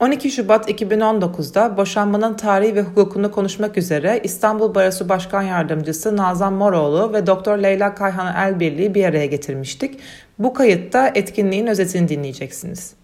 12 0.00 0.30
Şubat 0.30 0.70
2019'da 0.70 1.76
boşanmanın 1.76 2.34
tarihi 2.34 2.74
ve 2.74 2.82
hukukunu 2.82 3.30
konuşmak 3.30 3.78
üzere 3.78 4.20
İstanbul 4.24 4.74
Barosu 4.74 5.08
Başkan 5.08 5.42
Yardımcısı 5.42 6.16
Nazan 6.16 6.52
Moroğlu 6.52 7.12
ve 7.12 7.26
Doktor 7.26 7.58
Leyla 7.58 7.94
Kayhan 7.94 8.48
Elbirliği 8.48 8.94
bir 8.94 9.04
araya 9.04 9.26
getirmiştik. 9.26 10.00
Bu 10.38 10.54
kayıtta 10.54 11.12
etkinliğin 11.14 11.66
özetini 11.66 12.08
dinleyeceksiniz. 12.08 12.94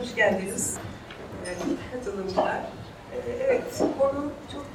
Hoş 0.00 0.14
geldiniz 0.14 0.76
katılımcılar. 1.92 2.56
Ee, 3.12 3.32
evet, 3.46 3.62
konu 3.98 4.32
çok 4.52 4.66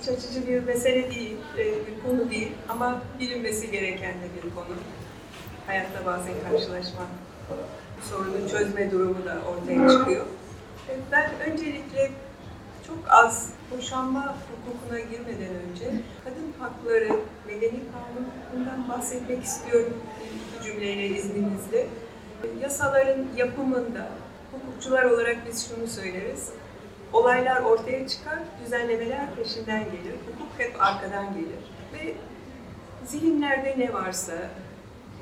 iç 0.00 0.08
açıcı 0.08 0.48
bir 0.48 0.62
mesele 0.62 1.10
değil, 1.10 1.36
e, 1.58 1.64
bir 1.64 2.02
konu 2.06 2.30
değil 2.30 2.52
ama 2.68 3.02
bilinmesi 3.20 3.70
gereken 3.70 4.12
de 4.12 4.26
bir 4.36 4.54
konu. 4.54 4.76
Hayatta 5.66 6.06
bazen 6.06 6.34
karşılaşma, 6.50 7.02
sorunu 8.10 8.48
çözme 8.50 8.90
durumu 8.90 9.24
da 9.24 9.38
ortaya 9.48 9.98
çıkıyor. 9.98 10.26
Ben 11.12 11.30
öncelikle 11.50 12.10
çok 12.86 12.98
az 13.08 13.50
boşanma 13.70 14.36
hukukuna 14.50 14.98
girmeden 15.00 15.54
önce 15.70 15.84
kadın 16.24 16.52
hakları, 16.58 17.20
medeni 17.46 17.80
kanunundan 17.92 18.88
bahsetmek 18.88 19.44
istiyorum 19.44 19.96
iki 20.56 20.64
cümleyle 20.64 21.06
izninizle. 21.06 21.86
Yasaların 22.62 23.26
yapımında 23.36 24.08
hukukçular 24.52 25.04
olarak 25.04 25.36
biz 25.46 25.68
şunu 25.68 25.86
söyleriz. 25.86 26.50
Olaylar 27.12 27.62
ortaya 27.62 28.08
çıkar, 28.08 28.38
düzenlemeler 28.64 29.34
peşinden 29.34 29.84
gelir. 29.84 30.16
Hukuk 30.26 30.58
hep 30.58 30.82
arkadan 30.82 31.34
gelir. 31.34 31.62
Ve 31.92 32.14
zihinlerde 33.06 33.74
ne 33.78 33.92
varsa, 33.92 34.32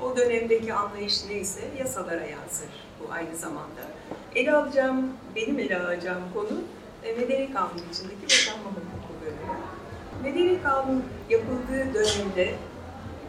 o 0.01 0.17
dönemdeki 0.17 0.73
anlayış 0.73 1.25
neyse 1.29 1.61
yasalara 1.79 2.25
yansır 2.25 2.90
aynı 3.11 3.37
zamanda. 3.37 3.81
Ele 4.35 4.53
alacağım, 4.53 5.07
benim 5.35 5.59
ele 5.59 5.79
alacağım 5.79 6.23
konu 6.33 6.61
e, 7.03 7.13
Medeni 7.13 7.53
Kanun 7.53 7.83
içindeki 7.91 8.25
boşanma 8.25 8.63
hukuku 8.63 9.13
bölümü. 9.21 9.57
Medeni 10.23 10.61
Kanun 10.63 11.03
yapıldığı 11.29 11.93
dönemde 11.93 12.55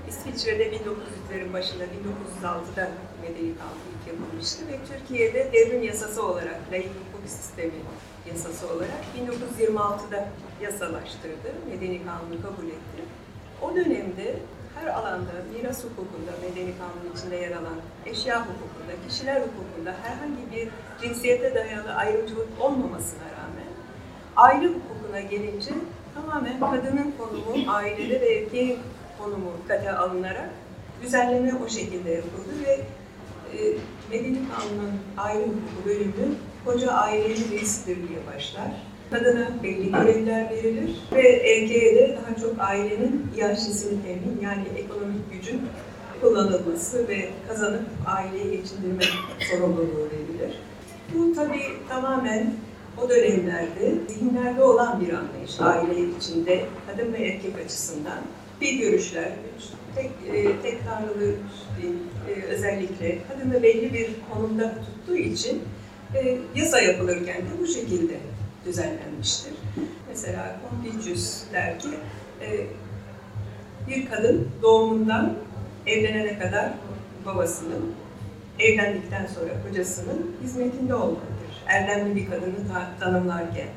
İsviçre'de 0.08 0.70
1900'lerin 0.76 1.52
başında 1.52 1.84
1906'da 1.84 2.90
Medeni 3.22 3.54
Kanun 3.58 3.82
ilk 3.92 4.08
yapılmıştı 4.08 4.68
ve 4.68 4.78
Türkiye'de 4.88 5.52
devrim 5.52 5.82
yasası 5.82 6.26
olarak, 6.26 6.60
layık 6.72 6.86
hukuk 6.86 7.30
sistemi 7.30 7.72
yasası 8.30 8.66
olarak 8.66 9.04
1926'da 9.58 10.28
yasalaştırdı. 10.62 11.52
Medeni 11.70 12.00
Kanunu 12.04 12.42
kabul 12.42 12.68
etti. 12.68 13.02
O 13.62 13.76
dönemde 13.76 14.36
her 14.82 14.88
alanda 14.88 15.32
miras 15.52 15.84
hukukunda, 15.84 16.32
medeni 16.42 16.72
kanun 16.78 17.16
içinde 17.16 17.36
yer 17.36 17.52
alan 17.52 17.78
eşya 18.06 18.40
hukukunda, 18.40 18.92
kişiler 19.08 19.40
hukukunda 19.40 19.94
herhangi 20.02 20.52
bir 20.52 20.68
cinsiyete 21.02 21.54
dayalı 21.54 21.94
ayrımcılık 21.94 22.48
olmamasına 22.60 23.22
rağmen 23.22 23.70
aile 24.36 24.66
hukukuna 24.66 25.20
gelince 25.20 25.70
tamamen 26.14 26.60
kadının 26.60 27.14
konumu, 27.18 27.72
ailede 27.72 28.20
ve 28.20 28.34
erkeğin 28.34 28.78
konumu 29.18 29.52
dikkate 29.62 29.92
alınarak 29.92 30.50
düzenleme 31.02 31.52
o 31.66 31.68
şekilde 31.68 32.10
yapıldı 32.10 32.50
ve 32.66 32.72
e, 33.56 33.76
Medeni 34.10 34.38
Kanun'un 34.48 35.00
aile 35.18 35.44
hukuku 35.44 35.84
bölümü 35.86 36.34
koca 36.64 36.90
ailenin 36.90 37.50
reisidir 37.50 38.08
diye 38.08 38.18
başlar 38.34 38.70
Kadına 39.12 39.48
belli 39.62 39.92
görevler 39.92 40.50
verilir 40.50 40.90
ve 41.12 41.28
erkeğe 41.28 41.94
de 41.94 42.16
daha 42.16 42.36
çok 42.36 42.60
ailenin 42.60 43.26
yaşlısını 43.36 44.02
temin 44.02 44.40
yani 44.42 44.64
ekonomik 44.76 45.32
gücün 45.32 45.60
kullanılması 46.20 47.08
ve 47.08 47.30
kazanıp 47.48 47.82
aileyi 48.06 48.50
geçindirme 48.50 49.04
sorumluluğu 49.50 50.08
verilir. 50.12 50.58
Bu 51.14 51.34
tabii 51.34 51.62
tamamen 51.88 52.54
o 53.04 53.08
dönemlerde 53.08 53.94
zihinlerde 54.08 54.62
olan 54.62 55.00
bir 55.00 55.12
anlayış 55.12 55.60
aile 55.60 56.16
içinde 56.18 56.64
kadın 56.86 57.12
ve 57.12 57.18
erkek 57.18 57.58
açısından 57.64 58.18
bir 58.60 58.78
görüşler, 58.78 59.32
tek, 59.94 60.10
e, 60.34 60.62
tek 60.62 60.84
tanrılı 60.84 61.34
e, 62.28 62.42
özellikle 62.42 63.18
kadını 63.28 63.62
belli 63.62 63.94
bir 63.94 64.10
konumda 64.30 64.74
tuttuğu 64.74 65.16
için 65.16 65.62
e, 66.14 66.38
yasa 66.54 66.80
yapılırken 66.80 67.36
de 67.36 67.60
bu 67.60 67.66
şekilde 67.66 68.14
düzenlenmiştir. 68.66 69.52
Mesela 70.08 70.56
Confucius 70.70 71.42
der 71.52 71.78
ki, 71.78 71.88
e, 72.40 72.66
bir 73.88 74.10
kadın 74.10 74.48
doğumundan 74.62 75.34
evlenene 75.86 76.38
kadar 76.38 76.72
babasının, 77.26 77.94
evlendikten 78.58 79.26
sonra 79.26 79.50
kocasının 79.68 80.36
hizmetinde 80.42 80.94
olmalıdır. 80.94 81.62
Erdemli 81.66 82.16
bir 82.16 82.26
kadını 82.26 82.68
ta 82.72 82.88
tanımlarken. 83.00 83.68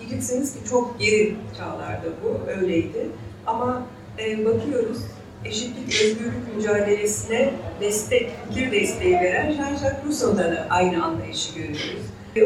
Diyeceksiniz 0.00 0.52
ki 0.54 0.58
çok 0.70 1.00
geri 1.00 1.36
çağlarda 1.58 2.06
bu, 2.24 2.50
öyleydi. 2.50 3.06
Ama 3.46 3.82
e, 4.18 4.44
bakıyoruz, 4.44 4.98
eşitlik, 5.44 6.02
özgürlük 6.02 6.56
mücadelesine 6.56 7.50
destek, 7.80 8.30
fikir 8.48 8.72
desteği 8.72 9.14
veren 9.14 9.52
Jean-Jacques 9.52 10.06
Rousseau'da 10.06 10.52
da 10.52 10.66
aynı 10.70 11.04
anlayışı 11.04 11.54
görüyoruz. 11.54 12.02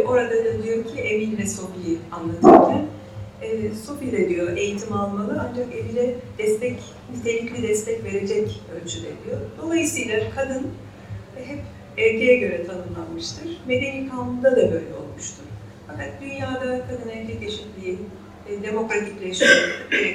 Orada 0.06 0.44
da 0.44 0.62
diyor 0.62 0.84
ki 0.84 1.00
Emil 1.00 1.38
ve 1.38 1.46
Sophie'yi 1.46 1.98
anlatırken 2.12 2.86
e, 3.42 3.74
Sophie 3.86 4.12
de 4.12 4.28
diyor 4.28 4.56
eğitim 4.56 4.92
almalı 4.92 5.48
ancak 5.50 5.66
Emil'e 5.76 6.14
destek, 6.38 6.80
nitelikli 7.16 7.62
destek 7.68 8.04
verecek 8.04 8.60
ölçüde 8.74 9.08
diyor. 9.26 9.40
Dolayısıyla 9.62 10.20
kadın 10.34 10.66
hep 11.34 11.58
erkeğe 11.98 12.36
göre 12.36 12.66
tanımlanmıştır. 12.66 13.60
Medeni 13.66 14.08
kanunda 14.08 14.52
da 14.52 14.56
böyle 14.56 14.94
olmuştur. 15.02 15.44
Fakat 15.86 16.08
dünyada 16.20 16.86
kadın 16.86 17.08
erkek 17.08 17.42
eşitliği, 17.42 17.98
e, 18.48 18.62
demokratikleşme, 18.62 19.46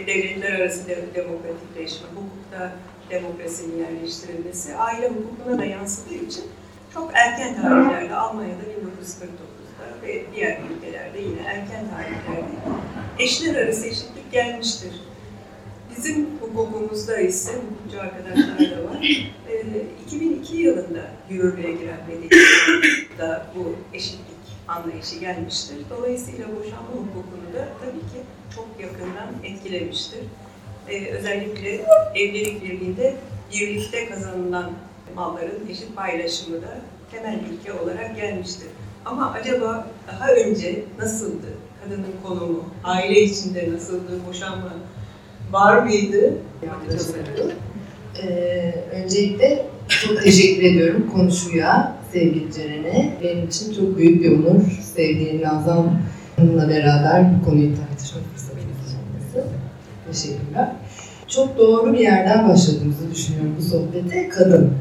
devletler 0.07 0.51
arası 0.51 0.87
de, 0.87 0.97
demokratikleşme, 1.15 2.07
hukukta 2.15 2.75
demokrasinin 3.09 3.77
yerleştirilmesi, 3.77 4.75
aile 4.75 5.09
hukukuna 5.09 5.59
da 5.59 5.65
yansıdığı 5.65 6.15
için 6.15 6.43
çok 6.93 7.11
erken 7.13 7.61
tarihlerde 7.61 8.15
Almanya'da 8.15 8.61
1949 8.81 9.46
ve 10.03 10.23
diğer 10.35 10.57
ülkelerde 10.71 11.19
yine 11.21 11.41
erken 11.41 11.85
tarihlerde 11.89 12.55
eşler 13.19 13.55
arası 13.55 13.87
eşitlik 13.87 14.31
gelmiştir. 14.31 14.91
Bizim 15.97 16.27
hukukumuzda 16.41 17.19
ise, 17.19 17.51
hukukçu 17.53 18.01
arkadaşlar 18.01 18.59
da 18.59 18.83
var, 18.89 19.27
2002 20.05 20.57
yılında 20.57 21.11
yürürlüğe 21.29 21.71
giren 21.71 21.99
medeniyette 22.07 23.41
bu 23.55 23.75
eşitlik 23.93 24.37
anlayışı 24.67 25.19
gelmiştir. 25.19 25.77
Dolayısıyla 25.89 26.45
boşanma 26.55 26.89
hukukunu 26.89 27.53
da 27.53 27.67
tabii 27.81 27.99
ki 27.99 28.23
çok 28.55 28.67
yakından 28.79 29.29
etkilemiştir. 29.43 30.19
Ee, 30.89 31.05
özellikle 31.05 31.85
evlilik 32.15 32.63
birliğinde 32.63 33.15
birlikte 33.53 34.09
kazanılan 34.09 34.71
malların 35.15 35.67
eşit 35.69 35.95
paylaşımı 35.95 36.61
da 36.61 36.81
temel 37.11 37.39
ilke 37.51 37.73
olarak 37.73 38.15
gelmiştir. 38.15 38.67
Ama 39.11 39.31
acaba 39.41 39.87
daha 40.07 40.31
önce 40.31 40.83
nasıldı? 40.99 41.47
Kadının 41.83 42.05
konumu, 42.23 42.63
aile 42.83 43.21
içinde 43.21 43.69
nasıldı, 43.73 44.19
boşanma 44.29 44.73
var 45.51 45.83
mıydı? 45.83 46.33
Ee, 48.23 48.73
öncelikle 48.91 49.65
çok 49.87 50.23
teşekkür 50.23 50.63
ediyorum 50.63 51.09
konuşuya, 51.13 51.95
sevgili 52.13 52.53
Ceren'e. 52.53 53.17
Benim 53.23 53.47
için 53.47 53.73
çok 53.73 53.97
büyük 53.97 54.23
bir 54.23 54.31
onur 54.31 54.61
sevgili 54.95 55.41
Nazan 55.41 55.99
Hanım'la 56.35 56.69
beraber 56.69 57.39
bu 57.39 57.45
konuyu 57.45 57.69
tartışma 57.75 58.21
fırsatı 58.33 58.57
olması. 58.57 59.47
Teşekkürler. 60.11 60.71
Çok 61.27 61.57
doğru 61.57 61.93
bir 61.93 61.99
yerden 61.99 62.49
başladığımızı 62.49 63.11
düşünüyorum 63.15 63.55
bu 63.57 63.61
sohbete. 63.61 64.29
Kadın. 64.29 64.73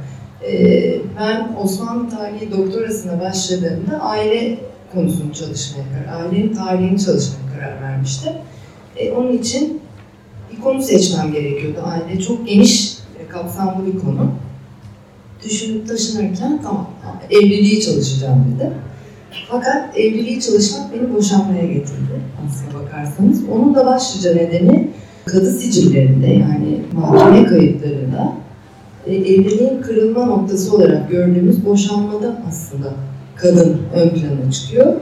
Ee, 0.45 0.99
ben 1.21 1.57
Osmanlı 1.63 2.11
tarihi 2.11 2.51
doktorasına 2.51 3.21
başladığımda 3.21 4.01
aile 4.01 4.59
konusunu 4.95 5.33
çalışmaya 5.35 5.85
karar, 5.95 6.21
ailenin 6.21 6.55
tarihini 6.55 7.01
çalışmaya 7.01 7.55
karar 7.55 7.83
vermiştim. 7.83 8.33
E, 8.97 9.13
onun 9.13 9.33
için 9.33 9.81
bir 10.53 10.61
konu 10.61 10.83
seçmem 10.83 11.33
gerekiyordu. 11.33 11.79
Aile 11.85 12.21
çok 12.21 12.49
geniş, 12.49 12.99
kapsamlı 13.29 13.87
bir 13.87 13.99
konu. 13.99 14.31
Düşünüp 15.45 15.89
taşınırken 15.89 16.63
tamam, 16.63 16.91
evliliği 17.31 17.81
çalışacağım 17.81 18.45
dedim. 18.57 18.75
Fakat 19.49 19.99
evliliği 19.99 20.41
çalışmak 20.41 20.95
beni 20.95 21.15
boşanmaya 21.15 21.67
getirdi 21.67 22.21
aslına 22.47 22.85
bakarsanız. 22.85 23.49
Onun 23.49 23.75
da 23.75 23.87
başlıca 23.87 24.35
nedeni 24.35 24.91
kadı 25.25 25.51
sicillerinde 25.51 26.27
yani 26.27 26.81
mahkeme 26.93 27.47
kayıtlarında 27.47 28.33
evliliğin 29.13 29.83
kırılma 29.83 30.25
noktası 30.25 30.77
olarak 30.77 31.11
gördüğümüz 31.11 31.67
boşanmada 31.67 32.43
aslında 32.49 32.93
kadın 33.37 33.79
ön 33.95 34.09
plana 34.09 34.53
çıkıyor. 34.53 34.95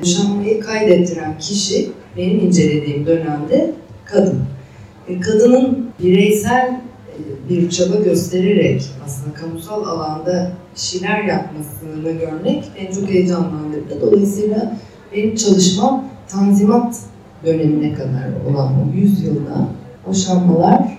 Boşanmayı 0.00 0.60
kaydettiren 0.60 1.38
kişi 1.38 1.90
benim 2.16 2.40
incelediğim 2.40 3.06
dönemde 3.06 3.70
kadın. 4.04 4.38
E, 5.08 5.20
kadının 5.20 5.90
bireysel 6.02 6.80
e, 7.08 7.48
bir 7.48 7.70
çaba 7.70 7.96
göstererek 7.96 8.82
aslında 9.06 9.34
kamusal 9.34 9.84
alanda 9.84 10.52
şeyler 10.74 11.24
yapmasını 11.24 12.12
görmek 12.12 12.64
en 12.78 12.92
çok 12.92 13.10
heyecanlandırdı. 13.10 14.00
Dolayısıyla 14.00 14.76
benim 15.12 15.36
çalışmam 15.36 16.04
Tanzimat 16.28 16.96
dönemine 17.46 17.94
kadar 17.94 18.50
olan 18.50 18.72
o 18.72 18.96
100 18.96 19.24
yılda 19.24 19.68
boşanmalar, 20.06 20.98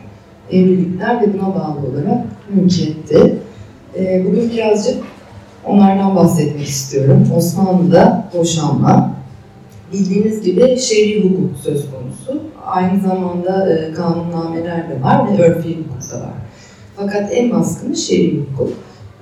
evlilikler 0.51 1.21
ve 1.21 1.33
buna 1.33 1.56
bağlı 1.56 1.88
olarak 1.88 2.25
mülkiyetti. 2.56 3.36
E, 3.98 4.25
bugün 4.25 4.51
birazcık 4.51 5.03
onlardan 5.65 6.15
bahsetmek 6.15 6.68
istiyorum. 6.68 7.27
Osmanlı'da 7.38 8.30
boşanma, 8.38 9.13
bildiğiniz 9.94 10.42
gibi 10.42 10.77
şer'i 10.80 11.24
hukuk 11.24 11.57
söz 11.63 11.86
konusu. 11.92 12.44
Aynı 12.65 13.01
zamanda 13.01 13.74
e, 13.74 13.94
kanunnameler 13.94 14.89
de 14.89 15.03
var 15.03 15.27
ve 15.27 15.44
örfi 15.44 15.69
hukuk 15.69 16.12
da 16.12 16.19
var. 16.19 16.33
Fakat 16.95 17.33
en 17.33 17.51
baskını 17.51 17.95
şer'i 17.95 18.39
hukuk 18.39 18.74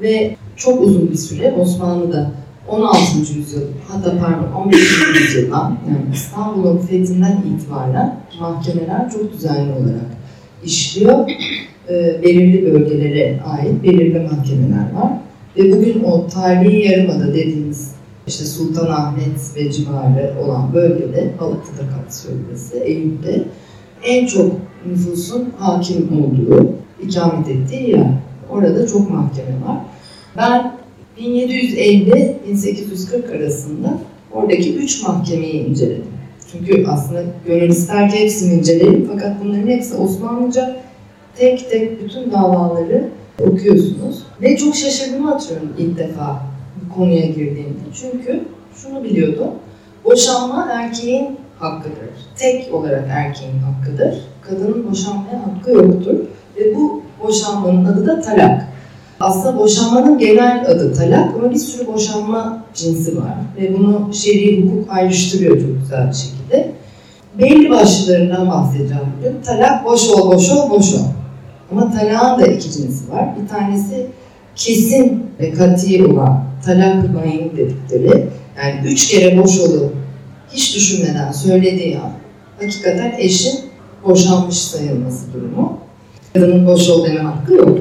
ve 0.02 0.36
çok 0.56 0.82
uzun 0.82 1.12
bir 1.12 1.18
süre 1.18 1.56
Osmanlı'da 1.60 2.32
16. 2.68 3.00
yüzyıl 3.18 3.62
hatta 3.88 4.20
pardon 4.20 4.52
15. 4.66 4.80
yüzyıldan 5.22 5.78
yani 5.90 6.06
İstanbul'un 6.14 6.78
fethinden 6.78 7.44
itibaren 7.56 8.20
mahkemeler 8.40 9.12
çok 9.12 9.34
düzenli 9.34 9.72
olarak 9.72 10.10
işliyor. 10.64 11.30
E, 11.90 12.24
belirli 12.24 12.74
bölgelere 12.74 13.40
ait 13.46 13.84
belirli 13.84 14.20
mahkemeler 14.20 14.94
var. 14.96 15.12
Ve 15.58 15.72
bugün 15.72 16.04
o 16.04 16.28
tarihi 16.28 16.92
yarımada 16.92 17.34
dediğimiz 17.34 17.92
işte 18.28 18.46
Sultanahmet 18.46 19.56
ve 19.56 19.72
civarı 19.72 20.34
olan 20.44 20.74
bölgede, 20.74 21.32
Balıklı'da 21.40 21.90
kapsıyor 21.96 22.36
burası, 22.48 22.80
Eyüp'te 22.80 23.44
en 24.04 24.26
çok 24.26 24.52
nüfusun 24.86 25.50
hakim 25.58 26.24
olduğu, 26.24 26.70
ikamet 27.04 27.48
ettiği 27.48 27.90
yer. 27.90 28.12
Orada 28.50 28.88
çok 28.88 29.10
mahkeme 29.10 29.54
var. 29.68 29.78
Ben 30.38 30.74
1750-1840 31.20 33.38
arasında 33.38 34.00
oradaki 34.32 34.76
üç 34.76 35.04
mahkemeyi 35.04 35.68
inceledim. 35.68 36.04
Çünkü 36.52 36.86
aslında 36.88 37.24
gönül 37.48 37.70
ister 37.70 38.12
ki 38.12 38.20
hepsini 38.20 38.54
inceleyelim 38.54 39.10
fakat 39.12 39.44
bunların 39.44 39.68
hepsi 39.68 39.96
Osmanlıca 39.96 40.89
tek 41.36 41.70
tek 41.70 42.04
bütün 42.04 42.32
davaları 42.32 43.10
okuyorsunuz. 43.42 44.24
Ve 44.42 44.58
çok 44.58 44.76
şaşırdığımı 44.76 45.32
hatırlıyorum 45.32 45.74
ilk 45.78 45.98
defa 45.98 46.42
bu 46.82 46.96
konuya 46.96 47.26
girdiğimde. 47.26 47.80
Çünkü 48.02 48.44
şunu 48.76 49.04
biliyordum. 49.04 49.48
Boşanma 50.06 50.68
erkeğin 50.72 51.38
hakkıdır. 51.60 52.10
Tek 52.36 52.74
olarak 52.74 53.06
erkeğin 53.10 53.60
hakkıdır. 53.60 54.16
Kadının 54.42 54.90
boşanmaya 54.92 55.42
hakkı 55.46 55.72
yoktur. 55.72 56.16
Ve 56.58 56.76
bu 56.76 57.02
boşanmanın 57.24 57.86
adı 57.86 58.08
da 58.08 58.22
talak. 58.22 58.68
Aslında 59.20 59.58
boşanmanın 59.58 60.18
genel 60.18 60.66
adı 60.68 60.94
talak 60.94 61.36
ama 61.36 61.52
bir 61.52 61.56
sürü 61.56 61.88
boşanma 61.88 62.64
cinsi 62.74 63.18
var. 63.18 63.34
Ve 63.58 63.78
bunu 63.78 64.14
şer'i 64.14 64.66
hukuk 64.66 64.94
ayrıştırıyor 64.94 65.62
çok 65.62 65.82
güzel 65.82 66.08
bir 66.08 66.16
şekilde. 66.16 66.72
Belli 67.40 67.70
başlılarından 67.70 68.50
bahsedeceğim 68.50 69.04
bugün. 69.18 69.42
Talak 69.42 69.86
boş 69.86 70.10
ol, 70.10 70.32
boş 70.32 70.52
ol, 70.52 70.70
boş 70.70 70.94
ol. 70.94 71.19
Ama 71.72 71.92
talağın 71.92 72.40
da 72.40 72.48
iki 72.48 72.72
cinsi 72.72 73.12
var. 73.12 73.30
Bir 73.42 73.48
tanesi 73.48 74.08
kesin 74.56 75.24
ve 75.40 75.54
kati 75.54 76.06
olan 76.06 76.44
talak 76.66 77.16
bayin 77.16 77.52
dedikleri. 77.58 78.28
Yani 78.58 78.88
üç 78.88 79.08
kere 79.08 79.38
boş 79.38 79.60
olup 79.60 79.94
hiç 80.54 80.76
düşünmeden 80.76 81.32
söylediği 81.32 81.98
an 81.98 82.12
hakikaten 82.60 83.14
eşin 83.18 83.60
boşanmış 84.06 84.58
sayılması 84.58 85.34
durumu. 85.34 85.78
Kadının 86.34 86.68
boş 86.68 86.90
ol 86.90 87.06
deme 87.06 87.20
hakkı 87.20 87.54
yok. 87.54 87.80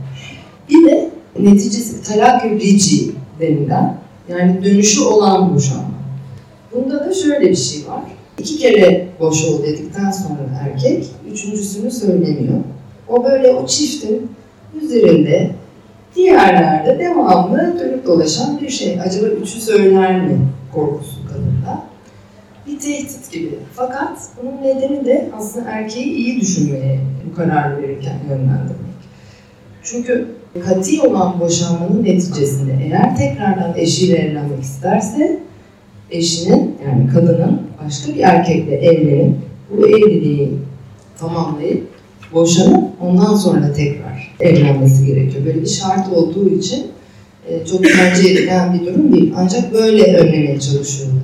bir 0.70 0.86
de 0.86 1.10
neticesi 1.38 2.02
talak 2.02 2.44
rici 2.44 3.10
denilen 3.40 3.96
yani 4.28 4.64
dönüşü 4.64 5.00
olan 5.00 5.54
boşanma. 5.54 5.92
Bunda 6.74 7.00
da 7.00 7.14
şöyle 7.14 7.50
bir 7.50 7.56
şey 7.56 7.88
var. 7.88 8.02
İki 8.38 8.58
kere 8.58 9.08
boş 9.20 9.44
ol 9.44 9.62
dedikten 9.62 10.10
sonra 10.10 10.60
erkek 10.64 11.06
üçüncüsünü 11.32 11.90
söylemiyor. 11.90 12.58
O 13.12 13.24
böyle 13.24 13.50
o 13.50 13.66
çiftin 13.66 14.30
üzerinde 14.82 15.50
diğerlerde 16.14 16.98
devamlı 16.98 17.78
dönüp 17.80 18.06
dolaşan 18.06 18.60
bir 18.60 18.68
şey. 18.68 19.00
Acaba 19.00 19.26
üçü 19.26 19.60
söyler 19.60 20.20
mi 20.20 20.38
korkusu 20.72 21.28
kadında? 21.28 21.82
Bir 22.66 22.78
tehdit 22.78 23.32
gibi. 23.32 23.58
Fakat 23.74 24.18
bunun 24.42 24.62
nedeni 24.62 25.04
de 25.04 25.30
aslında 25.36 25.70
erkeği 25.70 26.06
iyi 26.06 26.40
düşünmeye 26.40 27.00
bu 27.30 27.36
karar 27.36 27.82
verirken 27.82 28.16
yönlendirmek. 28.30 28.92
Çünkü 29.82 30.28
kati 30.64 31.00
olan 31.00 31.40
boşanmanın 31.40 32.04
neticesinde 32.04 32.78
eğer 32.84 33.16
tekrardan 33.16 33.72
eşiyle 33.76 34.16
evlenmek 34.16 34.62
isterse 34.62 35.40
eşinin 36.10 36.76
yani 36.86 37.10
kadının 37.14 37.62
başka 37.84 38.14
bir 38.14 38.20
erkekle 38.20 38.76
evlenip 38.76 39.36
bu 39.70 39.88
evliliği 39.88 40.52
tamamlayıp 41.18 41.91
boşanıp 42.32 42.84
ondan 43.00 43.34
sonra 43.34 43.72
tekrar 43.72 44.34
evlenmesi 44.40 45.06
gerekiyor. 45.06 45.46
Böyle 45.46 45.60
bir 45.60 45.66
şart 45.66 46.12
olduğu 46.12 46.48
için 46.48 46.86
e, 47.48 47.66
çok 47.66 47.84
tercih 47.84 48.30
edilen 48.30 48.74
bir 48.74 48.86
durum 48.86 49.12
değil. 49.12 49.34
Ancak 49.36 49.72
böyle 49.72 50.16
önlemeye 50.16 50.60
çalışıyorlar. 50.60 51.22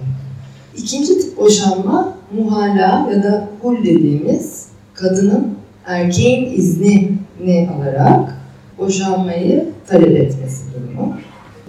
İkinci 0.77 1.21
tip 1.21 1.37
boşanma 1.37 2.15
muhala 2.37 3.11
ya 3.15 3.23
da 3.23 3.49
hul 3.63 3.85
dediğimiz 3.85 4.67
kadının 4.95 5.55
erkeğin 5.87 6.53
iznini 6.59 7.69
alarak 7.77 8.39
boşanmayı 8.79 9.65
talep 9.87 10.17
etmesi 10.17 10.65
durumu. 10.75 11.17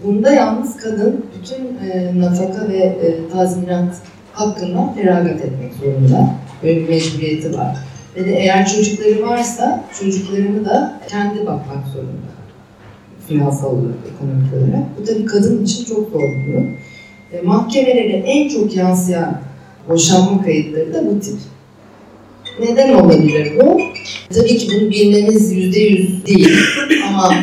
Bunda 0.06 0.32
yalnız 0.32 0.78
kadın 0.78 1.26
bütün 1.40 1.90
e, 1.90 2.20
nafaka 2.20 2.70
ve 2.70 2.78
e, 2.78 3.30
tazminat 3.32 3.96
hakkından 4.34 4.94
feragat 4.94 5.42
etmek 5.42 5.74
zorunda. 5.74 6.30
Böyle 6.64 6.82
bir 6.82 6.90
mecburiyeti 6.90 7.58
var. 7.58 7.78
Ve 8.26 8.32
eğer 8.32 8.68
çocukları 8.68 9.22
varsa 9.22 9.84
çocuklarını 10.00 10.66
da 10.66 11.00
kendi 11.10 11.40
bakmak 11.40 11.88
zorunda. 11.94 12.30
Finansal 13.28 13.72
olarak, 13.72 13.96
ekonomik 14.16 14.54
olarak. 14.54 14.86
Bu 15.00 15.04
tabii 15.04 15.26
kadın 15.26 15.64
için 15.64 15.86
çok 15.86 16.10
zor 16.12 16.22
bir 16.22 16.54
durum. 16.54 16.78
E, 17.34 17.42
mahkemelere 17.42 18.18
en 18.18 18.50
çok 18.50 18.76
yansıyan 18.76 19.42
boşanma 19.90 20.44
kayıtları 20.44 20.94
da 20.94 21.06
bu 21.06 21.20
tip. 21.20 21.36
Neden 22.60 22.94
olabilir 22.94 23.52
bu? 23.60 23.82
Tabii 24.34 24.58
ki 24.58 24.68
bunu 24.76 24.90
bilmemiz 24.90 25.52
yüzde 25.52 25.80
yüz 25.80 26.26
değil 26.26 26.58
ama 27.08 27.34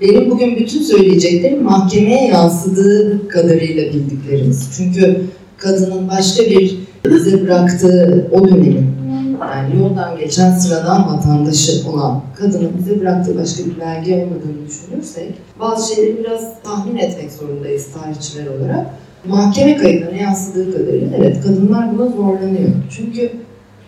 benim 0.00 0.30
bugün 0.30 0.56
bütün 0.56 0.82
söyleyeceklerim 0.82 1.62
mahkemeye 1.62 2.28
yansıdığı 2.28 3.28
kadarıyla 3.28 3.92
bildiklerimiz. 3.92 4.70
Çünkü 4.76 5.20
kadının 5.56 6.08
başka 6.08 6.42
bir 6.42 6.78
bize 7.04 7.42
bıraktığı 7.42 8.28
o 8.32 8.48
dönemin 8.48 8.98
yani 9.40 9.76
yoldan 9.82 10.18
geçen 10.18 10.50
sıradan 10.50 11.08
vatandaşı 11.08 11.88
olan 11.90 12.22
kadının 12.36 12.72
bize 12.78 13.00
bıraktığı 13.00 13.38
başka 13.38 13.64
bir 13.64 13.80
belge 13.80 14.14
olmadığını 14.14 14.66
düşünürsek 14.68 15.34
bazı 15.60 15.94
şeyleri 15.94 16.18
biraz 16.18 16.62
tahmin 16.62 16.96
etmek 16.96 17.32
zorundayız 17.32 17.86
tarihçiler 17.92 18.46
olarak. 18.46 18.86
Mahkeme 19.24 19.76
kayıtlarına 19.76 20.16
yansıdığı 20.16 20.72
kadarıyla 20.72 21.16
evet 21.16 21.42
kadınlar 21.42 21.98
buna 21.98 22.06
zorlanıyor. 22.06 22.70
Çünkü 22.90 23.32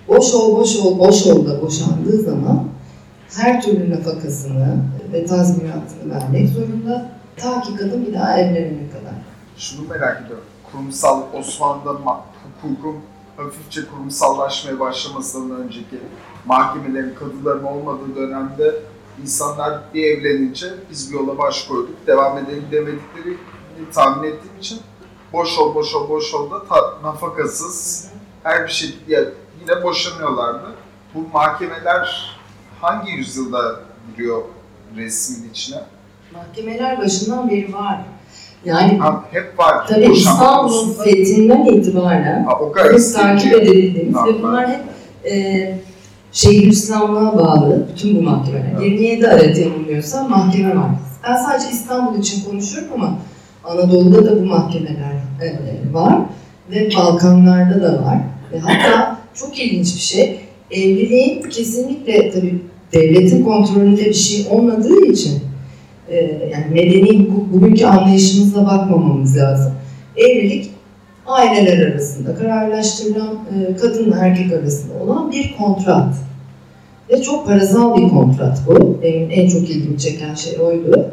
boş 0.08 0.34
ol, 0.34 0.56
boş 0.56 0.76
ol, 0.76 0.98
boş 0.98 1.26
ol 1.26 1.46
da 1.46 1.62
boşandığı 1.62 2.22
zaman 2.22 2.64
her 3.36 3.62
türlü 3.62 3.90
nafakasını 3.90 4.76
ve 5.12 5.26
tazminatını 5.26 6.14
vermek 6.14 6.48
zorunda. 6.48 7.06
Ta 7.36 7.60
ki 7.60 7.76
kadın 7.76 8.06
bir 8.06 8.14
daha 8.14 8.38
evlenene 8.38 8.90
kadar. 8.90 9.14
Şunu 9.56 9.88
merak 9.88 10.22
ediyorum. 10.24 10.44
Kurumsal 10.72 11.22
Osmanlı'da 11.38 11.90
hukukun 11.90 12.96
hafifçe 13.44 13.86
kurumsallaşmaya 13.86 14.80
başlamasından 14.80 15.60
önceki 15.60 16.00
mahkemelerin, 16.46 17.14
kadıların 17.14 17.64
olmadığı 17.64 18.16
dönemde 18.16 18.74
insanlar 19.22 19.80
bir 19.94 20.04
evlenince 20.04 20.66
biz 20.90 21.12
bir 21.12 21.18
yola 21.18 21.38
baş 21.38 21.64
koyduk, 21.64 22.06
devam 22.06 22.38
edelim 22.38 22.66
demedikleri 22.72 23.36
tahmin 23.94 24.28
ettiğim 24.28 24.58
için 24.58 24.80
boş 25.32 25.58
ol, 25.58 25.74
boş 25.74 25.94
ol, 25.94 26.08
boş 26.08 26.34
ol 26.34 26.50
da 26.50 26.64
ta, 26.64 26.98
nafakasız 27.02 28.08
her 28.42 28.64
bir 28.66 28.72
şekilde 28.72 29.32
yine 29.60 29.82
boşanıyorlardı. 29.82 30.72
Bu 31.14 31.28
mahkemeler 31.32 32.36
hangi 32.80 33.12
yüzyılda 33.12 33.80
giriyor 34.16 34.42
resmin 34.96 35.50
içine? 35.50 35.84
Mahkemeler 36.32 36.98
başından 36.98 37.50
beri 37.50 37.72
var. 37.72 38.04
Yani 38.64 39.00
hep 39.30 39.58
var. 39.58 39.86
Tabii 39.88 40.12
İstanbul'un 40.12 40.92
fethinden 41.04 41.64
itibaren 41.64 42.46
hep 42.92 43.14
takip 43.14 43.52
edildiğimiz 43.52 44.16
ve 44.16 44.42
bunlar 44.42 44.68
hep 44.68 44.80
e, 45.32 45.74
Şeyhülislamlığa 46.32 47.38
bağlı 47.38 47.86
bütün 47.92 48.16
bu 48.16 48.22
mahkemeler. 48.22 48.80
27 48.80 49.28
adet 49.28 49.58
yanılmıyorsa 49.58 50.28
mahkeme 50.28 50.76
var. 50.76 50.90
Ben 51.28 51.36
sadece 51.36 51.70
İstanbul 51.70 52.18
için 52.18 52.44
konuşuyorum 52.50 52.88
ama 52.94 53.18
Anadolu'da 53.64 54.26
da 54.26 54.40
bu 54.42 54.46
mahkemeler 54.46 55.12
e, 55.42 55.94
var 55.94 56.18
ve 56.70 56.88
Balkanlarda 56.96 57.82
da 57.82 58.02
var. 58.04 58.18
Ve 58.52 58.58
hatta 58.58 59.16
çok 59.34 59.58
ilginç 59.60 59.94
bir 59.94 60.00
şey, 60.00 60.40
evliliğin 60.70 61.42
kesinlikle 61.42 62.30
tabii 62.30 62.62
devletin 62.92 63.44
kontrolünde 63.44 64.04
bir 64.04 64.14
şey 64.14 64.46
olmadığı 64.50 65.06
için 65.06 65.40
e, 66.10 66.48
yani 66.52 66.64
medeni 66.72 67.28
bugünkü 67.52 67.86
anlayışımızla 67.86 68.66
bakmamamız 68.66 69.36
lazım. 69.36 69.72
Evlilik 70.16 70.70
aileler 71.26 71.90
arasında 71.90 72.34
kararlaştırılan 72.34 73.34
e, 73.34 73.76
kadınla 73.76 74.16
erkek 74.18 74.52
arasında 74.52 75.02
olan 75.02 75.32
bir 75.32 75.56
kontrat. 75.56 76.14
Ve 77.10 77.22
çok 77.22 77.46
parasal 77.46 77.96
bir 77.96 78.08
kontrat 78.08 78.62
bu. 78.66 78.98
Benim 79.02 79.28
en 79.30 79.48
çok 79.48 79.70
ilgimi 79.70 79.98
çeken 79.98 80.34
şey 80.34 80.60
oydu. 80.60 81.10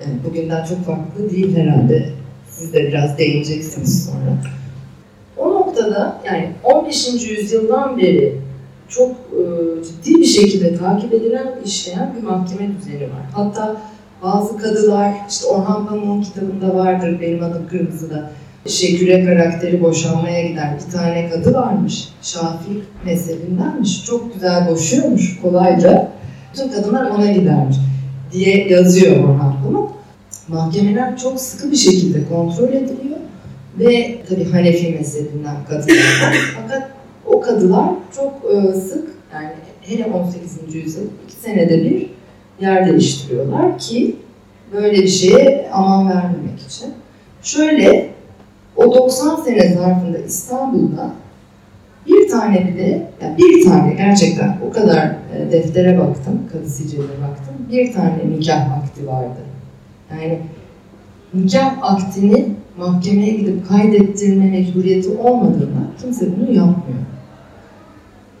Yani 0.00 0.18
bugünden 0.24 0.64
çok 0.64 0.84
farklı 0.84 1.30
değil 1.30 1.56
herhalde. 1.56 2.10
Siz 2.50 2.72
de 2.72 2.88
biraz 2.88 3.18
değineceksiniz 3.18 4.04
sonra. 4.06 4.38
O 5.36 5.54
noktada 5.54 6.20
yani 6.26 6.48
15. 6.64 7.30
yüzyıldan 7.30 7.98
beri 7.98 8.36
çok 8.88 9.10
e, 9.10 9.42
ciddi 9.84 10.20
bir 10.20 10.24
şekilde 10.24 10.76
takip 10.76 11.14
edilen, 11.14 11.54
işleyen 11.64 12.14
bir 12.16 12.22
mahkeme 12.22 12.68
düzeni 12.76 13.02
var. 13.02 13.22
Hatta 13.32 13.76
bazı 14.22 14.58
kadılar, 14.58 15.12
işte 15.28 15.46
Orhan 15.46 15.86
Pamuk'un 15.86 16.22
kitabında 16.22 16.74
vardır, 16.74 17.20
benim 17.20 17.44
adım 17.44 17.68
Kırmızı'da, 17.68 18.30
Şeküre 18.66 19.24
karakteri 19.24 19.82
boşanmaya 19.82 20.48
gider. 20.48 20.70
Bir 20.86 20.92
tane 20.92 21.30
kadı 21.30 21.54
varmış, 21.54 22.08
Şafii 22.22 22.82
mezhebindenmiş. 23.04 24.04
Çok 24.04 24.34
güzel 24.34 24.68
boşuyormuş 24.68 25.40
kolayca. 25.42 26.12
Bütün 26.52 26.68
kadınlar 26.68 27.10
ona 27.10 27.32
gidermiş 27.32 27.76
diye 28.32 28.68
yazıyor 28.68 29.24
Orhan 29.24 29.62
Pamuk. 29.64 29.92
Mahkemeler 30.48 31.18
çok 31.18 31.40
sıkı 31.40 31.70
bir 31.70 31.76
şekilde 31.76 32.28
kontrol 32.28 32.68
ediliyor 32.68 33.18
ve 33.78 34.18
tabii 34.28 34.50
Hanefi 34.50 34.94
mezhebinden 34.94 35.56
kadılar 35.68 36.36
Fakat 36.62 36.90
o 37.26 37.40
kadılar 37.40 37.88
çok 38.16 38.32
e, 38.54 38.72
sık 38.72 39.08
yani 39.34 39.48
hele 39.80 40.06
18. 40.06 40.74
yüzyıl 40.74 41.04
iki 41.24 41.36
senede 41.42 41.84
bir 41.84 42.10
yer 42.60 42.86
değiştiriyorlar 42.86 43.78
ki 43.78 44.16
böyle 44.72 45.02
bir 45.02 45.08
şeye 45.08 45.70
aman 45.72 46.08
vermemek 46.08 46.60
için. 46.68 46.88
Şöyle 47.42 48.10
o 48.76 48.94
90 48.94 49.36
sene 49.36 49.72
zarfında 49.74 50.18
İstanbul'da 50.18 51.10
bir 52.06 52.28
tane 52.28 52.68
bile, 52.68 53.10
yani 53.22 53.38
bir 53.38 53.64
tane 53.64 53.94
gerçekten 53.94 54.58
o 54.68 54.72
kadar 54.72 55.06
e, 55.06 55.52
deftere 55.52 55.98
baktım, 55.98 56.40
kadı 56.52 56.70
sicile 56.70 57.02
baktım, 57.02 57.54
bir 57.72 57.92
tane 57.92 58.18
nikah 58.30 58.72
akti 58.78 59.06
vardı. 59.06 59.40
Yani 60.10 60.38
nikah 61.34 61.74
aktini 61.82 62.46
mahkemeye 62.78 63.30
gidip 63.30 63.68
kaydettirme 63.68 64.50
mecburiyeti 64.50 65.10
olmadığında 65.10 65.78
kimse 66.02 66.26
bunu 66.36 66.56
yapmıyor. 66.56 66.98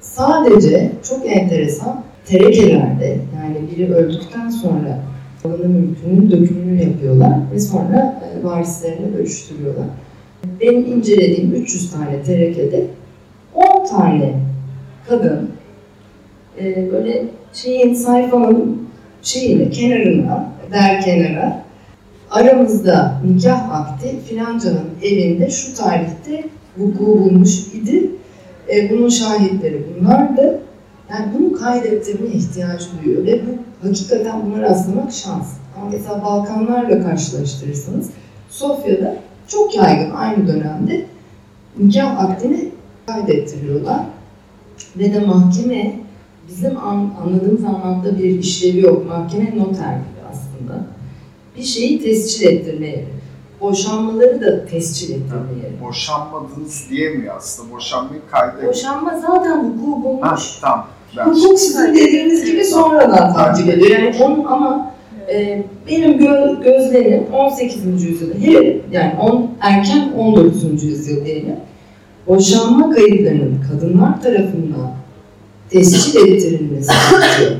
Sadece 0.00 0.92
çok 1.08 1.26
enteresan 1.26 2.02
terekelerde 2.28 3.18
yani 3.36 3.56
biri 3.70 3.94
öldükten 3.94 4.50
sonra 4.50 4.98
malını 5.44 5.68
mülkünün 5.68 6.30
dökümünü 6.30 6.82
yapıyorlar 6.82 7.32
ve 7.54 7.60
sonra 7.60 8.22
e, 8.24 8.44
varislerine 8.44 9.14
bölüştürüyorlar. 9.14 9.86
Benim 10.60 10.86
incelediğim 10.86 11.54
300 11.54 11.92
tane 11.92 12.22
terekede 12.22 12.86
10 13.54 13.86
tane 13.86 14.34
kadın 15.08 15.50
e, 16.60 16.92
böyle 16.92 17.24
şeyin 17.52 17.94
sayfanın 17.94 18.88
şeyine 19.22 19.70
kenarına 19.70 20.48
der 20.72 21.00
kenara 21.00 21.62
aramızda 22.30 23.20
nikah 23.26 23.72
akti 23.72 24.08
filancanın 24.28 24.88
evinde 25.02 25.50
şu 25.50 25.74
tarihte 25.74 26.44
vuku 26.78 27.06
bulmuş 27.06 27.58
idi. 27.58 28.10
E, 28.74 28.90
bunun 28.90 29.08
şahitleri 29.08 29.82
bunlardı. 30.00 30.60
Yani 31.10 31.26
bunu 31.38 31.58
kaydettirme 31.58 32.26
ihtiyacı 32.26 32.86
duyuyor 33.02 33.24
ve 33.26 33.40
bu 33.46 33.86
hakikaten 33.88 34.46
buna 34.46 34.62
rastlamak 34.62 35.12
şans. 35.12 35.48
Ama 35.76 35.90
mesela 35.90 36.24
Balkanlarla 36.24 37.02
karşılaştırırsanız 37.02 38.10
Sofya'da 38.50 39.16
çok 39.48 39.74
yaygın 39.74 40.10
aynı 40.10 40.46
dönemde 40.48 41.06
nikah 41.78 42.20
akdini 42.24 42.70
kaydettiriyorlar. 43.06 44.00
Ve 44.96 45.14
de 45.14 45.20
mahkeme 45.20 46.00
bizim 46.48 46.78
an, 46.78 47.10
anladığımız 47.24 47.64
anlamda 47.64 48.18
bir 48.18 48.38
işlevi 48.38 48.80
yok. 48.80 49.06
Mahkeme 49.06 49.58
noter 49.58 49.94
gibi 49.94 50.20
aslında. 50.30 50.84
Bir 51.56 51.62
şeyi 51.62 52.02
tescil 52.02 52.46
ettirme 52.46 52.86
yeri. 52.86 53.06
Boşanmaları 53.60 54.40
da 54.40 54.66
tescil 54.66 55.10
ettirme 55.14 55.52
yeri. 55.62 55.80
Boşanmadınız 55.80 56.86
diyemiyor 56.90 57.36
aslında. 57.36 57.72
Boşanmayı 57.72 58.20
kaydediyor. 58.30 58.68
Boşanma 58.68 59.18
zaten 59.18 59.64
hukuku 59.64 60.04
bulmuş. 60.04 60.22
Ha, 60.22 60.36
tamam. 60.60 60.86
Ben 61.16 61.32
sizin 61.32 61.94
dediğiniz 61.94 62.44
gibi 62.44 62.64
sonradan 62.64 63.34
takip 63.34 63.68
ediyor. 63.68 63.90
Yani 63.90 64.14
onun 64.22 64.44
ama 64.44 64.90
e, 65.32 65.62
benim 65.90 66.12
gö- 66.12 66.62
gözlemim 66.64 67.26
18. 67.32 68.04
yüzyılda, 68.04 68.34
hele 68.40 68.76
yani 68.92 69.12
on, 69.20 69.50
erken 69.60 70.12
19. 70.18 70.84
yüzyıl 70.84 71.24
diyelim, 71.24 71.56
boşanma 72.26 72.90
kayıtlarının 72.90 73.60
kadınlar 73.70 74.22
tarafından 74.22 74.92
tescil 75.70 76.16
ettirilmesi 76.32 76.92
artıyor. 76.92 77.50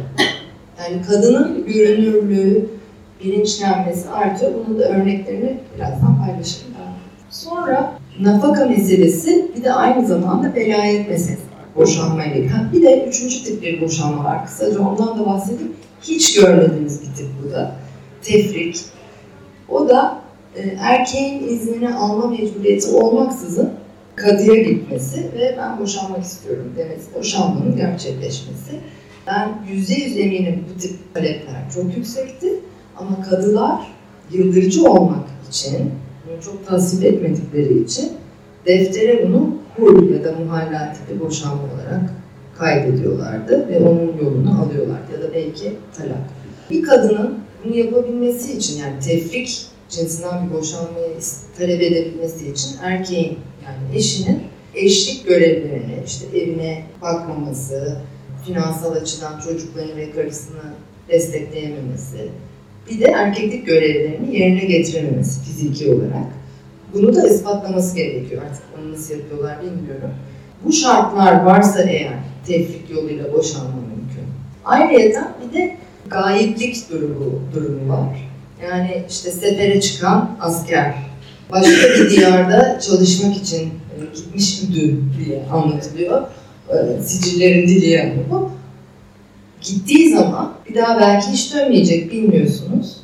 Yani 0.81 1.03
kadının 1.09 1.67
görünürlüğü, 1.67 2.67
bilinçlenmesi 3.25 4.11
artıyor. 4.11 4.53
Bunun 4.67 4.79
da 4.81 4.89
örneklerini 4.89 5.57
birazdan 5.77 6.19
paylaşırım. 6.27 6.69
Sonra 7.31 7.93
nafaka 8.21 8.67
meselesi 8.67 9.47
bir 9.57 9.65
de 9.65 9.73
aynı 9.73 10.07
zamanda 10.07 10.55
velayet 10.55 11.09
meselesi 11.09 11.48
var. 11.79 11.87
Boşanma 11.87 12.25
ile 12.25 12.39
ilgili. 12.39 12.53
Bir 12.73 12.83
de 12.83 13.07
üçüncü 13.09 13.45
tip 13.45 13.63
bir 13.63 13.81
boşanma 13.81 14.25
var. 14.25 14.47
Kısaca 14.47 14.81
ondan 14.81 15.19
da 15.19 15.27
bahsedeyim. 15.27 15.73
Hiç 16.03 16.35
görmediğimiz 16.35 17.01
bir 17.01 17.17
tip 17.17 17.27
bu 17.45 17.51
da. 17.51 17.75
Tefrik. 18.23 18.81
O 19.69 19.89
da 19.89 20.21
e, 20.57 20.61
erkeğin 20.81 21.49
iznini 21.49 21.95
alma 21.95 22.27
mecburiyeti 22.27 22.91
olmaksızın 22.91 23.73
kadıya 24.17 24.63
gitmesi 24.63 25.31
ve 25.35 25.55
ben 25.59 25.79
boşanmak 25.79 26.25
istiyorum 26.25 26.73
demesi, 26.77 27.15
boşanmanın 27.15 27.77
gerçekleşmesi. 27.77 28.73
Ben 29.27 29.49
yüzde 29.73 29.95
yüz 29.95 30.17
eminim 30.17 30.65
bu 30.75 30.81
tip 30.81 31.15
talepler 31.15 31.71
çok 31.75 31.97
yüksekti 31.97 32.49
ama 32.97 33.23
kadılar 33.23 33.81
yıldırıcı 34.33 34.91
olmak 34.91 35.25
için, 35.49 35.91
bunu 36.27 36.43
çok 36.43 36.67
tasvip 36.67 37.05
etmedikleri 37.05 37.83
için 37.83 38.13
deftere 38.67 39.29
bunu 39.29 39.55
hul 39.79 40.11
ya 40.11 40.25
da 40.25 40.33
muhalla 40.33 40.93
tipi 40.93 41.21
boşanma 41.21 41.63
olarak 41.63 42.11
kaydediyorlardı 42.59 43.69
ve 43.69 43.79
onun 43.79 44.17
yolunu 44.25 44.63
alıyorlardı 44.63 45.13
ya 45.13 45.23
da 45.23 45.35
belki 45.35 45.73
talak. 45.97 46.39
Bir 46.71 46.83
kadının 46.83 47.39
bunu 47.65 47.77
yapabilmesi 47.77 48.57
için 48.57 48.79
yani 48.79 49.01
tefrik 49.01 49.67
cinsinden 49.89 50.49
bir 50.49 50.55
boşanmayı 50.55 51.11
talep 51.59 51.83
edebilmesi 51.83 52.51
için 52.51 52.71
erkeğin 52.83 53.39
yani 53.65 53.97
eşinin 53.97 54.43
eşlik 54.75 55.27
görevlerini 55.27 56.03
işte 56.07 56.39
evine 56.39 56.83
bakmaması, 57.03 57.99
finansal 58.47 58.93
açıdan 58.93 59.41
çocuklarını 59.41 59.97
ve 59.97 60.11
karısını 60.11 60.63
destekleyememesi, 61.09 62.29
bir 62.91 63.01
de 63.01 63.05
erkeklik 63.05 63.67
görevlerini 63.67 64.37
yerine 64.37 64.65
getirememesi 64.65 65.41
fiziki 65.41 65.95
olarak. 65.95 66.38
Bunu 66.95 67.17
da 67.17 67.29
ispatlaması 67.29 67.97
gerekiyor. 67.97 68.43
Artık 68.51 68.63
onu 68.79 68.93
nasıl 68.93 69.15
yapıyorlar 69.15 69.63
bilmiyorum. 69.63 70.11
Bu 70.65 70.73
şartlar 70.73 71.43
varsa 71.45 71.83
eğer 71.83 72.15
tefrik 72.47 72.91
yoluyla 72.91 73.33
boşanma 73.33 73.75
mümkün. 73.75 74.25
Ayrıca 74.65 75.35
bir 75.43 75.59
de 75.59 75.77
gayiplik 76.11 76.91
durumu, 76.91 77.41
durumu 77.55 77.93
var. 77.93 78.31
Yani 78.63 79.05
işte 79.09 79.31
sefere 79.31 79.81
çıkan 79.81 80.37
asker, 80.41 80.95
başka 81.51 81.71
bir 81.71 82.11
diyarda 82.11 82.81
çalışmak 82.81 83.37
için 83.37 83.63
e, 83.67 84.17
gitmiş 84.17 84.63
idi 84.63 84.99
diye 85.19 85.43
anlatılıyor. 85.53 86.23
E, 86.69 87.03
sicillerin 87.03 87.69
dili 87.69 87.89
yani 87.89 88.15
bu. 88.31 88.51
Gittiği 89.63 90.11
zaman 90.11 90.53
bir 90.69 90.75
daha 90.75 91.01
belki 91.01 91.31
hiç 91.31 91.55
dönmeyecek 91.55 92.13
bilmiyorsunuz. 92.13 92.97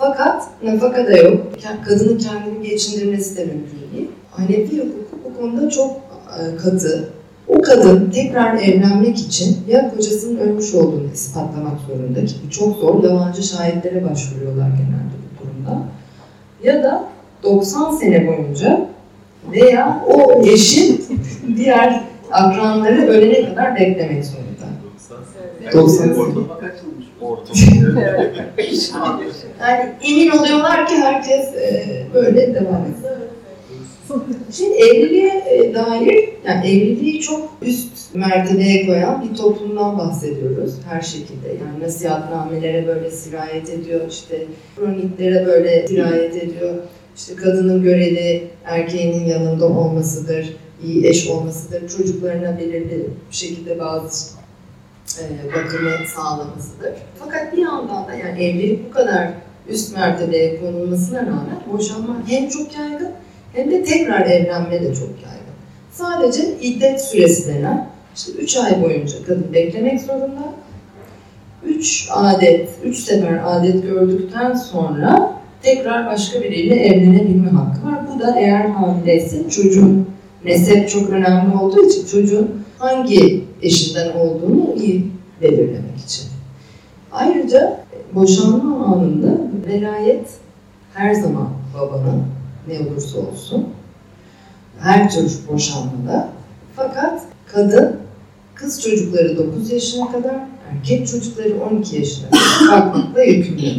Fakat 0.00 0.42
nafaka 0.62 1.06
da 1.06 1.16
yok. 1.16 1.46
Kadının 1.88 2.18
kendini 2.18 2.68
geçindirmesi 2.68 3.36
de 3.36 3.44
mümkün 3.44 3.96
değil. 3.96 4.08
Hanefi 4.30 4.78
hukuku 4.78 5.18
bu 5.24 5.40
konuda 5.40 5.70
çok 5.70 5.90
e, 5.90 6.56
katı. 6.56 7.08
O 7.48 7.60
kadın 7.60 8.10
tekrar 8.10 8.56
evlenmek 8.56 9.18
için 9.18 9.58
ya 9.68 9.90
kocasının 9.94 10.38
ölmüş 10.38 10.74
olduğunu 10.74 11.12
ispatlamak 11.14 11.80
zorunda 11.88 12.24
ki 12.24 12.34
çok 12.50 12.76
zor. 12.76 13.04
Yalancı 13.04 13.42
şahitlere 13.42 14.10
başvuruyorlar 14.10 14.68
genelde 14.68 15.16
bu 15.24 15.44
durumda. 15.44 15.82
Ya 16.62 16.82
da 16.82 17.04
90 17.42 17.90
sene 17.90 18.28
boyunca 18.28 18.86
veya 19.52 20.04
o 20.08 20.42
eşin 20.42 21.04
diğer 21.56 22.00
akranları 22.32 23.06
ölene 23.06 23.48
kadar 23.48 23.76
beklemek 23.76 24.24
zorunda. 24.24 24.49
90 25.72 26.04
sene. 27.48 27.74
Yani 29.60 29.92
emin 30.02 30.30
oluyorlar 30.30 30.86
ki 30.86 30.94
herkes 30.94 31.54
e, 31.54 32.06
böyle 32.14 32.54
devam 32.54 32.82
ediyor. 32.82 33.16
Şimdi 34.52 34.74
evliliğe 34.74 35.44
e, 35.50 35.74
dair, 35.74 36.28
yani 36.46 36.66
evliliği 36.66 37.20
çok 37.20 37.50
üst 37.62 38.14
mertebeye 38.14 38.86
koyan 38.86 39.28
bir 39.28 39.36
toplumdan 39.36 39.98
bahsediyoruz 39.98 40.74
her 40.88 41.00
şekilde. 41.00 41.48
Yani 41.48 41.84
nasihatnamelere 41.84 42.86
böyle 42.86 43.10
sirayet 43.10 43.70
ediyor, 43.70 44.00
işte 44.08 44.46
kroniklere 44.76 45.46
böyle 45.46 45.86
sirayet 45.88 46.36
ediyor. 46.36 46.74
işte 47.16 47.36
kadının 47.36 47.82
görevi 47.82 48.46
erkeğinin 48.64 49.24
yanında 49.24 49.66
olmasıdır, 49.66 50.56
iyi 50.84 51.06
eş 51.06 51.28
olmasıdır, 51.28 51.88
çocuklarına 51.88 52.58
belirli 52.58 53.06
bir 53.30 53.36
şekilde 53.36 53.78
bazı 53.78 54.39
e, 55.18 55.54
bakımı 55.54 55.90
sağlamasıdır. 56.14 56.92
Fakat 57.18 57.52
bir 57.52 57.62
yandan 57.62 58.08
da 58.08 58.14
yani 58.14 58.44
evlilik 58.44 58.88
bu 58.88 58.94
kadar 58.94 59.28
üst 59.68 59.96
mertebeye 59.96 60.60
konulmasına 60.60 61.20
rağmen 61.20 61.60
boşanma 61.72 62.16
hem 62.26 62.48
çok 62.48 62.76
yaygın 62.78 63.10
hem 63.52 63.70
de 63.70 63.84
tekrar 63.84 64.20
evlenme 64.26 64.82
de 64.82 64.94
çok 64.94 65.08
yaygın. 65.08 65.54
Sadece 65.92 66.58
iddet 66.60 67.00
süresi 67.00 67.54
denen 67.54 67.88
işte 68.16 68.32
3 68.32 68.56
ay 68.56 68.82
boyunca 68.82 69.24
kadın 69.26 69.52
beklemek 69.52 70.00
zorunda. 70.00 70.52
3 71.64 72.08
adet, 72.10 72.68
3 72.84 72.96
sefer 72.96 73.40
adet 73.44 73.82
gördükten 73.82 74.54
sonra 74.54 75.32
tekrar 75.62 76.06
başka 76.06 76.42
biriyle 76.42 76.74
evlenebilme 76.74 77.50
hakkı 77.50 77.86
var. 77.86 77.98
Bu 78.14 78.20
da 78.20 78.34
eğer 78.38 78.68
hamileyse 78.68 79.50
çocuğun 79.50 80.06
nesep 80.44 80.88
çok 80.88 81.10
önemli 81.10 81.56
olduğu 81.56 81.86
için 81.86 82.06
çocuğun 82.06 82.59
hangi 82.80 83.44
eşinden 83.62 84.12
olduğunu 84.12 84.74
iyi 84.76 85.10
belirlemek 85.42 85.98
için. 86.06 86.24
Ayrıca 87.12 87.84
boşanma 88.14 88.86
anında 88.86 89.38
velayet 89.66 90.28
her 90.94 91.14
zaman 91.14 91.48
babanın 91.74 92.22
ne 92.68 92.80
olursa 92.80 93.18
olsun. 93.18 93.68
Her 94.80 95.10
tür 95.10 95.38
boşanmada. 95.52 96.28
Fakat 96.76 97.22
kadın 97.52 97.96
kız 98.54 98.82
çocukları 98.82 99.38
9 99.38 99.70
yaşına 99.70 100.12
kadar, 100.12 100.36
erkek 100.70 101.08
çocukları 101.08 101.62
12 101.70 101.96
yaşına 101.96 102.30
kadar 102.30 102.70
bakmakla 102.72 103.22
yükümlü. 103.22 103.70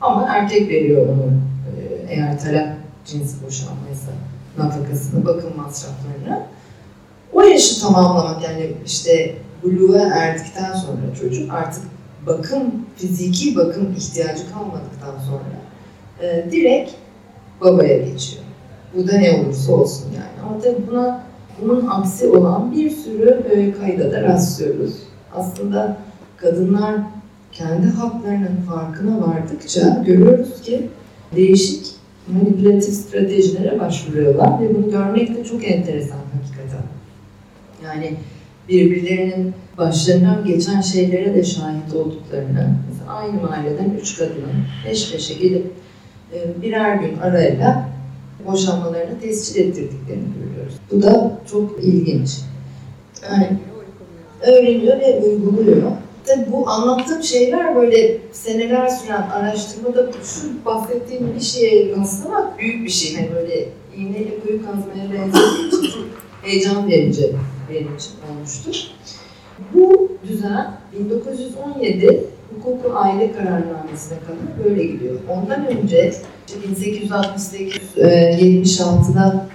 Ama 0.00 0.26
erkek 0.28 0.68
veriyor 0.68 1.08
onu 1.08 1.32
eğer 2.08 2.40
talep 2.40 2.68
cinsi 3.06 3.46
boşanmaysa 3.46 4.10
nafakasını, 4.58 5.24
bakım 5.24 5.56
masraflarını. 5.56 6.42
O 7.32 7.42
yaşı 7.42 7.80
tamamlamak 7.80 8.42
yani 8.44 8.72
işte 8.86 9.34
buluğa 9.62 10.02
erdikten 10.02 10.74
sonra 10.74 11.14
çocuk 11.20 11.52
artık 11.52 11.82
bakım, 12.26 12.62
fiziki 12.96 13.56
bakım 13.56 13.94
ihtiyacı 13.98 14.42
kalmadıktan 14.52 15.14
sonra 15.28 15.62
e, 16.22 16.50
direkt 16.50 16.90
babaya 17.60 17.98
geçiyor. 17.98 18.42
Bu 18.96 19.08
da 19.08 19.18
ne 19.18 19.32
olursa 19.32 19.72
olsun 19.72 20.06
yani. 20.14 20.48
Ama 20.48 20.60
tabii 20.60 20.86
buna 20.90 21.22
bunun 21.62 21.86
aksi 21.86 22.28
olan 22.28 22.72
bir 22.72 22.90
sürü 22.90 23.42
e, 23.50 23.72
kayda 23.72 24.12
da 24.12 24.22
rastlıyoruz. 24.22 24.94
Aslında 25.34 25.96
kadınlar 26.36 26.94
kendi 27.52 27.86
haklarının 27.86 28.56
farkına 28.68 29.28
vardıkça 29.28 30.02
görüyoruz 30.06 30.62
ki 30.62 30.88
değişik 31.36 31.86
manipülatif 32.28 32.94
stratejilere 32.94 33.80
başvuruyorlar 33.80 34.60
ve 34.60 34.74
bunu 34.74 34.90
görmek 34.90 35.36
de 35.36 35.44
çok 35.44 35.70
enteresan 35.70 36.16
hakikaten. 36.16 36.82
Yani 37.84 38.16
birbirlerinin 38.68 39.54
başlarından 39.78 40.44
geçen 40.44 40.80
şeylere 40.80 41.34
de 41.34 41.44
şahit 41.44 41.94
olduklarını, 41.94 42.74
mesela 42.90 43.12
aynı 43.12 43.42
mahalleden 43.42 43.90
üç 44.00 44.18
kadının 44.18 44.66
peş 44.86 45.12
peşe 45.12 45.34
gelip 45.34 45.66
e, 46.34 46.62
birer 46.62 46.94
gün 46.96 47.18
arayla 47.18 47.88
boşanmalarını 48.46 49.20
tescil 49.20 49.60
ettirdiklerini 49.60 50.28
görüyoruz. 50.44 50.74
Bu 50.90 51.02
da 51.02 51.38
çok 51.50 51.84
ilginç. 51.84 52.30
Yani 53.30 53.48
öğreniyor 54.40 55.00
ve 55.00 55.20
uyguluyor. 55.20 55.92
Tabii 56.26 56.52
bu 56.52 56.68
anlattığım 56.68 57.22
şeyler 57.22 57.76
böyle 57.76 58.18
seneler 58.32 58.88
süren 58.88 59.22
araştırmada 59.22 60.06
şu 60.12 60.64
bahsettiğim 60.64 61.34
bir 61.34 61.40
şeye 61.40 61.96
rastlamak 61.96 62.58
büyük 62.58 62.84
bir 62.84 62.90
şey. 62.90 63.16
Hani 63.16 63.34
böyle 63.34 63.68
iğneyle 63.96 64.40
kuyu 64.40 64.60
kazmaya 64.66 65.12
benzediği 65.12 65.68
için 65.68 66.04
heyecan 66.42 66.88
verici 66.88 67.32
için 67.80 68.12
olmuştur. 68.30 68.76
Bu 69.74 70.12
düzen 70.28 70.70
1917 70.98 72.24
hukuku 72.54 72.96
aile 72.96 73.32
kararnamesine 73.32 74.18
kadar 74.18 74.64
böyle 74.64 74.84
gidiyor. 74.84 75.14
Ondan 75.28 75.66
önce 75.66 76.14
1868-76'da 76.48 79.46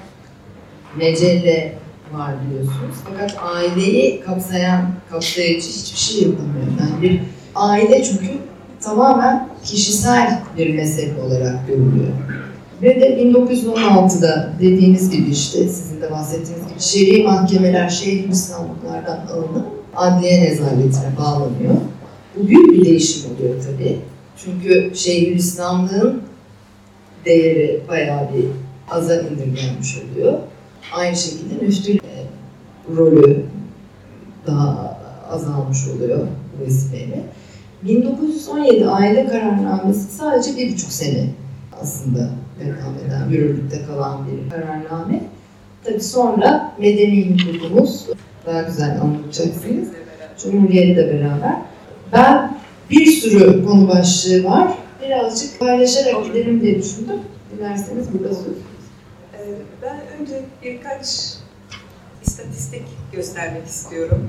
mecelle 0.97 1.73
var 2.13 2.31
biliyorsunuz. 2.45 2.95
Fakat 3.03 3.37
aileyi 3.55 4.21
kapsayan, 4.21 4.91
kapsayıcı 5.09 5.67
hiçbir 5.67 5.99
şey 5.99 6.21
yapılmıyor. 6.21 6.65
Yani 6.79 7.01
bir 7.01 7.21
aile 7.55 8.03
çünkü 8.03 8.27
tamamen 8.81 9.49
kişisel 9.63 10.39
bir 10.57 10.75
mesele 10.75 11.21
olarak 11.21 11.67
görülüyor. 11.67 12.07
Ve 12.81 13.01
de 13.01 13.21
1916'da 13.21 14.53
dediğiniz 14.59 15.09
gibi 15.09 15.29
işte 15.31 15.67
sizin 15.67 16.01
de 16.01 16.11
bahsettiğiniz 16.11 16.67
gibi 16.67 16.79
şer'i 16.79 17.23
mahkemeler 17.23 17.89
şehir 17.89 18.27
Müslümanlıklardan 18.27 19.27
alınıp 19.27 19.67
adliye 19.95 20.41
nezaretine 20.41 21.17
bağlanıyor. 21.19 21.75
Bu 22.35 22.47
büyük 22.47 22.73
bir 22.73 22.85
değişim 22.85 23.31
oluyor 23.31 23.55
tabii. 23.63 23.99
Çünkü 24.37 24.91
şehir 24.95 25.35
İslamlığın 25.35 26.21
değeri 27.25 27.81
bayağı 27.89 28.21
bir 28.33 28.45
aza 28.95 29.21
indirgenmiş 29.21 29.97
oluyor. 29.97 30.33
Aynı 30.93 31.15
şekilde 31.15 31.65
müftü 31.65 31.97
rolü 32.95 33.45
daha 34.47 34.99
azalmış 35.31 35.87
oluyor 35.87 36.19
bu 36.19 36.65
vesileyle. 36.65 37.23
1917 37.83 38.87
aile 38.87 39.27
kararnamesi 39.27 40.15
sadece 40.15 40.57
bir 40.57 40.73
buçuk 40.73 40.91
sene 40.91 41.29
aslında 41.81 42.29
eden, 42.61 43.29
yürürlükte 43.29 43.85
kalan 43.85 44.27
bir 44.27 44.49
kararname. 44.49 45.23
Tabi 45.83 45.99
sonra 45.99 46.75
medeni 46.79 47.37
hukukumuz 47.43 48.07
daha 48.45 48.61
güzel 48.61 49.01
anlatacaksınız. 49.01 49.89
Cumhuriyeti 50.43 50.97
de 50.97 51.13
beraber. 51.13 51.55
Ben 52.13 52.57
bir 52.89 53.05
sürü 53.05 53.65
konu 53.65 53.87
başlığı 53.89 54.43
var. 54.43 54.77
Birazcık 55.01 55.59
paylaşarak 55.59 56.25
gidelim 56.25 56.61
diye 56.61 56.79
düşündüm. 56.79 57.19
Dilerseniz 57.51 58.13
burada 58.13 58.35
söz. 58.35 58.57
Ee, 59.33 59.53
ben 59.81 59.99
önce 60.19 60.41
birkaç 60.63 61.07
istatistik 62.25 62.83
göstermek 63.13 63.65
istiyorum. 63.65 64.27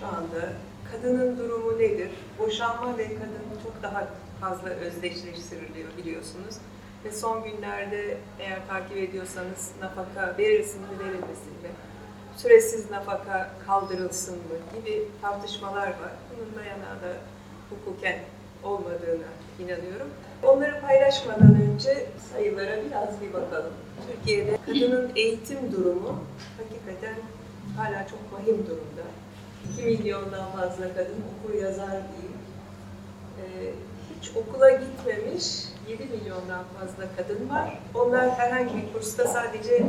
Şu 0.00 0.06
anda 0.06 0.52
kadının 0.92 1.38
durumu 1.38 1.78
nedir? 1.78 2.08
Boşanma 2.38 2.98
ve 2.98 3.04
kadın 3.04 3.62
çok 3.62 3.82
daha 3.82 4.08
fazla 4.40 4.68
özdeşleştiriliyor 4.68 5.88
biliyorsunuz. 5.98 6.54
Ve 7.04 7.12
son 7.12 7.42
günlerde 7.44 8.16
eğer 8.38 8.68
takip 8.68 8.96
ediyorsanız 8.96 9.70
nafaka 9.80 10.38
verilsin 10.38 10.80
mi 10.80 10.98
verilmesin 10.98 11.52
mi? 11.62 11.70
Süresiz 12.36 12.90
nafaka 12.90 13.50
kaldırılsın 13.66 14.34
mı 14.34 14.80
gibi 14.80 15.08
tartışmalar 15.22 15.86
var. 15.86 16.12
Bunun 16.30 16.64
dayanağı 16.64 17.02
da 17.02 17.16
hukuken 17.70 18.18
olmadığına 18.64 19.28
inanıyorum. 19.58 20.08
Onları 20.42 20.80
paylaşmadan 20.80 21.60
önce 21.62 22.06
sayılara 22.32 22.84
biraz 22.84 23.20
bir 23.20 23.32
bakalım. 23.32 23.72
Türkiye'de 24.12 24.58
kadının 24.66 25.12
eğitim 25.16 25.72
durumu 25.72 26.24
hakikaten 26.58 27.14
hala 27.76 28.06
çok 28.08 28.32
vahim 28.32 28.66
durumda. 28.66 29.02
2 29.72 29.82
milyondan 29.82 30.52
fazla 30.52 30.94
kadın 30.94 31.24
okur 31.38 31.54
yazar 31.54 31.90
değil. 31.90 32.36
Ee, 33.40 33.72
hiç 34.20 34.30
okula 34.36 34.70
gitmemiş 34.70 35.69
7 35.90 36.04
milyondan 36.04 36.64
fazla 36.78 37.04
kadın 37.16 37.50
var. 37.50 37.78
Onlar 37.94 38.30
herhangi 38.30 38.76
bir 38.76 38.92
kursta 38.92 39.28
sadece 39.28 39.86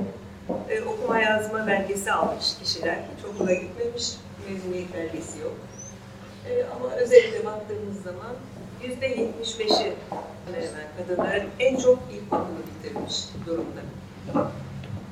e, 0.70 0.82
okuma 0.82 1.20
yazma 1.20 1.68
belgesi 1.68 2.12
almış 2.12 2.46
kişiler. 2.64 2.98
Hiç 3.18 3.26
okula 3.26 3.54
gitmemiş, 3.54 4.12
mezuniyet 4.50 4.94
belgesi 4.94 5.40
yok. 5.40 5.56
E, 6.50 6.66
ama 6.76 6.92
özellikle 6.96 7.46
baktığımız 7.46 8.04
zaman 8.04 8.36
yüzde 8.84 9.06
yetmiş 9.06 9.60
beşi 9.60 9.94
hemen 10.46 10.88
kadınların 10.98 11.50
en 11.60 11.78
çok 11.78 12.00
ilkokulu 12.12 12.58
bitirmiş 12.68 13.16
durumda. 13.46 13.82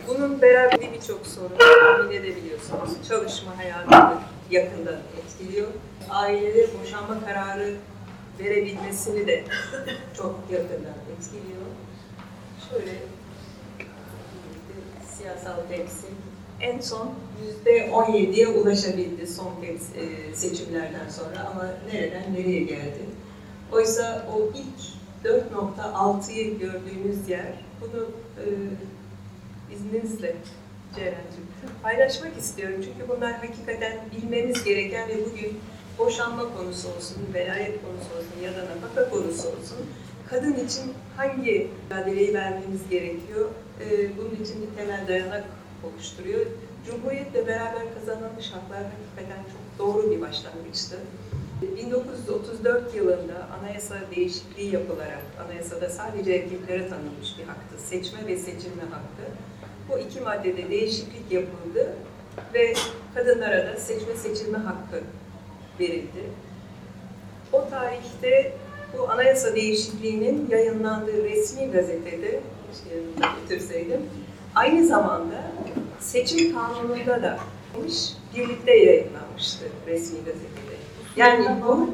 Bunun 0.07 0.41
beraberinde 0.41 0.93
birçok 0.93 1.27
sorun 1.27 1.57
tahmin 1.57 2.15
edebiliyorsunuz. 2.15 3.07
Çalışma 3.07 3.57
hayatını 3.57 4.17
yakından 4.51 4.99
etkiliyor. 5.17 5.67
Ailede 6.09 6.67
boşanma 6.81 7.25
kararı 7.25 7.75
verebilmesini 8.39 9.27
de 9.27 9.43
çok 10.17 10.39
yakından 10.51 10.95
etkiliyor. 11.11 11.65
Şöyle 12.69 12.93
siyasal 15.17 15.55
temsil 15.69 16.15
en 16.61 16.79
son 16.79 17.09
yüzde 17.45 17.87
17'ye 17.87 18.47
ulaşabildi 18.47 19.27
son 19.27 19.53
e, 19.63 20.35
seçimlerden 20.35 21.09
sonra 21.09 21.49
ama 21.51 21.65
nereden 21.93 22.33
nereye 22.33 22.63
geldi? 22.63 22.99
Oysa 23.71 24.27
o 24.35 24.51
ilk 24.57 24.99
4.6'yı 25.25 26.59
gördüğünüz 26.59 27.29
yer 27.29 27.53
bunu 27.81 28.09
e, 28.37 28.45
izninizle 29.75 30.35
Ceren'cim 30.95 31.47
paylaşmak 31.83 32.37
istiyorum. 32.37 32.75
Çünkü 32.83 33.09
bunlar 33.09 33.33
hakikaten 33.33 33.93
bilmemiz 34.15 34.63
gereken 34.63 35.09
ve 35.09 35.25
bugün 35.25 35.59
boşanma 35.99 36.57
konusu 36.57 36.87
olsun, 36.87 37.17
velayet 37.33 37.79
konusu 37.81 38.09
olsun 38.17 38.43
ya 38.43 38.51
da 38.51 38.65
nafaka 38.75 39.09
konusu 39.09 39.47
olsun 39.47 39.77
kadın 40.29 40.53
için 40.53 40.93
hangi 41.17 41.71
mücadeleyi 41.83 42.33
vermemiz 42.33 42.89
gerekiyor? 42.89 43.49
Ee, 43.81 44.17
bunun 44.17 44.43
için 44.43 44.61
bir 44.61 44.77
temel 44.77 45.07
dayanak 45.07 45.43
oluşturuyor. 45.83 46.45
Cumhuriyetle 46.85 47.47
beraber 47.47 47.83
kazanılmış 47.93 48.51
haklar 48.51 48.83
hakikaten 48.83 49.43
çok 49.43 49.79
doğru 49.79 50.11
bir 50.11 50.21
başlangıçtı. 50.21 50.97
1934 51.77 52.95
yılında 52.95 53.47
anayasa 53.59 53.95
değişikliği 54.15 54.73
yapılarak, 54.73 55.23
anayasada 55.45 55.89
sadece 55.89 56.33
erkeklere 56.33 56.89
tanınmış 56.89 57.37
bir 57.39 57.43
haktı, 57.43 57.75
seçme 57.77 58.27
ve 58.27 58.37
seçilme 58.37 58.83
hakkı. 58.83 59.31
Bu 59.89 59.99
iki 59.99 60.21
maddede 60.21 60.69
değişiklik 60.69 61.31
yapıldı 61.31 61.95
ve 62.53 62.73
kadınlara 63.15 63.67
da 63.67 63.77
seçme 63.77 64.15
seçilme 64.15 64.57
hakkı 64.57 65.03
verildi. 65.79 66.23
O 67.53 67.69
tarihte 67.69 68.53
bu 68.97 69.09
anayasa 69.09 69.55
değişikliğinin 69.55 70.47
yayınlandığı 70.49 71.23
resmi 71.23 71.71
gazetede, 71.71 72.39
getirseydim, 73.41 74.01
aynı 74.55 74.87
zamanda 74.87 75.51
seçim 75.99 76.55
kanununda 76.55 77.23
da 77.23 77.39
birlikte 78.35 78.73
yayınlanmıştı 78.73 79.65
resmi 79.87 80.17
gazetede. 80.17 80.75
Yani 81.15 81.61
bu 81.67 81.89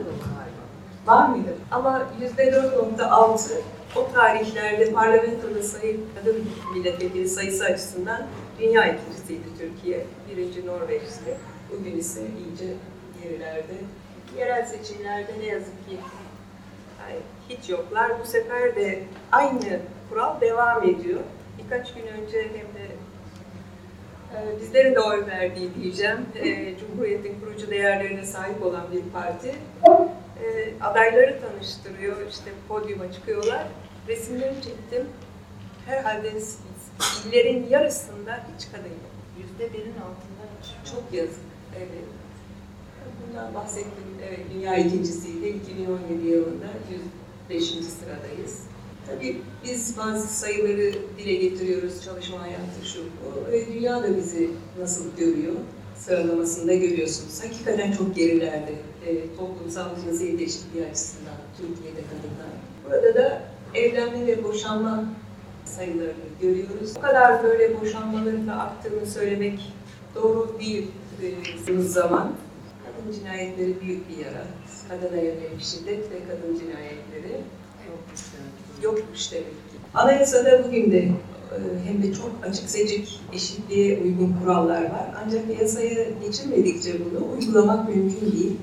var 1.06 1.30
mıydı? 1.30 1.54
Ama 1.72 2.08
yüzde 2.22 2.44
4.6 2.44 3.52
o 3.96 4.12
tarihlerde 4.14 4.92
parlamentoda 4.92 5.64
sayı 5.64 6.00
kadın 6.16 6.46
milletvekili 6.74 7.30
sayısı 7.30 7.66
açısından 7.66 8.28
dünya 8.60 8.86
ikincisiydi 8.86 9.48
Türkiye. 9.60 10.06
Birinci 10.32 10.68
Norveç'ti. 10.68 11.38
Bugün 11.72 11.98
ise 11.98 12.22
iyice 12.22 12.74
gerilerde. 13.30 13.74
Yerel 14.38 14.66
seçimlerde 14.66 15.32
ne 15.40 15.46
yazık 15.46 15.90
ki 15.90 15.98
yani 17.02 17.20
hiç 17.50 17.70
yoklar. 17.70 18.20
Bu 18.20 18.26
sefer 18.26 18.76
de 18.76 19.04
aynı 19.32 19.80
kural 20.10 20.42
devam 20.42 20.90
ediyor. 20.90 21.20
Birkaç 21.64 21.94
gün 21.94 22.08
önce 22.08 22.42
hem 22.42 22.54
de 22.54 22.88
e, 24.36 24.62
bizlerin 24.62 24.96
de 24.96 25.00
oy 25.00 25.26
verdiği 25.28 25.76
diyeceğim, 25.76 26.26
e, 26.36 26.78
Cumhuriyet'in 26.78 27.40
kurucu 27.40 27.72
değerlerine 27.72 28.26
sahip 28.26 28.66
olan 28.66 28.84
bir 28.92 29.12
parti 29.14 29.56
e, 30.44 30.74
adayları 30.82 31.40
tanıştırıyor, 31.42 32.16
işte 32.30 32.52
podyuma 32.68 33.12
çıkıyorlar. 33.12 33.68
Resimlerini 34.08 34.62
çektim. 34.62 35.08
Herhalde 35.86 36.32
illerin 37.26 37.68
yarısında 37.70 38.40
hiç 38.58 38.72
kadın 38.72 38.84
yok. 38.90 39.16
Yüzde 39.38 39.74
birin 39.74 39.94
altında. 39.94 40.46
Çok 40.92 41.14
yazık. 41.14 41.40
Evet. 41.78 42.15
Bundan 43.36 43.54
bahsettim. 43.54 44.04
Evet, 44.28 44.40
dünya 44.54 44.78
ikincisiydi. 44.78 45.48
2017 45.48 46.28
yılında 46.28 46.66
105. 47.50 47.66
sıradayız. 47.66 48.60
Tabii 49.08 49.42
biz 49.64 49.98
bazı 49.98 50.28
sayıları 50.28 50.94
dile 51.18 51.36
getiriyoruz, 51.36 52.04
çalışma 52.04 52.42
hayatı 52.42 52.86
şu 52.86 53.00
bu. 53.00 53.52
Ve 53.52 53.74
dünya 53.74 54.04
da 54.04 54.18
bizi 54.18 54.50
nasıl 54.80 55.16
görüyor? 55.18 55.56
Sıralamasında 55.98 56.74
görüyorsunuz. 56.74 57.44
Hakikaten 57.44 57.92
çok 57.92 58.16
gerilerde 58.16 58.74
e, 59.08 59.36
toplumsal 59.38 59.90
cinsiyet 60.06 60.42
eşitliği 60.42 60.86
açısından 60.86 61.36
Türkiye'de 61.58 62.02
kadınlar. 62.02 62.52
Burada 62.86 63.16
da 63.16 63.42
evlenme 63.74 64.28
ve 64.28 64.44
boşanma 64.44 65.06
sayılarını 65.66 66.26
görüyoruz. 66.42 66.96
Bu 66.96 67.02
kadar 67.02 67.44
böyle 67.44 67.82
boşanmaların 67.82 68.48
da 68.48 68.56
arttığını 68.56 69.06
söylemek 69.06 69.74
doğru 70.16 70.56
değil 70.60 70.88
e, 71.68 71.82
zaman. 71.82 72.32
Kadın 73.06 73.20
cinayetleri 73.20 73.82
büyük 73.82 74.10
bir 74.10 74.26
yara. 74.26 74.48
Kadına 74.90 75.22
yönelik 75.22 75.62
şiddet 75.62 76.12
ve 76.12 76.16
kadın 76.28 76.60
cinayetleri 76.60 77.42
yokmuş 78.84 79.32
demek 79.32 79.46
ki. 79.46 79.78
Anayasada 79.94 80.64
bugün 80.68 80.92
de 80.92 80.98
e, 80.98 81.10
hem 81.86 82.04
de 82.04 82.14
çok 82.14 82.32
açık 82.44 82.70
seçik 82.70 83.22
eşitliğe 83.34 84.00
uygun 84.00 84.36
kurallar 84.42 84.82
var. 84.82 85.12
Ancak 85.26 85.60
yasaya 85.62 86.10
geçirmedikçe 86.26 86.94
bunu 87.06 87.32
uygulamak 87.34 87.90
mümkün 87.90 88.32
değil. 88.32 88.58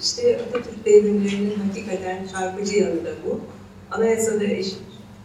İşte 0.00 0.40
Atatürk 0.48 0.84
devrimlerinin 0.84 1.54
hakikaten 1.68 2.26
çarpıcı 2.32 2.78
yanı 2.78 3.04
da 3.04 3.10
bu. 3.26 3.40
Anayasada 3.90 4.44
eşit 4.44 4.78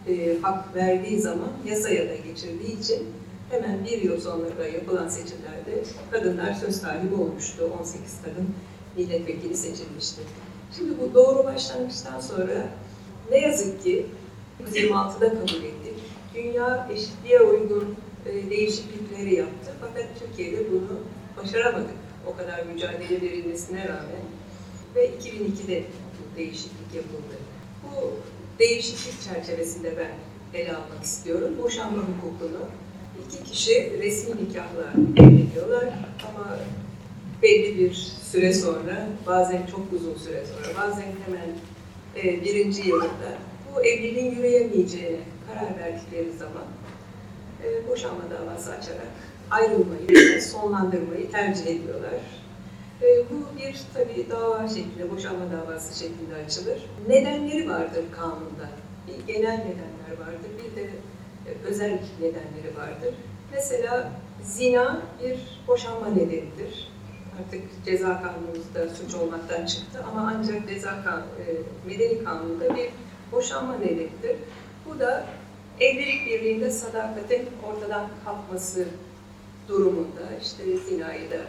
e, 0.08 0.38
hak 0.42 0.74
verdiği 0.74 1.20
zaman 1.20 1.48
yasaya 1.66 2.08
da 2.08 2.14
geçirdiği 2.14 2.80
için 2.80 3.06
hemen 3.52 3.84
bir 3.84 4.02
yıl 4.02 4.20
sonra 4.20 4.66
yapılan 4.66 5.08
seçimlerde 5.08 5.84
kadınlar 6.10 6.54
söz 6.54 6.76
sahibi 6.76 7.14
olmuştu. 7.14 7.72
18 7.80 8.22
kadın 8.24 8.54
milletvekili 8.96 9.56
seçilmişti. 9.56 10.22
Şimdi 10.76 10.92
bu 11.00 11.14
doğru 11.14 11.44
başlangıçtan 11.44 12.20
sonra 12.20 12.68
ne 13.30 13.38
yazık 13.38 13.82
ki 13.82 14.06
1926'da 14.64 15.28
kabul 15.28 15.64
ettik. 15.64 15.94
Dünya 16.34 16.88
eşitliğe 16.92 17.40
uygun 17.40 17.96
e, 18.26 18.50
değişiklikleri 18.50 19.34
yaptı. 19.34 19.72
Fakat 19.80 20.06
Türkiye'de 20.18 20.70
bunu 20.70 20.98
başaramadık. 21.36 21.96
O 22.26 22.36
kadar 22.36 22.66
mücadele 22.66 23.20
verilmesine 23.20 23.88
rağmen. 23.88 24.24
Ve 24.94 25.10
2002'de 25.10 25.84
bu 26.18 26.36
değişiklik 26.36 26.94
yapıldı. 26.94 27.36
Bu 27.82 28.10
değişiklik 28.58 29.22
çerçevesinde 29.22 29.92
ben 29.96 30.12
ele 30.60 30.76
almak 30.76 31.04
istiyorum. 31.04 31.54
Boşanma 31.62 31.98
hukukunu. 32.02 32.58
İki 33.28 33.50
kişi 33.50 33.98
resmi 34.02 34.44
nikahla 34.44 34.92
evleniyorlar 35.16 35.84
ama 36.28 36.58
belli 37.42 37.78
bir 37.78 37.94
süre 38.30 38.54
sonra, 38.54 39.08
bazen 39.26 39.66
çok 39.66 39.92
uzun 39.92 40.14
süre 40.14 40.42
sonra, 40.46 40.86
bazen 40.86 41.06
hemen 41.26 41.48
e, 42.16 42.44
birinci 42.44 42.88
yılında 42.88 43.38
bu 43.74 43.82
evliliğin 43.84 44.34
yürüyemeyeceğine 44.34 45.20
karar 45.46 45.78
verdikleri 45.78 46.32
zaman 46.32 46.64
e, 47.64 47.88
boşanma 47.88 48.22
davası 48.30 48.70
açarak 48.72 49.08
ayrılmayı, 49.50 50.42
sonlandırmayı 50.42 51.30
tercih 51.30 51.66
ediyorlar. 51.66 52.20
E, 53.02 53.06
bu 53.30 53.58
bir 53.60 53.80
tabii 53.94 54.26
dava 54.30 54.68
şeklinde, 54.68 55.10
boşanma 55.10 55.44
davası 55.52 55.98
şeklinde 55.98 56.34
açılır. 56.46 56.78
Nedenleri 57.08 57.68
vardır 57.68 58.04
kanunda. 58.12 58.68
Bir 59.08 59.34
genel 59.34 59.58
nedenler 59.58 60.26
vardır, 60.26 60.50
bir 60.58 60.76
de 60.76 60.90
özel 61.64 61.98
nedenleri 62.20 62.76
vardır. 62.76 63.14
Mesela 63.52 64.12
zina 64.42 65.02
bir 65.22 65.38
boşanma 65.68 66.08
nedenidir. 66.08 66.92
Artık 67.40 67.62
ceza 67.84 68.22
kanunumuzda 68.22 68.94
suç 68.94 69.14
olmaktan 69.14 69.66
çıktı 69.66 70.04
ama 70.10 70.32
ancak 70.36 70.68
ceza 70.68 71.04
kan, 71.04 71.20
e, 71.20 71.46
medeni 71.86 72.24
kanunda 72.24 72.76
bir 72.76 72.90
boşanma 73.32 73.76
nedenidir. 73.76 74.36
Bu 74.86 75.00
da 75.00 75.26
evlilik 75.80 76.26
birliğinde 76.26 76.70
sadakatin 76.70 77.48
ortadan 77.62 78.08
kalkması 78.24 78.88
durumunda 79.68 80.20
işte 80.42 80.76
zinayı 80.76 81.30
da 81.30 81.40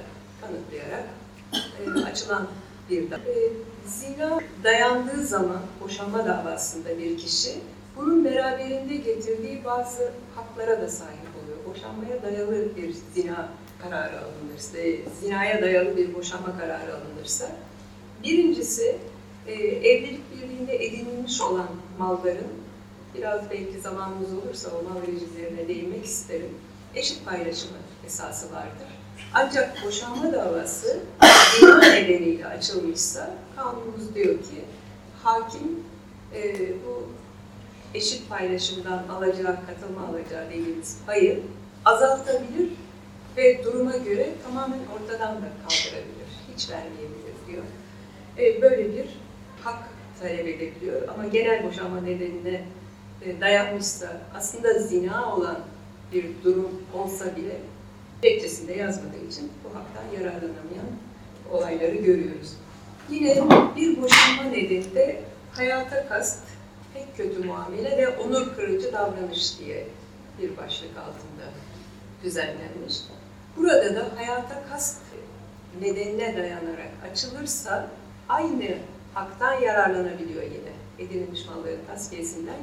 kanıtlayarak 0.42 1.08
e, 1.56 2.04
açılan 2.04 2.48
bir 2.90 3.12
da. 3.12 3.16
E, 3.16 3.52
zina 3.88 4.40
dayandığı 4.64 5.24
zaman 5.24 5.62
boşanma 5.82 6.26
davasında 6.26 6.98
bir 6.98 7.18
kişi 7.18 7.52
bunun 7.96 8.26
beraberinde 8.26 8.96
getirdiği 8.96 9.66
bazı 9.66 10.12
haklara 10.36 10.82
da 10.82 10.90
sahip 10.90 11.30
oluyor. 11.44 11.76
Boşanmaya 11.76 12.24
dayalı 12.24 12.76
bir 12.76 12.94
zina 13.16 13.50
kararı 13.82 14.20
alınırsa, 14.20 14.78
zinaya 15.22 15.62
dayalı 15.62 15.98
bir 15.98 16.14
boşanma 16.14 16.60
kararı 16.60 16.96
alınırsa, 16.96 17.52
birincisi 18.24 18.98
e, 19.48 19.54
evlilik 19.64 20.22
birliğinde 20.32 20.86
edinilmiş 20.86 21.42
olan 21.42 21.68
malların, 22.00 22.48
biraz 23.16 23.50
belki 23.50 23.80
zamanımız 23.82 24.34
olursa 24.34 24.70
o 24.70 24.90
mal 24.90 25.02
rejimlerine 25.02 25.68
değinmek 25.68 26.06
isterim, 26.06 26.56
eşit 26.96 27.26
paylaşımı 27.26 27.78
esası 28.06 28.52
vardır. 28.56 28.88
Ancak 29.34 29.86
boşanma 29.86 30.34
davası 30.34 31.00
zina 31.60 31.80
nedeniyle 31.94 32.48
açılmışsa 32.48 33.36
kanunumuz 33.56 34.16
diyor 34.16 34.34
ki 34.34 34.66
hakim 35.24 35.84
e, 36.36 36.70
bu 36.70 37.08
eşit 37.94 38.30
paylaşımdan 38.30 39.04
alacağı, 39.08 39.58
katılma 39.66 40.08
alacağı 40.08 40.50
dediğimiz 40.50 40.98
payı 41.06 41.40
azaltabilir 41.86 42.70
ve 43.38 43.64
duruma 43.64 43.98
göre 43.98 44.30
tamamen 44.44 44.80
ortadan 44.80 45.36
da 45.36 45.48
kaldırabilir. 45.64 46.30
Hiç 46.54 46.70
vermeyebilir 46.70 47.34
diyor. 47.48 47.64
E, 48.38 48.62
böyle 48.62 48.94
bir 48.94 49.06
hak 49.64 49.84
talep 50.20 50.48
edebiliyor 50.48 51.08
ama 51.08 51.28
genel 51.28 51.64
boşanma 51.64 52.02
nedenine 52.02 52.62
e, 53.22 53.42
dayanmışsa 53.42 54.22
aslında 54.36 54.80
zina 54.80 55.36
olan 55.36 55.60
bir 56.14 56.26
durum 56.44 56.72
olsa 56.94 57.36
bile 57.36 57.58
gerekçesinde 58.22 58.74
yazmadığı 58.74 59.28
için 59.30 59.52
bu 59.64 59.70
haktan 59.76 60.20
yararlanamayan 60.20 60.88
olayları 61.52 61.96
görüyoruz. 61.96 62.54
Yine 63.10 63.44
bir 63.76 64.02
boşanma 64.02 64.44
nedeni 64.44 65.20
hayata 65.52 66.08
kast, 66.08 66.40
pek 66.94 67.18
kötü 67.18 67.44
muamele 67.44 67.98
ve 67.98 68.18
onur 68.18 68.56
kırıcı 68.56 68.94
davranış 68.94 69.60
diye 69.60 69.88
bir 70.42 70.58
başlık 70.58 70.98
altında 70.98 71.46
düzenlenmiş. 72.24 72.98
Burada 73.58 73.96
da 73.96 74.06
hayata 74.16 74.64
kast 74.70 75.02
nedenine 75.82 76.38
dayanarak 76.38 76.92
açılırsa 77.12 77.90
aynı 78.30 78.78
haktan 79.14 79.54
yararlanabiliyor 79.54 80.44
yine. 80.44 80.74
edinilmiş 81.00 81.46
malların 81.46 81.86
tasfiyesinden 81.88 82.60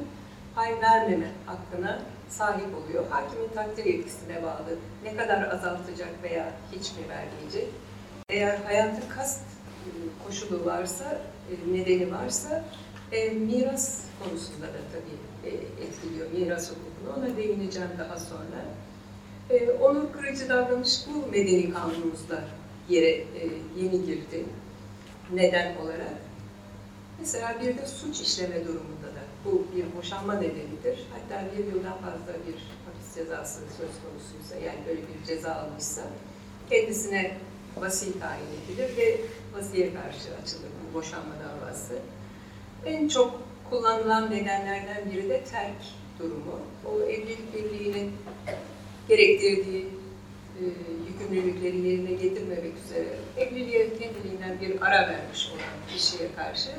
pay 0.54 0.80
vermeme 0.80 1.30
hakkına 1.46 1.98
sahip 2.28 2.74
oluyor. 2.74 3.04
Hakimin 3.10 3.48
takdir 3.54 3.84
yetkisine 3.84 4.42
bağlı. 4.42 4.78
Ne 5.04 5.16
kadar 5.16 5.42
azaltacak 5.42 6.22
veya 6.22 6.52
hiç 6.72 6.92
mi 6.92 7.08
vermeyecek? 7.08 7.68
Eğer 8.28 8.58
hayatı 8.64 9.08
kast 9.08 9.42
koşulu 10.26 10.64
varsa, 10.64 11.04
e, 11.50 11.72
nedeni 11.72 12.12
varsa 12.12 12.64
e, 13.12 13.30
miras 13.30 14.00
konusunda 14.18 14.66
da 14.66 14.80
tabii 14.92 15.50
e, 15.50 15.56
etkiliyor 15.84 16.30
miras 16.30 16.70
hukukunu. 16.70 17.18
Ona 17.18 17.36
değineceğim 17.36 17.90
daha 17.98 18.18
sonra. 18.18 18.64
E, 19.50 19.70
onur 19.70 20.12
kırıcı 20.12 20.48
davranış 20.48 21.00
bu 21.06 21.30
medeni 21.30 21.72
kanunumuzda 21.72 22.44
yere 22.88 23.10
e, 23.10 23.48
yeni 23.76 24.06
girdi. 24.06 24.44
Neden 25.32 25.76
olarak? 25.76 26.14
Mesela 27.20 27.56
bir 27.60 27.78
de 27.78 27.86
suç 27.86 28.20
işleme 28.20 28.64
durumunda 28.64 29.06
da 29.06 29.22
bu 29.44 29.66
bir 29.76 29.96
boşanma 29.98 30.34
nedenidir. 30.34 31.06
Hatta 31.12 31.44
bir 31.52 31.64
yıldan 31.66 31.98
fazla 31.98 32.32
bir 32.46 32.54
hapis 32.54 33.14
cezası 33.14 33.60
söz 33.60 33.90
konusuysa 34.02 34.66
yani 34.66 34.78
böyle 34.86 35.00
bir 35.00 35.26
ceza 35.26 35.54
almışsa 35.54 36.02
kendisine 36.70 37.36
vasi 37.76 38.20
tayin 38.20 38.46
edilir 38.64 38.96
ve 38.96 39.20
vasiye 39.58 39.94
karşı 39.94 40.42
açılır 40.42 40.70
bu 40.82 40.94
boşanma 40.98 41.34
davası. 41.44 41.94
En 42.86 43.08
çok 43.08 43.42
kullanılan 43.70 44.30
nedenlerden 44.30 45.10
biri 45.12 45.28
de 45.28 45.44
terk 45.44 45.76
durumu. 46.18 46.60
O 46.84 47.02
evlilik 47.02 47.54
birliğinin 47.54 48.12
gerektirdiği 49.08 49.86
e, 50.60 50.64
yükümlülükleri 51.08 51.76
yerine 51.76 52.12
getirmemek 52.12 52.72
üzere 52.84 53.08
evliliğe 53.36 53.98
kendiliğinden 53.98 54.60
bir 54.60 54.86
ara 54.86 55.08
vermiş 55.08 55.48
olan 55.48 55.94
kişiye 55.96 56.28
karşı 56.36 56.70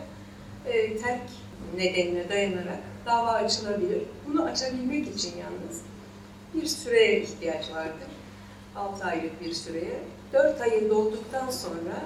e, 0.65 0.97
terk 0.97 1.21
nedenine 1.77 2.29
dayanarak 2.29 2.79
dava 3.05 3.31
açılabilir. 3.31 4.01
Bunu 4.27 4.43
açabilmek 4.43 5.07
için 5.15 5.33
yalnız 5.37 5.81
bir 6.53 6.65
süreye 6.65 7.21
ihtiyaç 7.21 7.71
vardır. 7.71 8.07
6 8.75 9.05
aylık 9.05 9.41
bir 9.41 9.53
süreye. 9.53 9.99
4 10.33 10.61
ayı 10.61 10.89
dolduktan 10.89 11.49
sonra 11.49 12.05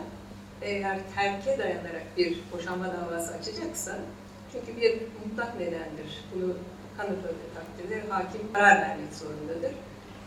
eğer 0.62 1.00
terke 1.16 1.58
dayanarak 1.58 2.04
bir 2.18 2.40
boşanma 2.52 2.86
davası 2.94 3.34
açacaksa, 3.34 3.96
çünkü 4.52 4.82
bir 4.82 5.02
mutlak 5.26 5.60
nedendir. 5.60 6.26
Bunu 6.36 6.54
kanıtladığı 6.98 7.50
takdirde 7.56 8.10
hakim 8.10 8.54
karar 8.54 8.82
vermek 8.82 9.14
zorundadır. 9.14 9.72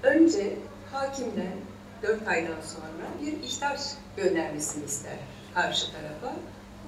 Önce 0.03 0.57
hakimden 0.93 1.57
4 2.03 2.29
aydan 2.29 2.61
sonra 2.63 3.07
bir 3.23 3.43
ihtar 3.43 3.81
göndermesini 4.17 4.85
ister 4.85 5.17
karşı 5.55 5.87
tarafa. 5.93 6.37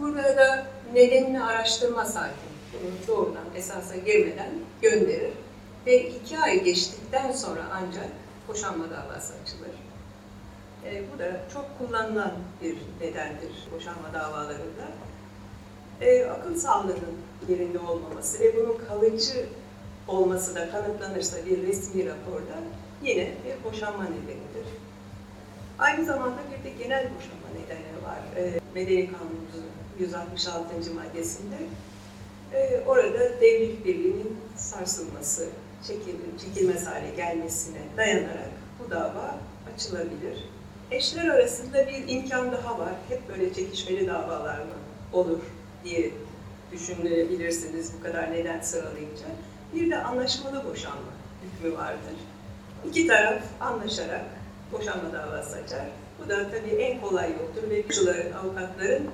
Burada 0.01 0.37
da 0.37 0.67
nedenini 0.95 1.45
araştırmaz 1.45 2.17
hakim. 2.17 2.51
Bunu 2.73 3.17
doğrudan 3.17 3.45
esasa 3.57 3.97
girmeden 3.97 4.51
gönderir. 4.83 5.33
Ve 5.87 6.09
iki 6.09 6.39
ay 6.39 6.65
geçtikten 6.65 7.33
sonra 7.33 7.63
ancak 7.73 8.09
boşanma 8.49 8.85
davası 8.91 9.35
açılır. 9.43 9.70
E, 10.87 11.03
bu 11.15 11.19
da 11.19 11.41
çok 11.55 11.79
kullanılan 11.79 12.33
bir 12.63 12.77
nedendir 13.01 13.53
boşanma 13.75 14.15
davalarında. 14.15 14.89
E, 16.01 16.25
akıl 16.25 16.57
sağlığının 16.57 17.17
yerinde 17.49 17.79
olmaması 17.79 18.41
ve 18.41 18.57
bunun 18.57 18.79
kalıcı 18.89 19.47
olması 20.09 20.55
da 20.55 20.71
kanıtlanırsa 20.71 21.47
bir 21.47 21.63
resmi 21.67 22.07
raporda 22.07 22.59
yine 23.03 23.33
bir 23.45 23.71
boşanma 23.71 24.05
nedenidir. 24.05 24.67
Aynı 25.79 26.05
zamanda 26.05 26.39
bir 26.51 26.65
de 26.65 26.71
genel 26.85 27.05
boşanma 27.05 27.49
nedeni 27.55 28.05
var. 28.05 28.19
E, 28.37 28.61
Medeni 28.75 29.11
Kanunumuzun 29.13 29.65
166. 29.99 30.95
maddesinde. 30.95 31.57
E, 32.53 32.85
orada 32.87 33.41
devlet 33.41 33.85
birliğinin 33.85 34.37
sarsılması, 34.57 35.49
çekil, 35.87 36.15
çekilmez 36.39 36.87
hale 36.87 37.11
gelmesine 37.11 37.79
dayanarak 37.97 38.51
bu 38.79 38.91
dava 38.91 39.39
açılabilir. 39.75 40.45
Eşler 40.91 41.29
arasında 41.29 41.87
bir 41.89 42.09
imkan 42.09 42.53
daha 42.53 42.79
var. 42.79 42.93
Hep 43.09 43.29
böyle 43.29 43.55
çekişmeli 43.55 44.07
davalar 44.07 44.59
mı 44.59 44.75
olur 45.13 45.39
diye 45.85 46.11
düşünebilirsiniz 46.73 47.93
bu 47.99 48.03
kadar 48.03 48.33
neden 48.33 48.61
sıralayınca. 48.61 49.27
Bir 49.75 49.91
de 49.91 50.03
anlaşmalı 50.03 50.65
boşanma 50.71 51.13
hükmü 51.43 51.79
vardır. 51.79 52.15
İki 52.89 53.07
taraf 53.07 53.43
anlaşarak 53.61 54.25
boşanma 54.73 55.13
davası 55.13 55.57
açar. 55.57 55.87
Bu 56.19 56.29
da 56.29 56.51
tabii 56.51 56.75
en 56.75 57.01
kolay 57.01 57.31
yoldur 57.31 57.71
ve 57.71 57.81
güçlerin, 57.81 58.33
avukatların 58.33 59.11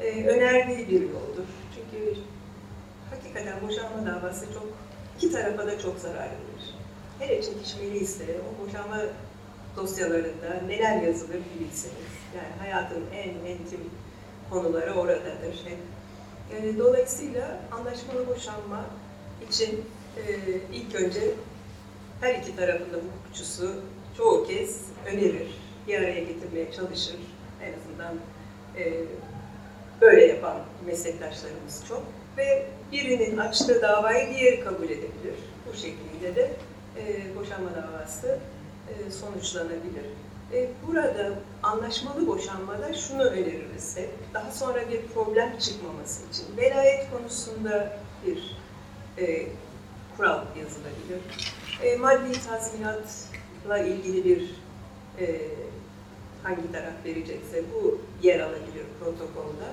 e, 0.00 0.26
önerdiği 0.26 0.88
bir 0.88 1.00
yoldur. 1.00 1.48
Çünkü 1.74 2.20
hakikaten 3.10 3.68
boşanma 3.68 4.06
davası 4.06 4.46
çok, 4.46 4.66
iki 5.16 5.32
tarafa 5.32 5.66
da 5.66 5.78
çok 5.78 5.98
zarar 5.98 6.16
verir. 6.16 6.74
Hele 7.18 7.42
çekişmeli 7.42 7.98
ise 7.98 8.24
o 8.24 8.66
boşanma 8.66 8.96
dosyalarında 9.76 10.60
neler 10.66 11.02
yazılır 11.02 11.40
bilirsiniz. 11.54 11.94
Yani 12.36 12.60
hayatın 12.60 13.04
en 13.12 13.50
entim 13.50 13.80
konuları 14.50 14.94
oradadır. 14.94 15.64
Yani 16.54 16.78
dolayısıyla 16.78 17.60
anlaşmalı 17.72 18.26
boşanma 18.26 18.84
için 19.50 19.84
e, 20.16 20.22
ilk 20.72 20.94
önce 20.94 21.20
her 22.20 22.34
iki 22.34 22.56
tarafında 22.56 22.96
hukukçusu 22.96 23.74
çoğu 24.16 24.46
kez 24.46 24.80
önerir, 25.06 25.48
bir 25.88 25.98
araya 25.98 26.20
getirmeye 26.20 26.72
çalışır. 26.72 27.16
En 27.62 27.72
azından 27.72 28.14
e, 28.76 29.04
böyle 30.00 30.26
yapan 30.26 30.56
meslektaşlarımız 30.86 31.84
çok. 31.88 32.02
Ve 32.36 32.66
birinin 32.92 33.38
açtığı 33.38 33.82
davayı 33.82 34.34
diğeri 34.34 34.64
kabul 34.64 34.84
edebilir. 34.84 35.34
Bu 35.68 35.76
şekilde 35.76 36.36
de 36.36 36.50
e, 36.96 37.36
boşanma 37.36 37.70
davası 37.74 38.28
e, 38.28 38.53
sonuçlanabilir. 39.10 40.04
E, 40.52 40.70
burada 40.86 41.32
anlaşmalı 41.62 42.26
boşanmada 42.26 42.94
şunu 42.94 43.22
öneririz 43.22 43.96
hep, 43.96 44.10
daha 44.34 44.50
sonra 44.50 44.90
bir 44.90 45.06
problem 45.06 45.58
çıkmaması 45.58 46.22
için. 46.30 46.56
Velayet 46.56 47.10
konusunda 47.10 47.98
bir 48.26 48.56
e, 49.18 49.46
kural 50.16 50.42
yazılabilir. 50.58 51.20
E, 51.82 51.96
maddi 51.96 52.46
tazminatla 52.48 53.78
ilgili 53.78 54.24
bir 54.24 54.54
e, 55.20 55.40
hangi 56.42 56.72
taraf 56.72 57.04
verecekse 57.04 57.62
bu 57.74 57.98
yer 58.22 58.40
alabilir 58.40 58.84
protokolda. 59.00 59.68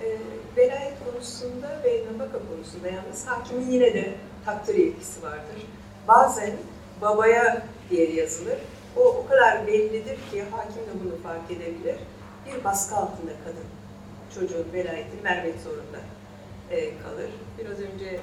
E, 0.00 0.18
velayet 0.56 0.94
konusunda 1.04 1.82
ve 1.84 2.04
nafaka 2.12 2.38
konusunda 2.48 2.88
yalnız 2.88 3.26
hakimin 3.26 3.70
yine 3.70 3.94
de 3.94 4.14
takdir 4.44 4.74
yetkisi 4.74 5.22
vardır. 5.22 5.66
Bazen 6.08 6.52
babaya 7.00 7.66
diye 7.90 8.12
yazılır. 8.12 8.58
O 8.96 9.00
o 9.00 9.26
kadar 9.26 9.66
bellidir 9.66 10.16
ki 10.30 10.42
hakim 10.50 10.82
de 10.82 11.04
bunu 11.04 11.22
fark 11.22 11.50
edebilir. 11.50 11.96
Bir 12.46 12.64
baskı 12.64 12.96
altında 12.96 13.32
kadın 13.44 13.64
çocuğun 14.34 14.72
velayetini 14.72 15.24
vermek 15.24 15.54
zorunda 15.60 16.00
e, 16.70 16.98
kalır. 16.98 17.30
Biraz 17.58 17.80
önce 17.80 18.20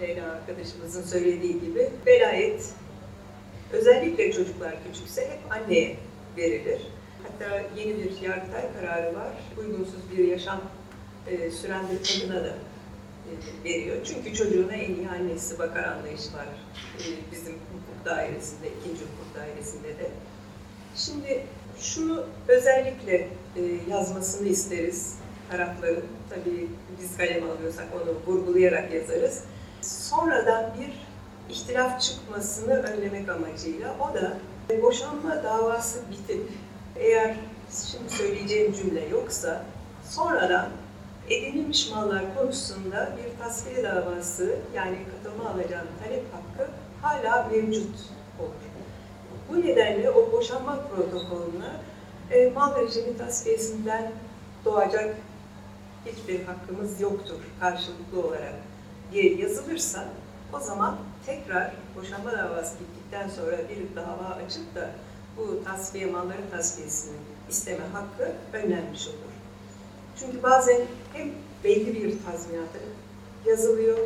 Leyla 0.00 0.32
arkadaşımızın 0.32 1.02
söylediği 1.02 1.60
gibi 1.60 1.90
velayet 2.06 2.72
özellikle 3.72 4.32
çocuklar 4.32 4.74
küçükse 4.84 5.22
hep 5.22 5.52
anneye 5.52 5.96
verilir. 6.36 6.80
Hatta 7.22 7.62
yeni 7.76 7.98
bir 7.98 8.20
yargıtay 8.20 8.72
kararı 8.72 9.14
var. 9.14 9.32
Uygunsuz 9.58 10.10
bir 10.12 10.28
yaşam 10.28 10.60
e, 11.26 11.50
süren 11.50 11.84
bir 11.90 12.20
kadına 12.20 12.44
da 12.44 12.54
e, 13.26 13.64
veriyor. 13.64 13.96
Çünkü 14.04 14.34
çocuğuna 14.34 14.72
en 14.72 14.94
iyi 14.94 15.08
annesi 15.08 15.58
bakar 15.58 15.84
anlayışı 15.84 16.32
var 16.32 16.46
e, 16.98 17.04
bizim 17.32 17.54
dairesinde, 18.06 18.68
ikinci 18.80 19.00
hukuk 19.04 19.34
dairesinde 19.34 19.88
de. 19.88 20.10
Şimdi 20.96 21.46
şunu 21.80 22.24
özellikle 22.48 23.28
e, 23.56 23.62
yazmasını 23.90 24.48
isteriz 24.48 25.14
tarafların. 25.50 26.02
Tabii 26.30 26.68
biz 27.00 27.16
kalem 27.16 27.50
alıyorsak 27.50 27.86
onu 27.94 28.34
vurgulayarak 28.34 28.94
yazarız. 28.94 29.44
Sonradan 29.82 30.74
bir 30.80 30.92
ihtilaf 31.54 32.00
çıkmasını 32.00 32.82
önlemek 32.82 33.28
amacıyla 33.28 33.96
o 34.00 34.14
da 34.14 34.38
boşanma 34.82 35.44
davası 35.44 35.98
bitip 36.10 36.48
eğer 36.96 37.36
şimdi 37.90 38.12
söyleyeceğim 38.12 38.72
cümle 38.72 39.08
yoksa 39.08 39.64
sonradan 40.08 40.68
edinilmiş 41.28 41.90
mallar 41.90 42.34
konusunda 42.34 43.16
bir 43.16 43.44
tasfiye 43.44 43.84
davası 43.84 44.58
yani 44.74 44.96
katılma 45.10 45.50
alacağın 45.50 45.86
talep 46.04 46.24
hakkı 46.34 46.70
hala 47.06 47.48
mevcut 47.52 47.94
olur. 48.40 48.66
Bu 49.48 49.60
nedenle 49.60 50.10
o 50.10 50.32
boşanma 50.32 50.78
protokolüne 50.88 51.70
e, 52.30 52.50
mal 52.50 52.76
rejimi 52.76 53.18
tasfiyesinden 53.18 54.12
doğacak 54.64 55.16
hiçbir 56.06 56.44
hakkımız 56.44 57.00
yoktur 57.00 57.36
karşılıklı 57.60 58.26
olarak 58.28 58.54
diye 59.12 59.34
yazılırsa 59.34 60.04
o 60.52 60.60
zaman 60.60 60.96
tekrar 61.26 61.72
boşanma 61.96 62.32
davası 62.32 62.74
bittikten 62.80 63.28
sonra 63.28 63.56
bir 63.56 63.96
dava 63.96 64.34
açıp 64.46 64.74
da 64.74 64.90
bu 65.36 65.64
tasfiye 65.64 66.06
malların 66.06 66.50
tasfiyesini 66.50 67.16
isteme 67.50 67.84
hakkı 67.92 68.32
önlenmiş 68.52 69.08
olur. 69.08 69.16
Çünkü 70.20 70.42
bazen 70.42 70.80
hem 71.12 71.28
belli 71.64 71.94
bir 71.94 72.14
tazminatı 72.24 72.78
yazılıyor. 73.46 73.98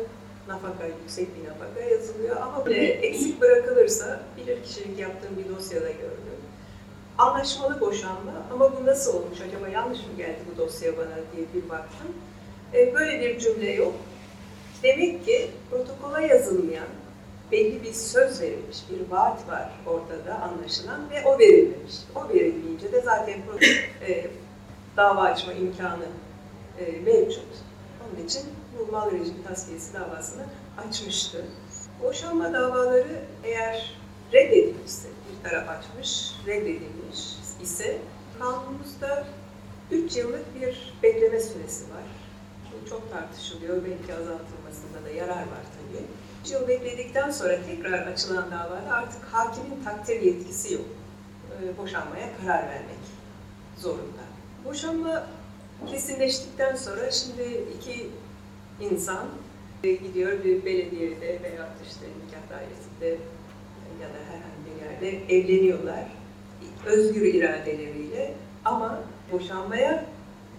Nafaka, 0.51 0.85
yüksek 1.01 1.27
bir 1.35 1.49
nafaka 1.49 1.79
yazılıyor 1.79 2.37
ama 2.41 2.65
bile 2.65 2.87
eksik 2.87 3.41
bırakılırsa 3.41 4.19
bilir 4.37 4.63
kişilik 4.63 4.99
yaptığım 4.99 5.37
bir 5.37 5.55
dosyada 5.55 5.89
gördüm. 5.91 6.41
Anlaşmalı 7.17 7.81
boşanma 7.81 8.31
ama 8.53 8.77
bu 8.77 8.85
nasıl 8.85 9.13
olmuş 9.13 9.41
acaba 9.41 9.67
yanlış 9.67 9.99
mı 9.99 10.17
geldi 10.17 10.39
bu 10.53 10.57
dosya 10.57 10.97
bana 10.97 11.15
diye 11.35 11.45
bir 11.53 11.69
baktım. 11.69 12.07
E, 12.73 12.93
böyle 12.93 13.21
bir 13.21 13.39
cümle 13.39 13.71
yok. 13.71 13.93
Demek 14.83 15.25
ki 15.25 15.51
protokola 15.69 16.21
yazılmayan 16.21 16.87
belli 17.51 17.83
bir 17.83 17.93
söz 17.93 18.41
verilmiş, 18.41 18.77
bir 18.89 19.11
vaat 19.11 19.47
var 19.47 19.71
ortada 19.85 20.41
anlaşılan 20.41 21.09
ve 21.09 21.25
o 21.25 21.39
verilmemiş. 21.39 21.95
O 22.15 22.29
verilmeyince 22.29 22.91
de 22.91 23.01
zaten 23.01 23.37
e, 24.07 24.27
dava 24.97 25.21
açma 25.21 25.53
imkanı 25.53 26.05
e, 26.79 26.91
mevcut. 27.05 27.47
Onun 28.01 28.25
için 28.25 28.41
bu 28.79 28.91
mal 28.91 29.11
rejimi 29.11 29.43
tasfiyesi 29.43 29.93
davasını 29.93 30.43
açmıştı. 30.87 31.45
Boşanma 32.03 32.53
davaları 32.53 33.25
eğer 33.43 33.95
reddedilmişse, 34.33 35.07
bir 35.07 35.49
taraf 35.49 35.69
açmış, 35.69 36.31
reddedilmiş 36.45 37.19
ise 37.61 37.97
kanunumuzda 38.39 39.27
3 39.91 40.17
yıllık 40.17 40.61
bir 40.61 40.93
bekleme 41.03 41.39
süresi 41.39 41.83
var. 41.83 42.03
Bu 42.73 42.89
çok 42.89 43.11
tartışılıyor, 43.11 43.75
belki 43.75 44.13
azaltılmasında 44.13 45.05
da 45.05 45.09
yarar 45.09 45.41
var 45.41 45.63
tabii. 45.77 46.05
3 46.45 46.51
yıl 46.51 46.67
bekledikten 46.67 47.31
sonra 47.31 47.57
tekrar 47.65 48.07
açılan 48.07 48.51
davada 48.51 48.91
artık 48.91 49.23
hakimin 49.23 49.83
takdir 49.83 50.21
yetkisi 50.21 50.73
yok. 50.73 50.85
Ee, 51.51 51.77
boşanmaya 51.77 52.29
karar 52.37 52.63
vermek 52.69 52.99
zorunda. 53.77 54.21
Boşanma 54.65 55.27
kesinleştikten 55.87 56.75
sonra 56.75 57.11
şimdi 57.11 57.65
iki 57.77 58.09
insan 58.81 59.27
gidiyor 59.83 60.43
bir 60.43 60.65
belediyede 60.65 61.39
veya 61.43 61.69
işte 61.87 62.05
nikah 62.25 62.49
dairesinde 62.49 63.23
ya 64.01 64.07
da 64.09 64.19
herhangi 64.29 64.61
bir 64.65 64.85
yerde 64.85 65.35
evleniyorlar. 65.35 66.05
Özgür 66.85 67.33
iradeleriyle 67.33 68.33
ama 68.65 69.03
boşanmaya 69.31 70.05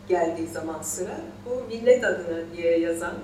geldiği 0.09 0.47
zaman 0.47 0.83
sıra 0.83 1.21
bu 1.47 1.65
millet 1.69 2.05
adına 2.05 2.57
diye 2.57 2.79
yazan, 2.79 3.15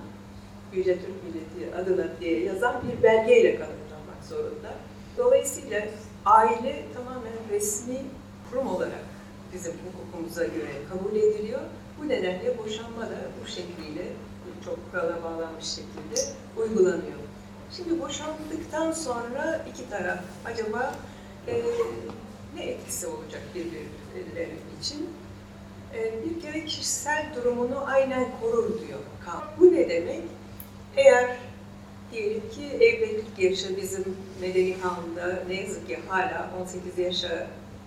Yüce 0.75 0.95
Türk 0.95 1.25
Milleti 1.25 1.77
adına 1.77 2.07
diye 2.21 2.45
yazan 2.45 2.83
bir 2.83 3.03
belgeyle 3.03 3.51
kanıtlanmak 3.51 4.25
zorunda. 4.29 4.75
Dolayısıyla 5.19 5.87
aile 6.25 6.85
tamamen 6.95 7.33
resmi 7.51 7.97
kurum 8.51 8.69
olarak 8.69 9.05
bizim 9.55 9.73
hukukumuza 9.73 10.45
göre 10.45 10.73
kabul 10.93 11.17
ediliyor. 11.17 11.61
Bu 12.01 12.09
nedenle 12.09 12.59
boşanma 12.59 13.03
da 13.03 13.19
bu 13.43 13.47
şekliyle 13.47 14.03
çok 14.68 14.92
kurala 14.92 15.22
bağlanmış 15.22 15.64
şekilde 15.64 16.33
uygulanıyor. 16.57 17.18
Şimdi 17.76 18.00
boşandıktan 18.00 18.92
sonra 18.92 19.64
iki 19.72 19.90
taraf 19.90 20.18
acaba 20.44 20.94
e, 21.48 21.62
ne 22.54 22.64
etkisi 22.64 23.07
olacak 23.07 23.42
birbirleri 23.54 24.57
için? 24.81 25.07
E, 25.94 26.24
bir 26.24 26.40
kere 26.40 26.64
kişisel 26.64 27.26
durumunu 27.37 27.85
aynen 27.87 28.26
korur 28.40 28.68
diyor. 28.68 28.98
Bu 29.61 29.72
ne 29.72 29.88
demek? 29.88 30.22
Eğer 30.96 31.37
diyelim 32.12 32.42
ki 32.50 32.64
evlilik 32.64 33.38
yaşı 33.38 33.76
bizim 33.76 34.04
medeni 34.40 34.76
kanunda 34.81 35.42
ne 35.48 35.61
yazık 35.61 35.88
ki 35.88 35.98
hala 36.09 36.50
18 36.62 36.98
yaşa 36.98 37.46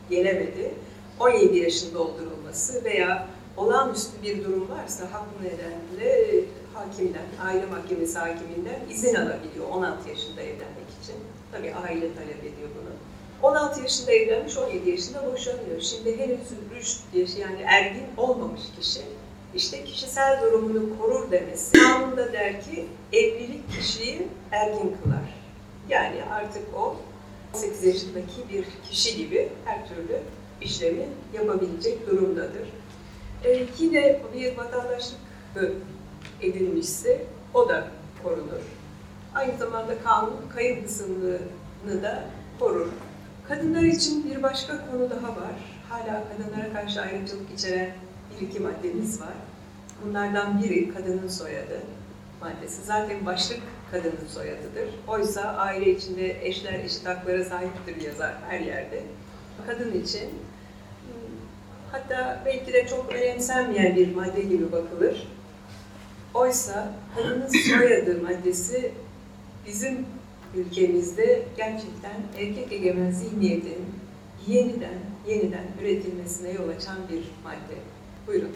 gelemedi. 0.09 0.73
17 1.19 1.57
yaşın 1.57 1.93
doldurulması 1.93 2.83
veya 2.83 3.27
olağanüstü 3.57 4.23
bir 4.23 4.43
durum 4.43 4.69
varsa 4.69 5.03
haklı 5.03 5.43
nedenle 5.43 6.43
hakimden, 6.81 7.25
aile 7.43 7.65
mahkemesi 7.65 8.19
hakiminden 8.19 8.79
izin 8.89 9.15
alabiliyor 9.15 9.69
16 9.71 10.09
yaşında 10.09 10.41
evlenmek 10.41 10.89
için. 11.03 11.15
Tabii 11.51 11.73
aile 11.73 12.15
talep 12.15 12.39
ediyor 12.39 12.69
bunu. 12.75 12.93
16 13.41 13.81
yaşında 13.81 14.11
evlenmiş, 14.11 14.57
17 14.57 14.89
yaşında 14.89 15.31
boşanıyor. 15.31 15.81
Şimdi 15.81 16.17
henüz 16.19 16.39
rüşt 16.75 17.01
yaşı 17.13 17.39
yani 17.39 17.61
ergin 17.65 18.05
olmamış 18.17 18.61
kişi 18.79 19.01
işte 19.55 19.83
kişisel 19.83 20.41
durumunu 20.41 20.97
korur 20.99 21.31
demesi. 21.31 21.71
Kanunda 21.71 22.33
der 22.33 22.61
ki 22.61 22.87
evlilik 23.13 23.71
kişiyi 23.71 24.27
ergin 24.51 24.97
kılar. 25.03 25.35
Yani 25.89 26.23
artık 26.23 26.63
o 26.75 26.95
18 27.55 27.83
yaşındaki 27.83 28.49
bir 28.53 28.65
kişi 28.89 29.17
gibi 29.17 29.49
her 29.65 29.87
türlü 29.87 30.19
işlemi 30.61 31.07
yapabilecek 31.33 32.07
durumdadır. 32.07 32.67
Ee, 33.45 33.65
yine 33.79 34.19
bir 34.35 34.57
vatandaşlık 34.57 35.19
edilmişse 36.41 37.25
o 37.53 37.69
da 37.69 37.87
korunur. 38.23 38.61
Aynı 39.35 39.57
zamanda 39.57 39.99
kanun 40.03 40.35
kayıp 40.55 40.85
kısımlığını 40.85 42.03
da 42.03 42.23
korur. 42.59 42.87
Kadınlar 43.47 43.83
için 43.83 44.31
bir 44.31 44.43
başka 44.43 44.91
konu 44.91 45.09
daha 45.09 45.27
var. 45.27 45.55
Hala 45.89 46.23
kadınlara 46.29 46.73
karşı 46.73 47.01
ayrımcılık 47.01 47.51
içeren 47.57 47.91
bir 48.31 48.47
iki 48.47 48.59
maddemiz 48.59 49.21
var. 49.21 49.33
Bunlardan 50.05 50.63
biri 50.63 50.93
kadının 50.93 51.27
soyadı 51.27 51.79
maddesi. 52.41 52.83
Zaten 52.83 53.25
başlık 53.25 53.59
kadının 53.91 54.27
soyadıdır. 54.27 54.89
Oysa 55.07 55.41
aile 55.41 55.91
içinde 55.91 56.47
eşler 56.47 56.73
eşit 56.73 57.05
haklara 57.05 57.45
sahiptir 57.45 58.01
yazar 58.01 58.33
her 58.49 58.59
yerde. 58.59 59.03
Kadın 59.67 60.01
için 60.01 60.29
hatta 61.91 62.41
belki 62.45 62.73
de 62.73 62.87
çok 62.87 63.13
önemsenmeyen 63.13 63.95
bir 63.95 64.15
madde 64.15 64.41
gibi 64.41 64.71
bakılır. 64.71 65.27
Oysa 66.33 66.93
kadının 67.15 67.47
soyadı 67.47 68.21
maddesi 68.23 68.91
bizim 69.67 70.05
ülkemizde 70.55 71.45
gerçekten 71.57 72.21
erkek 72.37 72.71
egemen 72.71 73.11
zihniyetin 73.11 73.85
yeniden 74.47 74.99
yeniden 75.27 75.65
üretilmesine 75.81 76.51
yol 76.51 76.69
açan 76.69 76.97
bir 77.09 77.23
madde. 77.43 77.77
Buyurun. 78.27 78.51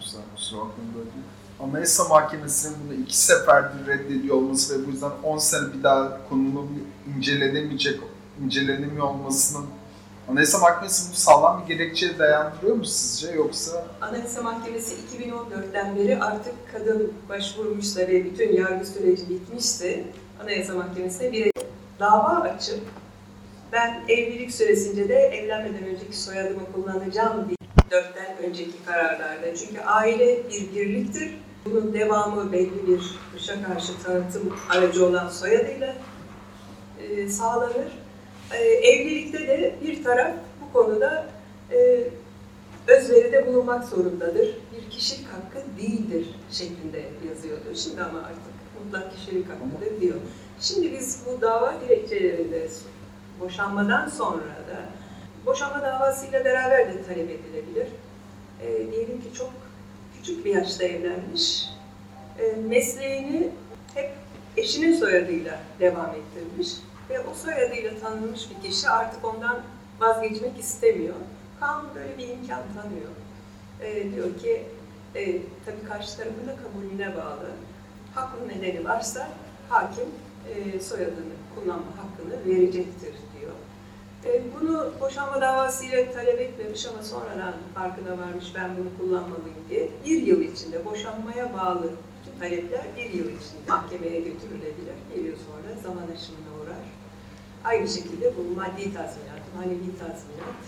Kusura, 0.00 0.22
kusura 0.34 0.60
bakmayın 0.60 0.92
böyle. 0.94 1.10
Anayasa 1.60 2.04
Mahkemesi'nin 2.04 2.76
bunu 2.84 2.94
iki 2.94 3.16
seferdir 3.16 3.86
reddediyor 3.86 4.36
olması 4.36 4.82
ve 4.82 4.86
bu 4.86 4.90
yüzden 4.90 5.12
10 5.22 5.38
sene 5.38 5.72
bir 5.74 5.82
daha 5.82 6.28
konunun 6.28 6.68
incelenemeyecek, 7.16 8.00
incelenemiyor 8.44 9.06
olmasının 9.06 9.66
Anayasa 10.30 10.58
Mahkemesi 10.58 11.12
bu 11.12 11.16
sağlam 11.16 11.62
bir 11.62 11.74
gerekçeye 11.74 12.18
dayandırıyor 12.18 12.76
mu 12.76 12.84
sizce 12.84 13.32
yoksa? 13.32 13.86
Anayasa 14.00 14.42
Mahkemesi 14.42 14.94
2014'ten 14.94 15.96
beri 15.96 16.18
artık 16.22 16.54
kadın 16.72 17.12
başvurmuşsa 17.28 18.00
ve 18.00 18.24
bütün 18.24 18.52
yargı 18.52 18.86
süreci 18.86 19.28
bitmişse 19.28 20.04
Anayasa 20.42 20.74
Mahkemesi'ne 20.74 21.32
bir 21.32 21.52
dava 22.00 22.40
açıp 22.40 22.80
ben 23.72 24.04
evlilik 24.08 24.52
süresince 24.52 25.08
de 25.08 25.14
evlenmeden 25.14 25.84
önceki 25.84 26.16
soyadımı 26.16 26.72
kullanacağım 26.72 27.48
diye 27.48 27.56
dörtten 27.90 28.36
önceki 28.44 28.84
kararlarda. 28.86 29.56
Çünkü 29.56 29.80
aile 29.80 30.50
bir 30.50 30.74
birliktir. 30.74 31.38
Bunun 31.64 31.94
devamı 31.94 32.52
belli 32.52 32.86
bir 32.86 33.00
dışa 33.34 33.62
karşı 33.62 34.02
tanıtım 34.04 34.56
aracı 34.70 35.06
olan 35.06 35.28
soyadıyla 35.28 35.94
e, 37.00 37.28
sağlanır. 37.28 38.03
E, 38.60 38.64
evlilikte 38.64 39.38
de 39.38 39.74
bir 39.84 40.04
taraf 40.04 40.32
bu 40.60 40.72
konuda 40.72 41.26
e, 41.72 42.08
özveride 42.86 43.46
bulunmak 43.46 43.84
zorundadır. 43.84 44.48
Bir 44.72 44.90
kişilik 44.90 45.26
hakkı 45.28 45.58
değildir 45.78 46.26
şeklinde 46.50 47.02
yazıyordu. 47.28 47.74
Şimdi 47.74 48.02
ama 48.02 48.18
artık 48.18 48.54
mutlak 48.84 49.16
kişilik 49.16 49.46
hakkıdır 49.48 50.00
diyor. 50.00 50.16
Şimdi 50.60 50.92
biz 50.92 51.20
bu 51.26 51.40
dava 51.40 51.74
dilekçelerinde 51.80 52.68
boşanmadan 53.40 54.08
sonra 54.08 54.42
da 54.42 54.78
boşanma 55.46 55.82
davasıyla 55.82 56.44
beraber 56.44 56.94
de 56.94 57.02
talep 57.02 57.30
edilebilir. 57.30 57.86
E, 58.62 58.92
diyelim 58.92 59.20
ki 59.20 59.34
çok 59.38 59.50
küçük 60.16 60.44
bir 60.44 60.54
yaşta 60.54 60.84
evlenmiş, 60.84 61.68
e, 62.38 62.56
mesleğini 62.68 63.50
hep 63.94 64.10
eşinin 64.56 64.94
soyadıyla 64.94 65.58
devam 65.80 66.10
ettirmiş 66.10 66.68
ve 67.10 67.20
o 67.20 67.34
soyadıyla 67.34 67.98
tanınmış 68.00 68.48
bir 68.50 68.68
kişi 68.68 68.88
artık 68.88 69.24
ondan 69.24 69.60
vazgeçmek 70.00 70.58
istemiyor. 70.58 71.14
Kanun 71.60 71.94
böyle 71.94 72.18
bir 72.18 72.28
imkan 72.28 72.62
tanıyor. 72.74 73.10
E, 73.80 74.12
diyor 74.14 74.38
ki, 74.38 74.66
e, 75.14 75.24
tabii 75.66 75.88
karşı 75.88 76.16
tarafın 76.16 76.46
da 76.46 76.56
kabulüne 76.56 77.16
bağlı. 77.16 77.50
Haklı 78.14 78.48
nedeni 78.48 78.84
varsa 78.84 79.28
hakim 79.68 80.06
e, 80.48 80.80
soyadını 80.80 81.34
kullanma 81.54 81.86
hakkını 81.86 82.46
verecektir 82.46 83.14
diyor. 83.40 83.52
E, 84.24 84.42
bunu 84.54 84.92
boşanma 85.00 85.40
davasıyla 85.40 86.12
talep 86.12 86.40
etmemiş 86.40 86.86
ama 86.86 87.02
sonradan 87.02 87.54
farkına 87.74 88.18
varmış 88.18 88.52
ben 88.54 88.70
bunu 88.76 88.98
kullanmalıyım 88.98 89.56
diye 89.70 89.90
bir 90.06 90.22
yıl 90.22 90.40
içinde 90.40 90.84
boşanmaya 90.84 91.52
bağlı 91.52 91.90
talepler 92.40 92.84
bir 92.96 93.10
yıl 93.10 93.26
içinde 93.26 93.68
mahkemeye 93.68 94.20
götürülebilir. 94.20 94.96
Bir 95.16 95.24
yıl 95.24 95.36
sonra 95.36 95.80
zaman 95.82 96.02
aşımına 96.02 96.62
uğrar. 96.62 96.84
Aynı 97.64 97.88
şekilde 97.88 98.32
bu 98.36 98.56
maddi 98.56 98.94
tazminat, 98.94 99.44
manevi 99.56 99.98
tazminat 99.98 100.58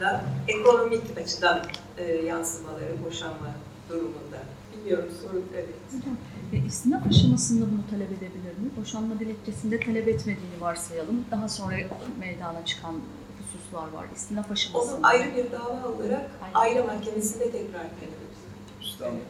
da 0.00 0.24
ekonomik 0.48 1.18
açıdan 1.18 1.60
e, 1.98 2.04
yansımaları 2.04 3.04
boşanma 3.06 3.50
durumunda. 3.88 4.38
Bilmiyorum 4.76 5.08
sorun 5.22 5.44
evet. 5.54 5.68
Hocam, 5.88 6.16
e, 6.52 6.66
istinaf 6.66 7.06
aşamasında 7.06 7.64
bunu 7.70 7.90
talep 7.90 8.12
edebilir 8.12 8.58
mi? 8.58 8.70
Boşanma 8.80 9.18
dilekçesinde 9.20 9.80
talep 9.80 10.08
etmediğini 10.08 10.60
varsayalım. 10.60 11.24
Daha 11.30 11.48
sonra 11.48 11.76
meydana 12.18 12.64
çıkan 12.64 12.94
hususlar 13.38 13.92
var. 13.92 14.06
İstinaf 14.16 14.50
aşamasında. 14.50 14.96
Onu 14.96 15.06
ayrı 15.06 15.36
bir 15.36 15.52
dava 15.52 15.88
olarak 15.88 16.30
aile 16.54 16.82
mahkemesinde 16.82 17.44
tekrar 17.44 17.82
talep 17.82 18.21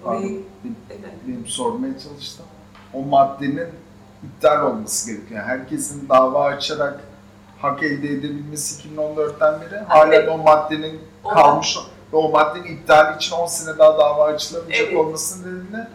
Orayı- 0.05 0.43
benim, 1.29 1.47
sormaya 1.47 1.99
çalıştım. 1.99 2.47
O 2.93 3.03
maddenin 3.03 3.69
iptal 4.25 4.67
olması 4.67 5.11
gerekiyor. 5.13 5.41
Yani 5.41 5.49
herkesin 5.49 6.09
dava 6.09 6.45
açarak 6.45 7.01
hak 7.59 7.83
elde 7.83 8.09
edebilmesi 8.09 8.89
2014'ten 8.89 9.61
beri 9.61 9.79
halen 9.79 10.27
o 10.27 10.39
maddenin 10.39 11.01
Ondan- 11.25 11.43
kalmış 11.43 11.79
ve 12.13 12.17
o 12.17 12.29
maddenin 12.31 12.77
iptali 12.77 13.17
için 13.17 13.37
10 13.37 13.47
sene 13.47 13.79
daha 13.79 13.99
dava 13.99 14.25
açılamayacak 14.25 14.87
Evet. 14.89 14.97
olması 14.97 15.41
nedeniyle 15.43 15.89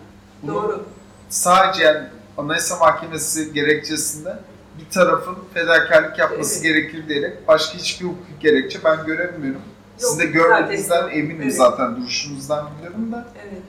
bunu 0.44 0.54
Doğru. 0.56 0.84
sadece 1.30 1.84
yani 1.84 2.08
Anayasa 2.38 2.76
Mahkemesi 2.76 3.54
gerekçesinde 3.54 4.38
bir 4.80 4.90
tarafın 4.94 5.36
fedakarlık 5.54 6.20
yapması 6.20 6.54
Evet. 6.54 6.64
gerekir 6.64 7.10
diyerek 7.10 7.48
başka 7.48 7.78
hiçbir 7.78 8.06
hukuki 8.06 8.40
gerekçe 8.40 8.80
ben 8.84 9.06
göremiyorum. 9.06 9.62
Siz 9.98 10.20
de 10.20 10.24
zaten- 10.78 11.18
eminim 11.18 11.42
Evet. 11.42 11.56
zaten 11.56 11.96
duruşunuzdan 11.96 12.70
biliyorum 12.78 13.12
da. 13.12 13.28
Evet. 13.50 13.62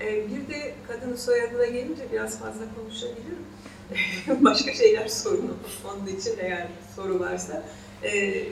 Ee, 0.00 0.28
bir 0.28 0.54
de 0.54 0.74
kadın 0.88 1.16
soyadına 1.16 1.66
gelince 1.66 2.02
biraz 2.12 2.38
fazla 2.38 2.64
konuşabilirim. 2.76 3.44
Başka 4.44 4.72
şeyler 4.74 5.08
sorun 5.08 5.56
onun 5.84 6.06
için 6.06 6.34
eğer 6.38 6.68
soru 6.96 7.20
varsa. 7.20 7.62
Ee, 8.02 8.44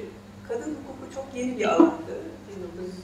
kadın 0.49 0.71
hukuku 0.75 1.15
çok 1.15 1.27
yeni 1.35 1.59
bir 1.59 1.65
alandı 1.75 2.15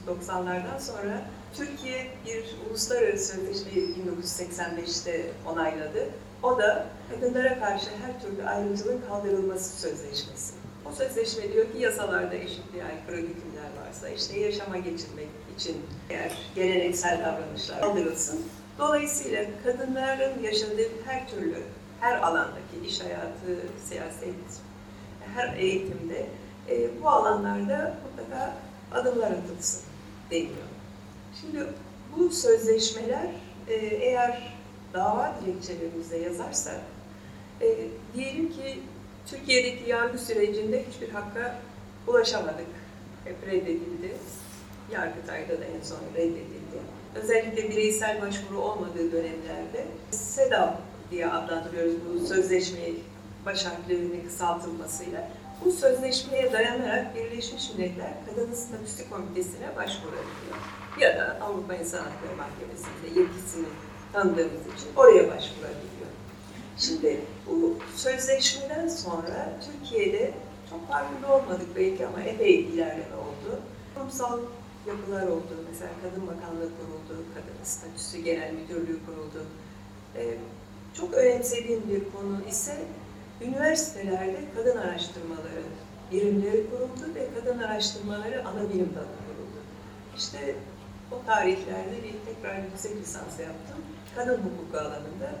1990'lardan 0.07 0.79
sonra. 0.79 1.21
Türkiye 1.57 2.07
bir 2.25 2.45
uluslararası 2.69 3.33
sözleşmeyi 3.35 3.87
1985'te 3.87 5.25
onayladı. 5.45 6.09
O 6.43 6.57
da 6.59 6.87
kadınlara 7.09 7.59
karşı 7.59 7.85
her 8.05 8.21
türlü 8.21 8.47
ayrımcılığın 8.47 9.01
kaldırılması 9.09 9.81
sözleşmesi. 9.81 10.53
O 10.85 10.95
sözleşme 10.95 11.53
diyor 11.53 11.65
ki 11.65 11.77
yasalarda 11.79 12.35
eşitliğe 12.35 12.83
aykırı 12.83 13.17
hükümler 13.17 13.69
varsa 13.95 14.09
işte 14.09 14.39
yaşama 14.39 14.77
geçirmek 14.77 15.27
için 15.57 15.77
eğer 16.09 16.31
geleneksel 16.55 17.19
davranışlar 17.19 17.81
kaldırılsın. 17.81 18.41
Dolayısıyla 18.79 19.45
kadınların 19.63 20.43
yaşadığı 20.43 20.89
her 21.05 21.29
türlü, 21.29 21.63
her 21.99 22.17
alandaki 22.17 22.87
iş 22.87 23.01
hayatı, 23.01 23.67
siyaset, 23.89 24.35
her 25.35 25.57
eğitimde 25.57 26.25
e, 26.69 27.01
bu 27.01 27.09
alanlarda 27.09 27.97
mutlaka 28.09 28.53
adımlar 28.91 29.31
atılsın 29.31 29.81
deniyor. 30.31 30.67
Şimdi 31.41 31.65
bu 32.17 32.29
sözleşmeler 32.29 33.27
e, 33.67 33.73
eğer 33.75 34.55
dava 34.93 35.35
dilekçelerimizde 35.41 36.17
yazarsak 36.17 36.81
e, 37.61 37.67
diyelim 38.15 38.51
ki 38.51 38.79
Türkiye'deki 39.27 39.89
yargı 39.89 40.17
sürecinde 40.17 40.85
hiçbir 40.89 41.09
hakka 41.09 41.59
ulaşamadık. 42.07 42.67
Hep 43.25 43.47
reddedildi. 43.47 44.13
Yargıtay'da 44.91 45.61
da 45.61 45.65
en 45.65 45.81
son 45.83 45.99
reddedildi. 46.15 46.79
Özellikle 47.15 47.69
bireysel 47.69 48.21
başvuru 48.21 48.61
olmadığı 48.61 49.11
dönemlerde 49.11 49.85
SEDAV 50.11 50.69
diye 51.11 51.27
adlandırıyoruz 51.27 51.95
bu 52.13 52.27
sözleşmeyi 52.27 53.03
baş 53.45 53.65
harflerinin 53.65 54.25
kısaltılmasıyla. 54.27 55.29
Bu 55.65 55.71
sözleşmeye 55.71 56.53
dayanarak 56.53 57.15
Birleşmiş 57.15 57.73
Milletler 57.73 58.13
Kadın 58.25 58.53
Statüsü 58.53 59.09
Komitesi'ne 59.09 59.75
başvurabiliyor. 59.75 60.57
Ya 60.99 61.17
da 61.17 61.37
Avrupa 61.41 61.75
İnsan 61.75 61.97
Hakları 61.97 62.35
Mahkemesi'nde 62.37 63.19
yetkisini 63.19 63.65
tanıdığımız 64.13 64.61
için 64.61 64.89
oraya 64.95 65.23
başvurabiliyor. 65.23 66.09
Şimdi 66.77 67.21
bu 67.49 67.77
sözleşmeden 67.95 68.87
sonra 68.87 69.53
Türkiye'de 69.65 70.33
çok 70.75 70.87
farkında 70.87 71.35
olmadık 71.35 71.75
belki 71.75 72.07
ama 72.07 72.21
epey 72.21 72.59
ilerleme 72.59 73.15
oldu. 73.15 73.59
Kurumsal 73.95 74.39
yapılar 74.87 75.27
oldu. 75.27 75.53
Mesela 75.69 75.91
Kadın 76.03 76.27
Bakanlığı 76.27 76.69
kuruldu, 76.77 77.23
Kadın 77.33 77.63
Statüsü 77.63 78.17
Genel 78.17 78.53
Müdürlüğü 78.53 78.99
kuruldu. 79.05 79.45
Ee, 80.15 80.37
çok 80.93 81.13
önemsediğim 81.13 81.83
bir 81.89 81.99
konu 82.11 82.41
ise 82.49 82.77
üniversitelerde 83.41 84.39
kadın 84.55 84.77
araştırmaları 84.77 85.63
birimleri 86.11 86.69
kuruldu 86.69 87.15
ve 87.15 87.27
kadın 87.39 87.59
araştırmaları 87.59 88.47
ana 88.47 88.69
bilim 88.69 88.89
dalı 88.95 89.15
kuruldu. 89.27 89.59
İşte 90.17 90.55
o 91.11 91.25
tarihlerde 91.25 92.03
bir 92.03 92.33
tekrar 92.33 92.63
yüksek 92.63 92.95
lisans 92.95 93.39
yaptım. 93.39 93.77
Kadın 94.15 94.37
hukuku 94.37 94.77
alanında 94.77 95.31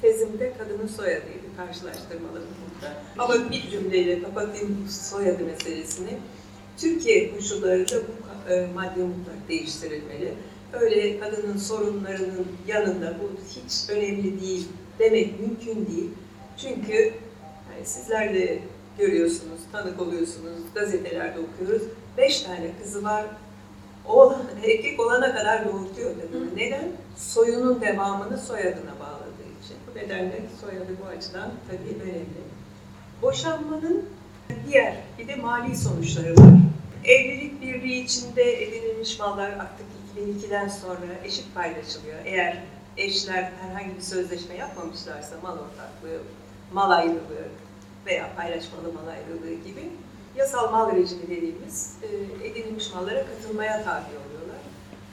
tezimde 0.00 0.52
kadının 0.58 0.86
soyadıydı 0.86 1.46
karşılaştırmalı 1.56 2.40
hukukta. 2.40 3.02
Ama 3.18 3.50
bir 3.50 3.70
cümleyle 3.70 4.22
kapatayım 4.22 4.88
soyadı 4.90 5.44
meselesini. 5.44 6.18
Türkiye 6.78 7.36
koşullarında 7.36 7.96
bu 7.96 8.52
e, 8.52 8.66
madde 8.74 9.00
mutlak 9.00 9.48
değiştirilmeli. 9.48 10.34
Öyle 10.72 11.20
kadının 11.20 11.56
sorunlarının 11.56 12.46
yanında 12.66 13.14
bu 13.22 13.30
hiç 13.50 13.90
önemli 13.90 14.40
değil 14.40 14.68
demek 14.98 15.40
mümkün 15.40 15.86
değil. 15.86 16.10
Çünkü 16.56 16.94
yani 17.72 17.86
sizler 17.86 18.34
de 18.34 18.58
görüyorsunuz, 18.98 19.60
tanık 19.72 20.00
oluyorsunuz, 20.00 20.60
gazetelerde 20.74 21.38
okuyoruz. 21.40 21.82
Beş 22.18 22.40
tane 22.42 22.70
kızı 22.82 23.04
var, 23.04 23.24
oğlan, 24.04 24.42
erkek 24.64 25.00
olana 25.00 25.34
kadar 25.34 25.64
doğurtuyor 25.64 26.10
kadını. 26.20 26.56
Neden? 26.56 26.88
Soyunun 27.16 27.80
devamını 27.80 28.38
soyadına 28.38 28.95
nedenle 29.96 30.42
soyadı 30.60 30.92
bu 31.02 31.06
açıdan 31.06 31.52
tabii 31.68 32.02
önemli. 32.02 32.46
Boşanmanın 33.22 34.08
diğer 34.66 34.96
bir 35.18 35.28
de 35.28 35.36
mali 35.36 35.76
sonuçları 35.76 36.36
var. 36.36 36.54
Evlilik 37.04 37.62
birliği 37.62 38.04
içinde 38.04 38.62
edinilmiş 38.62 39.18
mallar 39.18 39.50
artık 39.50 39.86
2002'den 40.16 40.68
sonra 40.68 41.06
eşit 41.24 41.54
paylaşılıyor. 41.54 42.18
Eğer 42.24 42.62
eşler 42.96 43.52
herhangi 43.60 43.96
bir 43.96 44.02
sözleşme 44.02 44.54
yapmamışlarsa 44.54 45.36
mal 45.42 45.52
ortaklığı, 45.52 46.22
mal 46.72 46.90
ayrılığı 46.90 47.48
veya 48.06 48.34
paylaşmalı 48.36 48.92
mal 48.92 49.06
ayrılığı 49.06 49.54
gibi 49.54 49.90
yasal 50.36 50.72
mal 50.72 50.96
rejimi 50.96 51.22
dediğimiz 51.22 51.96
e, 52.02 52.46
edinilmiş 52.46 52.94
mallara 52.94 53.26
katılmaya 53.26 53.84
tabi 53.84 54.06
oluyorlar. 54.26 54.60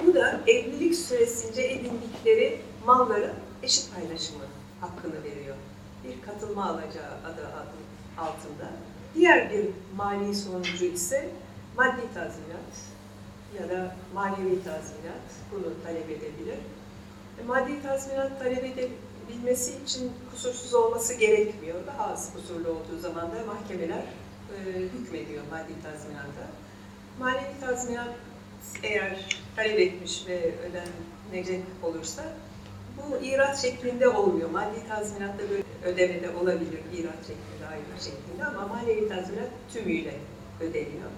Bu 0.05 0.13
da 0.13 0.41
evlilik 0.47 0.95
süresince 0.95 1.61
edindikleri 1.61 2.59
malların 2.85 3.33
eşit 3.63 3.95
paylaşımı 3.95 4.43
hakkını 4.83 5.23
veriyor. 5.23 5.55
Bir 6.03 6.21
katılma 6.21 6.65
alacağı 6.65 7.13
adı 7.25 7.47
altında. 8.17 8.71
Diğer 9.15 9.49
bir 9.49 9.65
mali 9.95 10.35
sonucu 10.35 10.85
ise 10.85 11.29
maddi 11.77 12.13
tazminat 12.13 12.73
ya 13.59 13.69
da 13.69 13.95
manevi 14.13 14.63
tazminat 14.63 15.27
bunu 15.51 15.83
talep 15.83 16.09
edebilir. 16.09 16.57
E, 17.41 17.43
maddi 17.47 17.81
tazminat 17.81 18.39
talep 18.39 18.63
edebilmesi 18.63 19.73
için 19.85 20.11
kusursuz 20.31 20.73
olması 20.73 21.13
gerekmiyor. 21.13 21.87
Daha 21.87 22.13
az 22.13 22.33
kusurlu 22.33 22.69
olduğu 22.69 22.99
zaman 23.01 23.31
da 23.31 23.45
mahkemeler 23.45 24.03
e, 24.57 24.79
hükmediyor 24.79 25.43
maddi 25.51 25.73
tazminata. 25.83 26.47
Manevi 27.19 27.59
tazminat 27.61 28.15
eğer 28.83 29.39
talep 29.55 29.79
etmiş 29.79 30.23
ve 30.27 30.53
ödenecek 30.59 31.63
olursa 31.83 32.23
bu 32.97 33.25
irat 33.25 33.61
şeklinde 33.61 34.09
olmuyor. 34.09 34.49
Maddi 34.49 34.87
tazminatta 34.89 35.49
böyle 35.49 35.63
ödemede 35.85 36.29
olabilir 36.29 36.79
irat 36.93 37.19
şeklinde, 37.21 37.67
ayrı 37.71 38.03
şeklinde 38.03 38.45
ama 38.45 38.67
manevi 38.67 39.09
tazminat 39.09 39.49
tümüyle 39.73 40.13
ödeniyor. 40.61 41.09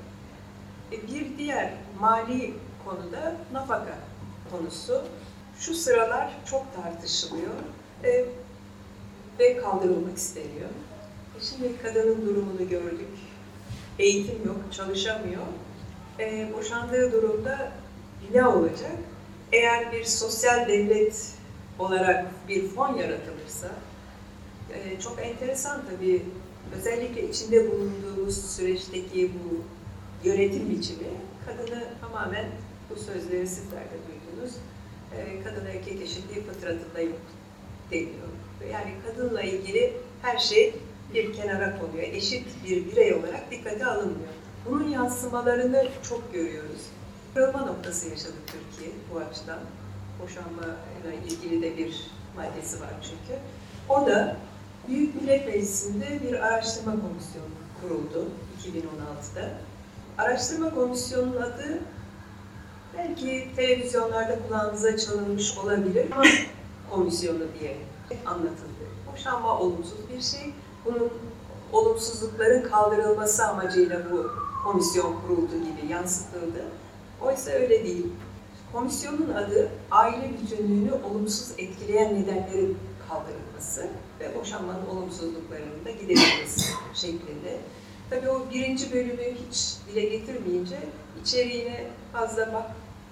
E, 0.91 1.07
bir 1.07 1.37
diğer 1.37 1.73
mali 1.99 2.53
konuda 2.85 3.35
nafaka 3.53 3.97
konusu. 4.51 5.03
Şu 5.59 5.73
sıralar 5.73 6.31
çok 6.45 6.65
tartışılıyor 6.75 7.53
e, 8.03 8.25
ve 9.39 9.57
kaldırılmak 9.57 10.17
isteniyor. 10.17 10.69
E, 11.39 11.43
şimdi 11.43 11.81
kadının 11.81 12.25
durumunu 12.25 12.69
gördük. 12.69 13.09
Eğitim 13.99 14.45
yok, 14.45 14.57
çalışamıyor. 14.71 15.41
E, 16.19 16.53
boşandığı 16.53 17.11
durumda 17.11 17.71
ne 18.33 18.47
olacak? 18.47 18.95
Eğer 19.51 19.91
bir 19.91 20.05
sosyal 20.05 20.67
devlet 20.67 21.35
olarak 21.79 22.25
bir 22.47 22.67
fon 22.67 22.95
yaratılırsa, 22.95 23.71
e, 24.73 24.99
çok 24.99 25.19
enteresan 25.21 25.81
tabii, 25.91 26.25
özellikle 26.77 27.29
içinde 27.29 27.71
bulunduğumuz 27.71 28.51
süreçteki 28.55 29.31
bu 29.33 29.61
yönetim 30.27 30.69
biçimi 30.69 31.07
kadını 31.45 31.83
tamamen 32.01 32.45
bu 32.89 32.95
sözleri 32.95 33.47
sizler 33.47 33.79
de 33.79 33.97
duydunuz. 34.07 34.55
E, 35.17 35.43
kadın 35.43 35.65
erkek 35.65 36.01
eşitliği 36.01 36.45
fıtratında 36.45 36.99
yok 36.99 37.19
deniyor. 37.91 38.27
Yani 38.71 38.91
kadınla 39.05 39.41
ilgili 39.41 39.93
her 40.21 40.37
şey 40.37 40.73
bir 41.13 41.33
kenara 41.33 41.79
konuyor. 41.79 42.03
Eşit 42.03 42.47
bir 42.65 42.91
birey 42.91 43.13
olarak 43.13 43.51
dikkate 43.51 43.85
alınmıyor. 43.85 44.33
Bunun 44.69 44.89
yansımalarını 44.89 45.87
çok 46.09 46.33
görüyoruz. 46.33 46.81
Kırılma 47.33 47.65
noktası 47.65 48.09
yaşadı 48.09 48.33
Türkiye 48.47 48.95
bu 49.13 49.19
açıdan. 49.19 49.59
Boşanma 50.25 50.75
ilgili 51.27 51.61
de 51.61 51.77
bir 51.77 52.11
maddesi 52.35 52.81
var 52.81 52.89
çünkü. 53.01 53.39
O 53.89 54.05
da 54.05 54.37
Büyük 54.87 55.21
Millet 55.21 55.47
Meclisi'nde 55.47 56.19
bir 56.23 56.33
araştırma 56.33 56.91
komisyonu 56.91 57.55
kuruldu 57.81 58.29
2016'da. 58.61 59.49
Araştırma 60.17 60.73
komisyonunun 60.73 61.41
adı 61.41 61.79
belki 62.97 63.47
televizyonlarda 63.55 64.39
kulağınıza 64.47 64.97
çalınmış 64.97 65.57
olabilir 65.57 66.11
ama 66.11 66.23
komisyonu 66.91 67.43
diye 67.59 67.77
anlatıldı. 68.25 68.85
Boşanma 69.13 69.59
olumsuz 69.59 70.09
bir 70.15 70.21
şey. 70.21 70.53
Bunun 70.85 71.09
olumsuzlukların 71.71 72.69
kaldırılması 72.69 73.45
amacıyla 73.45 74.01
bu 74.11 74.31
komisyon 74.63 75.15
kuruldu 75.21 75.51
gibi 75.51 75.91
yansıtıldı. 75.91 76.65
Oysa 77.21 77.51
öyle 77.51 77.83
değil. 77.83 78.07
Komisyonun 78.75 79.33
adı 79.33 79.69
aile 79.91 80.31
bütünlüğünü 80.41 80.91
olumsuz 80.93 81.51
etkileyen 81.57 82.15
nedenlerin 82.15 82.77
kaldırılması 83.09 83.87
ve 84.19 84.39
boşanmanın 84.39 84.85
olumsuzluklarının 84.85 85.85
da 85.85 85.91
giderilmesi 85.91 86.71
şeklinde. 86.93 87.57
Tabii 88.09 88.29
o 88.29 88.45
birinci 88.53 88.93
bölümü 88.93 89.23
hiç 89.47 89.75
dile 89.87 90.01
getirmeyince 90.05 90.79
içeriğine 91.21 91.87
fazla 92.13 92.65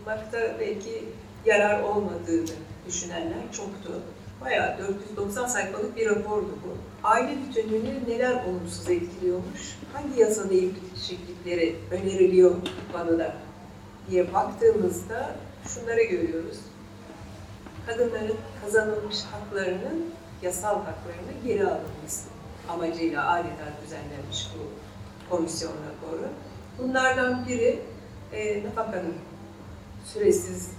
bakmakta 0.05 0.39
belki 0.59 1.03
yarar 1.45 1.83
olmadığını 1.83 2.47
düşünenler 2.87 3.51
çoktu. 3.51 4.01
Bayağı 4.41 4.77
490 4.77 5.47
sayfalık 5.47 5.97
bir 5.97 6.09
rapordu 6.09 6.57
bu. 6.65 6.77
Aile 7.07 7.37
bütünlüğünü 7.47 8.09
neler 8.09 8.45
olumsuz 8.45 8.89
etkiliyormuş, 8.89 9.77
hangi 9.93 10.19
yasa 10.19 10.49
değişiklikleri 10.49 11.75
öneriliyor 11.91 12.51
bu 12.51 12.97
konuda 12.97 13.35
diye 14.09 14.33
baktığımızda 14.33 15.35
şunları 15.67 16.03
görüyoruz. 16.03 16.57
Kadınların 17.85 18.37
kazanılmış 18.61 19.17
haklarının, 19.23 20.05
yasal 20.41 20.75
haklarının 20.75 21.43
geri 21.45 21.63
alınması 21.65 22.29
amacıyla 22.69 23.31
adeta 23.31 23.65
düzenlenmiş 23.85 24.47
bu 24.55 24.63
komisyon 25.35 25.71
raporu. 25.71 26.27
Bunlardan 26.79 27.47
biri 27.47 27.79
e, 28.33 28.63
nafakanın 28.63 29.15
süresiz 30.05 30.71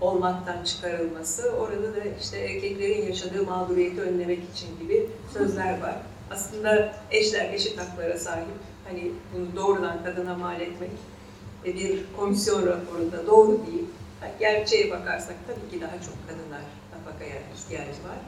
olmaktan 0.00 0.64
çıkarılması, 0.64 1.50
orada 1.50 1.96
da 1.96 2.00
işte 2.20 2.38
erkeklerin 2.38 3.06
yaşadığı 3.06 3.44
mağduriyeti 3.44 4.00
önlemek 4.00 4.38
için 4.54 4.78
gibi 4.80 5.10
sözler 5.32 5.80
var. 5.80 5.96
Aslında 6.30 6.94
eşler 7.10 7.52
eşit 7.52 7.78
haklara 7.78 8.18
sahip. 8.18 8.46
Hani 8.88 9.12
bunu 9.34 9.56
doğrudan 9.56 10.04
kadına 10.04 10.34
mal 10.34 10.60
etmek 10.60 10.90
ve 11.64 11.74
bir 11.74 12.04
komisyon 12.16 12.66
raporunda 12.66 13.26
doğru 13.26 13.60
değil. 13.66 13.84
Gerçeğe 14.38 14.90
bakarsak 14.90 15.36
tabii 15.46 15.70
ki 15.70 15.80
daha 15.80 15.92
çok 15.92 16.28
kadınlar 16.28 16.62
nafakaya 16.92 17.40
ihtiyacı 17.56 18.04
var. 18.04 18.18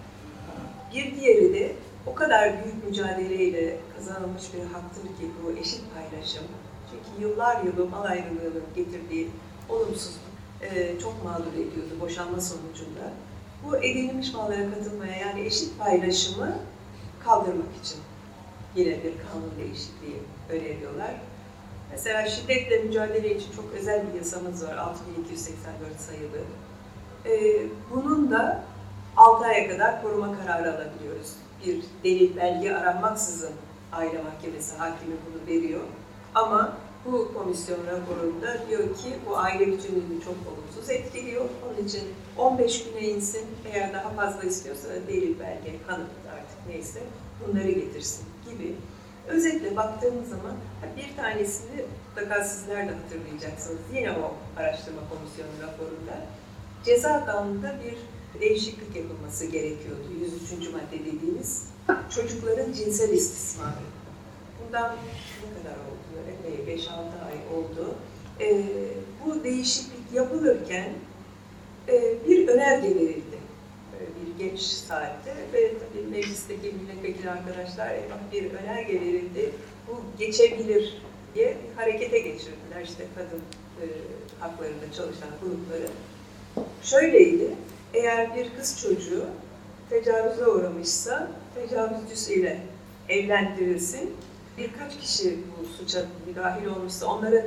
Bir 0.95 1.21
diğeri 1.21 1.55
de 1.55 1.73
o 2.07 2.15
kadar 2.15 2.65
büyük 2.65 2.85
mücadeleyle 2.85 3.77
kazanılmış 3.97 4.43
bir 4.55 4.59
haktır 4.59 5.03
ki 5.03 5.31
bu 5.45 5.59
eşit 5.59 5.83
paylaşım. 5.95 6.45
Çünkü 6.91 7.23
yıllar 7.23 7.65
yılı 7.65 7.87
mal 7.87 8.05
ayrılığının 8.05 8.65
getirdiği 8.77 9.31
olumsuzluk 9.69 10.21
e, 10.63 10.99
çok 11.03 11.25
mağdur 11.25 11.53
ediyordu 11.53 12.01
boşanma 12.01 12.41
sonucunda. 12.41 13.13
Bu 13.65 13.77
edinilmiş 13.77 14.35
mallara 14.35 14.71
katılmaya 14.71 15.17
yani 15.17 15.41
eşit 15.41 15.79
paylaşımı 15.79 16.59
kaldırmak 17.25 17.77
için 17.83 17.99
yine 18.77 18.91
bir 18.91 19.13
kanun 19.33 19.53
değişikliği 19.59 20.17
öneriyorlar. 20.49 21.15
Mesela 21.93 22.27
şiddetle 22.27 22.79
mücadele 22.79 23.37
için 23.37 23.53
çok 23.57 23.65
özel 23.81 24.03
bir 24.09 24.19
yasamız 24.19 24.65
var 24.67 24.77
6284 24.77 26.01
sayılı. 26.01 26.39
E, 27.27 27.63
bunun 27.95 28.31
da 28.31 28.65
6 29.17 29.45
aya 29.45 29.69
kadar 29.69 30.03
koruma 30.03 30.39
kararı 30.39 30.71
alabiliyoruz. 30.71 31.33
Bir 31.67 31.83
delil 32.05 32.37
belge 32.37 32.75
aranmaksızın 32.75 33.53
aile 33.93 34.23
mahkemesi 34.23 34.77
hakimi 34.77 35.15
bunu 35.27 35.57
veriyor. 35.57 35.81
Ama 36.35 36.77
bu 37.05 37.35
komisyon 37.35 37.79
raporunda 37.87 38.69
diyor 38.69 38.83
ki 38.83 39.09
bu 39.27 39.39
aile 39.39 39.67
bütünlüğünü 39.67 40.21
çok 40.25 40.35
olumsuz 40.35 40.91
etkiliyor. 40.91 41.45
Onun 41.67 41.87
için 41.87 42.03
15 42.39 42.85
güne 42.85 43.01
insin. 43.01 43.47
Eğer 43.73 43.93
daha 43.93 44.11
fazla 44.11 44.43
istiyorsa 44.43 44.89
delil 45.09 45.39
belge, 45.41 45.73
kanıt 45.87 46.11
artık 46.35 46.67
neyse 46.69 47.01
bunları 47.47 47.71
getirsin 47.71 48.25
gibi. 48.51 48.75
Özetle 49.31 49.77
baktığımız 49.77 50.29
zaman 50.29 50.57
bir 50.97 51.17
tanesini 51.17 51.85
mutlaka 52.09 52.45
sizler 52.45 52.89
de 52.89 52.93
hatırlayacaksınız. 52.93 53.79
Yine 53.95 54.11
o 54.11 54.35
araştırma 54.57 55.01
komisyonu 55.11 55.51
raporunda 55.63 56.27
ceza 56.85 57.27
kanununda 57.27 57.75
bir 57.85 57.97
değişiklik 58.41 58.97
yapılması 58.97 59.47
gerekiyordu. 59.47 60.09
103. 60.51 60.73
madde 60.73 61.05
dediğimiz 61.05 61.69
çocukların 62.11 62.73
cinsel 62.73 63.09
istismarı. 63.09 63.73
Bundan 64.67 64.97
ne 65.43 65.63
kadar 65.63 65.77
oldu? 65.77 66.31
Epey 66.31 66.77
5-6 66.77 66.89
ay 66.91 67.57
oldu. 67.57 67.95
Ee, 68.41 68.65
bu 69.27 69.45
değişiklik 69.45 70.13
yapılırken 70.15 70.93
e, 71.89 72.15
bir 72.29 72.49
önerge 72.49 72.89
verildi. 72.95 73.40
Geç 74.41 74.61
saatte 74.61 75.35
ve 75.53 75.73
tabii 75.79 76.07
meclisteki 76.11 76.73
milletvekili 76.73 77.31
arkadaşlar 77.31 77.93
bir 78.33 78.51
önerge 78.55 79.01
verildi. 79.01 79.53
Bu 79.89 80.03
geçebilir 80.19 81.03
diye 81.35 81.57
harekete 81.77 82.19
geçirdiler 82.19 82.83
işte 82.85 83.05
kadın 83.15 83.41
e, 83.83 83.85
haklarında 84.41 84.93
çalışan 84.97 85.29
grupları. 85.43 85.89
Şöyleydi, 86.83 87.55
eğer 87.95 88.37
bir 88.37 88.51
kız 88.59 88.81
çocuğu 88.83 89.27
tecavüze 89.91 90.47
uğramışsa 90.47 91.31
tecavüzcüsüyle 91.55 92.61
evlendirilsin. 93.09 94.11
Birkaç 94.59 94.99
kişi 95.01 95.39
bu 95.39 95.67
suça 95.67 96.05
müdahil 96.27 96.67
olmuşsa 96.67 97.07
onların 97.07 97.45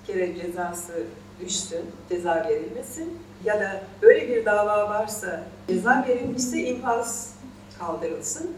bir 0.00 0.12
kere 0.12 0.36
cezası 0.36 1.02
düşsün, 1.40 1.82
ceza 2.08 2.46
verilmesin. 2.48 3.18
Ya 3.44 3.60
da 3.60 3.82
böyle 4.02 4.28
bir 4.28 4.44
dava 4.44 4.90
varsa 4.90 5.42
ceza 5.68 6.04
verilmişse 6.08 6.58
infaz 6.58 7.34
kaldırılsın. 7.78 8.50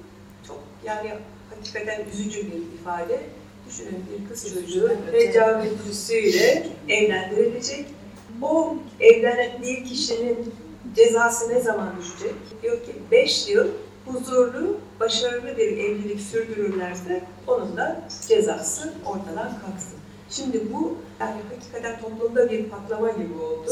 Çok 0.48 0.58
yani 0.84 1.10
hakikaten 1.50 2.04
üzücü 2.12 2.46
bir 2.46 2.80
ifade. 2.80 3.20
Düşünün 3.68 4.04
bir 4.10 4.28
kız 4.28 4.54
çocuğu 4.54 4.92
tecavüzcüsüyle 5.12 6.66
evlendirilecek. 6.88 7.86
O 8.42 8.74
evlendiği 9.00 9.84
kişinin 9.84 10.54
cezası 10.96 11.48
ne 11.48 11.60
zaman 11.60 11.92
düşecek? 12.00 12.34
Diyor 12.62 12.76
ki 12.76 12.92
5 13.10 13.48
yıl 13.48 13.68
huzurlu, 14.06 14.80
başarılı 15.00 15.56
bir 15.56 15.78
evlilik 15.78 16.20
sürdürürlerse 16.20 17.24
onun 17.46 17.76
da 17.76 18.02
cezası 18.28 18.92
ortadan 19.06 19.52
kalksın. 19.60 19.98
Şimdi 20.30 20.72
bu 20.72 20.96
yani 21.20 21.40
hakikaten 21.54 22.00
toplumda 22.00 22.50
bir 22.50 22.64
patlama 22.64 23.10
gibi 23.10 23.34
oldu. 23.34 23.70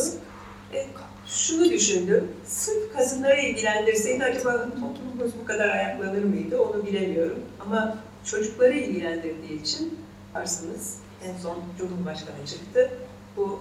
E, 0.74 0.86
şunu 1.26 1.70
düşündüm, 1.70 2.28
sırf 2.46 2.92
kadınları 2.96 3.40
ilgilendirseydi 3.40 4.24
acaba 4.24 4.64
toplumumuz 4.64 5.32
bu 5.42 5.44
kadar 5.44 5.68
ayaklanır 5.68 6.24
mıydı 6.24 6.60
onu 6.60 6.86
bilemiyorum. 6.86 7.38
Ama 7.60 7.98
çocukları 8.24 8.72
ilgilendirdiği 8.72 9.62
için 9.62 9.98
varsınız 10.34 10.98
en 11.24 11.36
son 11.36 11.58
Cumhurbaşkanı 11.78 12.46
çıktı. 12.46 12.90
Bu 13.36 13.60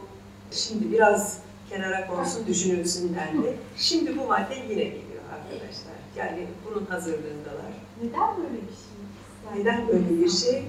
şimdi 0.52 0.92
biraz 0.92 1.38
kenara 1.70 2.08
konsun 2.08 2.48
düşünülsün 2.48 3.16
dendi. 3.16 3.58
Şimdi 3.78 4.18
bu 4.18 4.26
madde 4.26 4.56
yine 4.56 4.84
geliyor 4.84 5.24
arkadaşlar. 5.34 5.94
Yani 6.18 6.48
bunun 6.66 6.86
hazırlığındalar. 6.86 7.72
Neden 8.04 8.38
böyle 8.38 8.62
bir 8.68 8.76
şey? 8.76 9.60
Neden 9.60 9.88
böyle 9.88 10.24
bir 10.24 10.30
şey? 10.30 10.64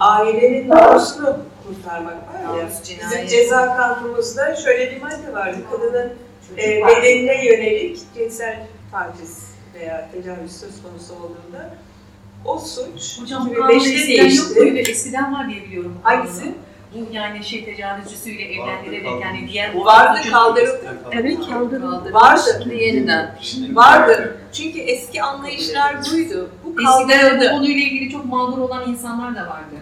Ailenin 0.00 0.68
namusunu 0.68 1.38
kurtarmak 1.66 2.14
var 2.14 2.58
ya. 2.58 2.68
Bizim 3.10 3.26
ceza 3.26 3.76
kanunumuzda 3.76 4.56
şöyle 4.56 4.90
bir 4.96 5.02
madde 5.02 5.32
vardı. 5.32 5.56
Kadının 5.70 6.12
e, 6.56 6.86
bedenine 6.86 7.46
yönelik 7.46 7.98
cinsel 8.14 8.66
taciz 8.92 9.48
veya 9.74 10.10
tecavüz 10.12 10.56
söz 10.56 10.82
konusu 10.82 11.14
olduğunda 11.14 11.74
o 12.44 12.58
suç 12.58 13.20
Hocam 13.22 13.48
bu 13.48 13.52
2005'te 13.52 13.60
kanun 13.60 13.74
eskiden 13.80 14.12
yok 14.12 14.18
değişti. 14.24 14.60
muydu? 14.60 14.78
Eskiden 14.90 15.34
var 15.34 15.48
diye 15.48 15.62
biliyorum. 15.64 15.98
bu 16.04 16.08
Hangisi? 16.08 16.54
Bu 16.94 17.14
yani 17.14 17.44
şey 17.44 17.64
tecavüzcüsüyle 17.64 18.42
evlendirerek 18.54 19.22
yani 19.22 19.48
diğer 19.52 19.74
Vardı 19.74 20.18
kaldırıldı. 20.30 20.96
Evet 21.12 21.38
kaldırıldı. 21.50 22.12
Vardı. 22.12 22.60
Şimdi 22.62 22.74
yeniden. 22.84 23.38
Vardı. 23.72 24.38
Çünkü 24.52 24.80
eski 24.80 25.22
anlayışlar 25.22 25.96
buydu. 26.12 26.50
Bu 26.78 26.82
Eskiden 26.82 27.26
bu 27.26 27.30
kaldırıldı. 27.30 27.50
konuyla 27.50 27.84
ilgili 27.84 28.10
çok 28.10 28.24
mağdur 28.24 28.58
olan 28.58 28.90
insanlar 28.90 29.36
da 29.36 29.40
vardı. 29.50 29.74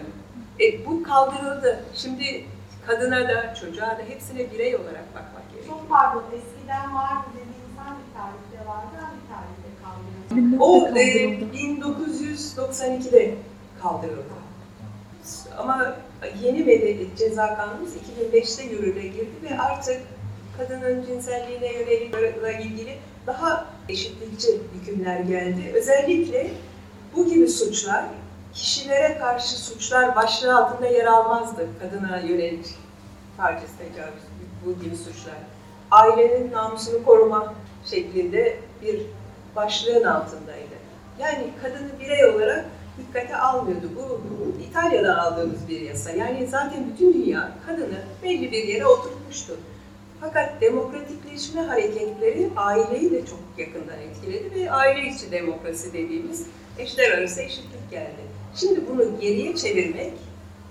E, 0.59 0.85
bu 0.85 1.03
kaldırıldı. 1.03 1.79
Şimdi 1.95 2.45
kadına 2.87 3.29
da 3.29 3.55
çocuğa 3.55 3.87
da 3.87 4.01
hepsine 4.07 4.51
birey 4.51 4.75
olarak 4.75 5.15
bakmak 5.15 5.51
gerekiyor. 5.51 5.75
Çok 5.77 5.89
pardon, 5.89 6.23
eskiden 6.33 6.95
vardı 6.95 7.27
dediğiniz 7.33 7.77
hangi 7.77 8.01
tarihte 8.17 8.69
vardı, 8.69 8.95
hangi 9.01 9.21
tarihte 9.29 9.69
kaldırıldı? 9.83 10.63
O 10.63 10.87
e, 10.99 11.39
1992'de 11.57 13.35
kaldırıldı. 13.81 14.37
Ama 15.57 15.95
yeni 16.43 16.67
bedeli 16.67 17.07
ceza 17.17 17.57
kanunumuz 17.57 17.89
2005'te 17.95 18.63
yürürlüğe 18.63 19.07
girdi 19.07 19.33
ve 19.43 19.59
artık 19.59 20.01
kadının 20.57 21.05
cinselliğine 21.05 21.73
yönelik 21.73 22.15
ilgili 22.65 22.97
daha 23.27 23.65
eşitlikçi 23.89 24.47
hükümler 24.73 25.19
geldi. 25.19 25.71
Özellikle 25.75 26.51
bu 27.17 27.29
gibi 27.29 27.47
suçlar 27.47 28.05
kişilere 28.53 29.17
karşı 29.17 29.57
suçlar 29.63 30.15
başlığı 30.15 30.57
altında 30.57 30.87
yer 30.87 31.05
almazdı. 31.05 31.67
Kadına 31.79 32.19
yönelik 32.19 32.65
taciz, 33.37 33.69
tecavüz, 33.77 34.23
bu 34.65 34.83
gibi 34.83 34.95
suçlar. 34.97 35.35
Ailenin 35.91 36.51
namusunu 36.51 37.05
koruma 37.05 37.53
şeklinde 37.85 38.59
bir 38.81 39.01
başlığın 39.55 40.03
altındaydı. 40.03 40.77
Yani 41.19 41.47
kadını 41.61 41.99
birey 41.99 42.25
olarak 42.25 42.65
dikkate 42.97 43.37
almıyordu. 43.37 43.89
Bu 43.95 44.21
İtalya'da 44.69 45.21
aldığımız 45.21 45.67
bir 45.67 45.81
yasa. 45.81 46.11
Yani 46.11 46.47
zaten 46.47 46.91
bütün 46.93 47.13
dünya 47.13 47.51
kadını 47.67 47.99
belli 48.23 48.51
bir 48.51 48.63
yere 48.63 48.85
oturtmuştu. 48.85 49.53
Fakat 50.21 50.61
demokratikleşme 50.61 51.61
hareketleri 51.61 52.49
aileyi 52.55 53.11
de 53.11 53.25
çok 53.25 53.39
yakından 53.57 53.99
etkiledi 53.99 54.55
ve 54.55 54.71
aile 54.71 55.07
içi 55.07 55.31
demokrasi 55.31 55.93
dediğimiz 55.93 56.47
eşler 56.79 57.11
arası 57.11 57.41
eşitlik 57.41 57.91
geldi. 57.91 58.21
Şimdi 58.55 58.81
bunu 58.89 59.19
geriye 59.21 59.55
çevirmek 59.55 60.13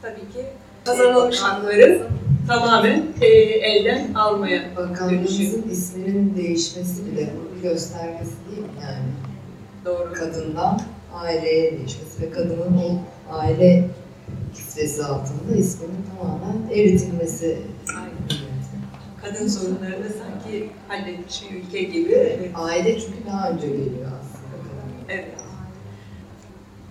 tabii 0.02 0.32
ki 0.32 0.46
kazanılmış 0.84 1.40
hakları 1.40 2.06
tamamen 2.48 3.02
e, 3.20 3.26
elden 3.26 4.14
almaya 4.14 4.76
Bakanlığımızın 4.76 5.70
isminin 5.70 6.36
değişmesi 6.36 7.06
bile 7.06 7.30
bunun 7.36 7.56
bir 7.56 7.68
göstergesi 7.68 8.32
değil 8.50 8.62
mi 8.62 8.68
yani? 8.82 9.06
doğru. 9.84 10.12
Kadından 10.12 10.80
aileye 11.14 11.78
değişmesi 11.78 12.22
ve 12.22 12.30
kadının 12.30 12.78
o 12.78 12.98
aile 13.34 13.88
kisvesi 14.54 15.04
altında 15.04 15.56
isminin 15.56 16.06
tamamen 16.18 16.70
eritilmesi. 16.74 17.58
Aynen. 17.88 18.46
Kadın 19.22 19.48
sorunlarını 19.48 20.08
sanki 20.08 20.70
halletmiş 20.88 21.42
bir 21.50 21.56
ülke 21.56 21.82
gibi. 21.82 22.12
Evet. 22.12 22.50
Aile 22.54 23.00
çünkü 23.00 23.26
daha 23.26 23.50
önce 23.50 23.66
geliyor 23.66 24.10
aslında. 24.20 24.56
evet. 25.08 25.45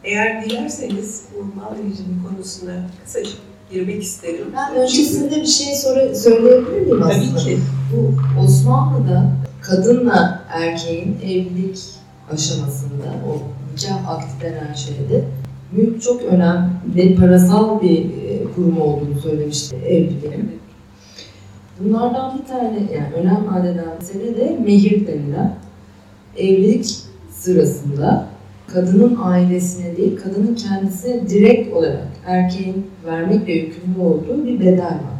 Eğer 0.06 0.45
dilerseniz 0.45 1.24
bu 1.36 1.60
mal 1.60 1.72
rejimi 1.72 2.24
konusuna 2.30 2.89
kısacık 3.06 3.38
girmek 3.72 4.03
isterim. 4.03 4.45
Ben 4.56 4.76
öncesinde 4.76 5.36
bir 5.36 5.45
şey 5.45 5.76
sonra 5.76 6.16
söyleyebilir 6.16 6.82
miyim 6.82 7.03
aslında? 7.03 7.39
Tabii 7.39 7.43
ki. 7.43 7.60
Bu 7.93 8.14
Osmanlı'da 8.41 9.32
kadınla 9.62 10.43
erkeğin 10.49 11.18
evlilik 11.24 11.80
aşamasında 12.34 13.06
o 13.30 13.38
nikah 13.74 14.10
akti 14.10 14.41
denen 14.41 14.74
şeyde 14.74 15.24
mülk 15.72 16.01
çok 16.01 16.24
önemli 16.24 17.16
parasal 17.16 17.82
bir 17.82 17.99
e, 17.99 18.43
kurum 18.56 18.82
olduğunu 18.82 19.20
söylemişti 19.24 19.76
evliliğin. 19.76 20.60
Bunlardan 21.80 22.39
bir 22.39 22.45
tane 22.47 22.80
yani 22.95 23.14
önem 23.16 23.53
arz 23.53 23.66
eden 23.66 23.86
mesele 23.99 24.38
de 24.38 24.58
mehir 24.66 25.08
denilen 25.08 25.56
evlilik 26.38 26.97
sırasında 27.32 28.34
kadının 28.68 29.18
ailesine 29.24 29.97
değil, 29.97 30.20
kadının 30.24 30.55
kendisine 30.55 31.30
direkt 31.30 31.74
olarak 31.74 32.07
erkeğin 32.26 32.88
vermekle 33.05 33.53
yükümlü 33.53 33.99
olduğu 33.99 34.45
bir 34.45 34.59
bedel 34.59 34.86
var. 34.86 35.16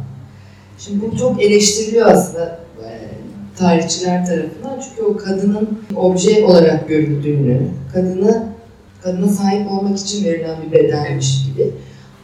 Şimdi 0.78 1.04
bu 1.12 1.16
çok 1.16 1.42
eleştiriliyor 1.42 2.06
aslında 2.06 2.60
e, 2.84 2.88
tarihçiler 3.56 4.26
tarafından 4.26 4.80
çünkü 4.88 5.02
o 5.02 5.16
kadının 5.16 5.78
obje 5.96 6.44
olarak 6.44 6.88
görüldüğünü, 6.88 7.68
kadını 7.92 8.46
kadına 9.02 9.28
sahip 9.28 9.70
olmak 9.70 9.98
için 9.98 10.24
verilen 10.24 10.56
bir 10.66 10.72
bedelmiş 10.72 11.44
gibi. 11.46 11.70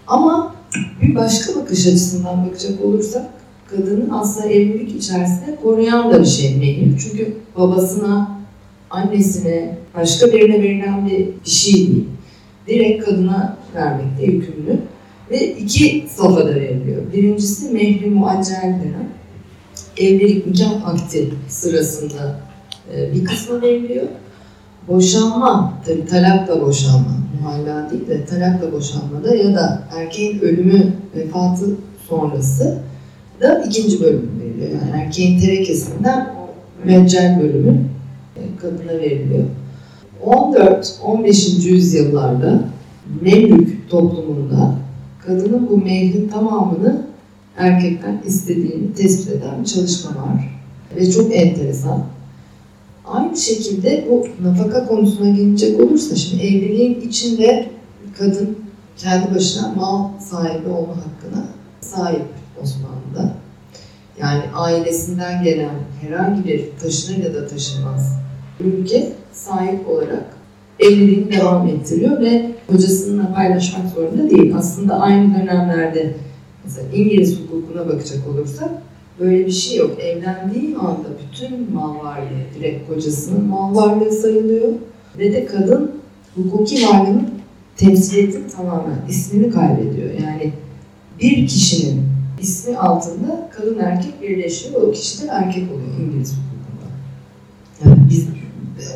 Ama 0.07 0.55
bir 1.03 1.15
başka 1.15 1.61
bakış 1.61 1.87
açısından 1.87 2.47
bakacak 2.47 2.85
olursak 2.85 3.27
kadının 3.71 4.11
aslında 4.11 4.47
evlilik 4.47 4.97
içerisinde 4.97 5.57
koruyan 5.63 6.11
da 6.11 6.21
bir 6.21 6.27
şey 6.27 6.57
mehir. 6.57 6.99
Çünkü 6.99 7.37
babasına, 7.57 8.39
annesine, 8.91 9.79
başka 9.95 10.33
birine 10.33 10.63
verilen 10.63 11.07
bir, 11.07 11.27
bir 11.45 11.51
şey 11.51 11.75
değil. 11.75 12.05
Direkt 12.67 13.05
kadına 13.05 13.57
vermekte 13.75 14.25
yükümlü. 14.25 14.79
Ve 15.31 15.57
iki 15.57 16.05
safhada 16.17 16.55
veriliyor. 16.55 17.03
Birincisi 17.13 17.71
mehri 17.71 18.11
muaccel 18.11 18.63
denen 18.63 19.09
evlilik 19.97 20.47
nikah 20.47 20.89
akti 20.89 21.29
sırasında 21.49 22.41
e, 22.95 23.13
bir 23.15 23.25
kısmı 23.25 23.63
veriliyor. 23.63 24.07
Boşanma, 24.89 25.75
tabi 25.87 26.07
talakla 26.07 26.61
boşanma, 26.61 27.17
muhalla 27.41 27.91
değil 27.91 28.09
de 28.09 28.25
talakla 28.25 28.73
boşanmada 28.73 29.35
ya 29.35 29.55
da 29.55 29.83
erkeğin 29.97 30.41
ölümü, 30.41 30.93
vefatı 31.17 31.65
sonrası 32.09 32.79
da 33.41 33.63
ikinci 33.67 34.01
bölüm 34.01 34.31
veriliyor. 34.41 34.71
Yani 34.71 35.03
erkeğin 35.03 35.41
terekesinden 35.41 36.35
meccel 36.85 37.41
bölümü 37.41 37.85
e, 38.37 38.41
kadına 38.61 38.93
veriliyor. 39.01 39.45
14-15. 40.27 41.69
yüzyıllarda 41.69 42.65
Memlük 43.21 43.91
toplumunda 43.91 44.75
kadının 45.27 45.69
bu 45.71 45.77
mehrin 45.77 46.29
tamamını 46.29 47.07
erkekten 47.57 48.23
istediğini 48.27 48.95
tespit 48.95 49.29
eden 49.29 49.65
çalışma 49.65 50.11
var. 50.11 50.59
Ve 50.97 51.11
çok 51.11 51.37
enteresan. 51.37 52.05
Aynı 53.07 53.37
şekilde 53.37 54.09
bu 54.11 54.27
nafaka 54.49 54.87
konusuna 54.87 55.31
gelecek 55.31 55.81
olursa 55.81 56.17
şimdi 56.17 56.43
evliliğin 56.43 57.01
içinde 57.01 57.69
kadın 58.19 58.59
kendi 58.97 59.35
başına 59.35 59.73
mal 59.77 60.09
sahibi 60.19 60.69
olma 60.69 60.97
hakkına 60.97 61.45
sahip 61.81 62.27
Osmanlı'da. 62.63 63.35
Yani 64.21 64.43
ailesinden 64.55 65.45
gelen 65.45 65.75
herhangi 66.01 66.45
bir 66.45 66.65
taşınır 66.83 67.25
ya 67.25 67.35
da 67.35 67.47
taşınmaz 67.47 68.23
ülke 68.61 69.13
sahip 69.33 69.89
olarak 69.89 70.37
evliliğini 70.81 71.33
devam 71.33 71.69
ettiriyor 71.69 72.21
ve 72.21 72.51
kocasınınla 72.71 73.35
paylaşmak 73.35 73.89
zorunda 73.95 74.31
değil. 74.31 74.55
Aslında 74.57 75.01
aynı 75.01 75.35
dönemlerde 75.35 76.15
mesela 76.65 76.89
İngiliz 76.95 77.39
hukukuna 77.41 77.89
bakacak 77.89 78.29
olursak 78.29 78.71
böyle 79.21 79.47
bir 79.47 79.53
şey 79.53 79.79
yok. 79.79 80.01
Evlendiği 80.01 80.77
anda 80.77 81.09
bütün 81.23 81.73
mal 81.73 82.05
varlığı 82.05 82.55
direkt 82.59 82.89
kocasının 82.89 83.45
mal 83.45 83.77
varlığı 83.77 84.13
sayılıyor 84.13 84.69
ve 85.19 85.33
de 85.33 85.47
kadın 85.47 85.91
hukuki 86.35 86.87
varlığının 86.87 87.29
temsiliyetini 87.77 88.49
tamamen 88.49 88.99
ismini 89.09 89.51
kaybediyor. 89.51 90.11
Yani 90.23 90.53
bir 91.21 91.47
kişinin 91.47 92.03
ismi 92.41 92.77
altında 92.77 93.49
kadın 93.57 93.79
erkek 93.79 94.23
birleşiyor 94.23 94.83
o 94.83 94.93
kişi 94.93 95.23
de 95.23 95.27
erkek 95.27 95.65
oluyor 95.73 95.89
İngiliz 96.01 96.33
hukukunda. 96.33 96.52
Biz 98.13 98.29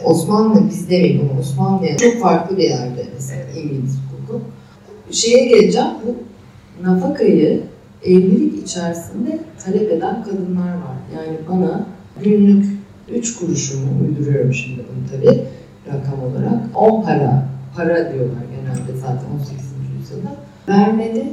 Osmanlı 0.04 0.68
biz 0.70 0.90
demeyin 0.90 1.20
ama 1.20 1.40
Osmanlı'ya 1.40 1.96
çok 1.96 2.20
farklı 2.20 2.56
bir 2.56 2.62
yerde 2.62 3.06
mesela 3.14 3.42
İngiliz 3.56 3.98
hukuku. 4.10 4.40
Şeye 5.10 5.48
geleceğim 5.48 5.88
bu 6.06 6.16
nafakayı 6.86 7.62
evlilik 8.04 8.62
içerisinde 8.64 9.38
talep 9.64 9.92
eden 9.92 10.24
kadınlar 10.24 10.68
var. 10.68 10.96
Yani 11.16 11.36
bana 11.50 11.86
günlük 12.24 12.66
3 13.08 13.36
kuruşumu 13.36 13.86
uyduruyorum 14.00 14.52
şimdi 14.52 14.78
bunu 14.78 15.10
tabii 15.10 15.42
rakam 15.86 16.22
olarak. 16.22 16.62
10 16.74 17.02
para, 17.02 17.48
para 17.76 18.12
diyorlar 18.12 18.42
genelde 18.50 19.00
zaten 19.00 19.26
18. 19.40 19.56
yüzyılda. 19.98 20.28
Vermeli 20.68 21.32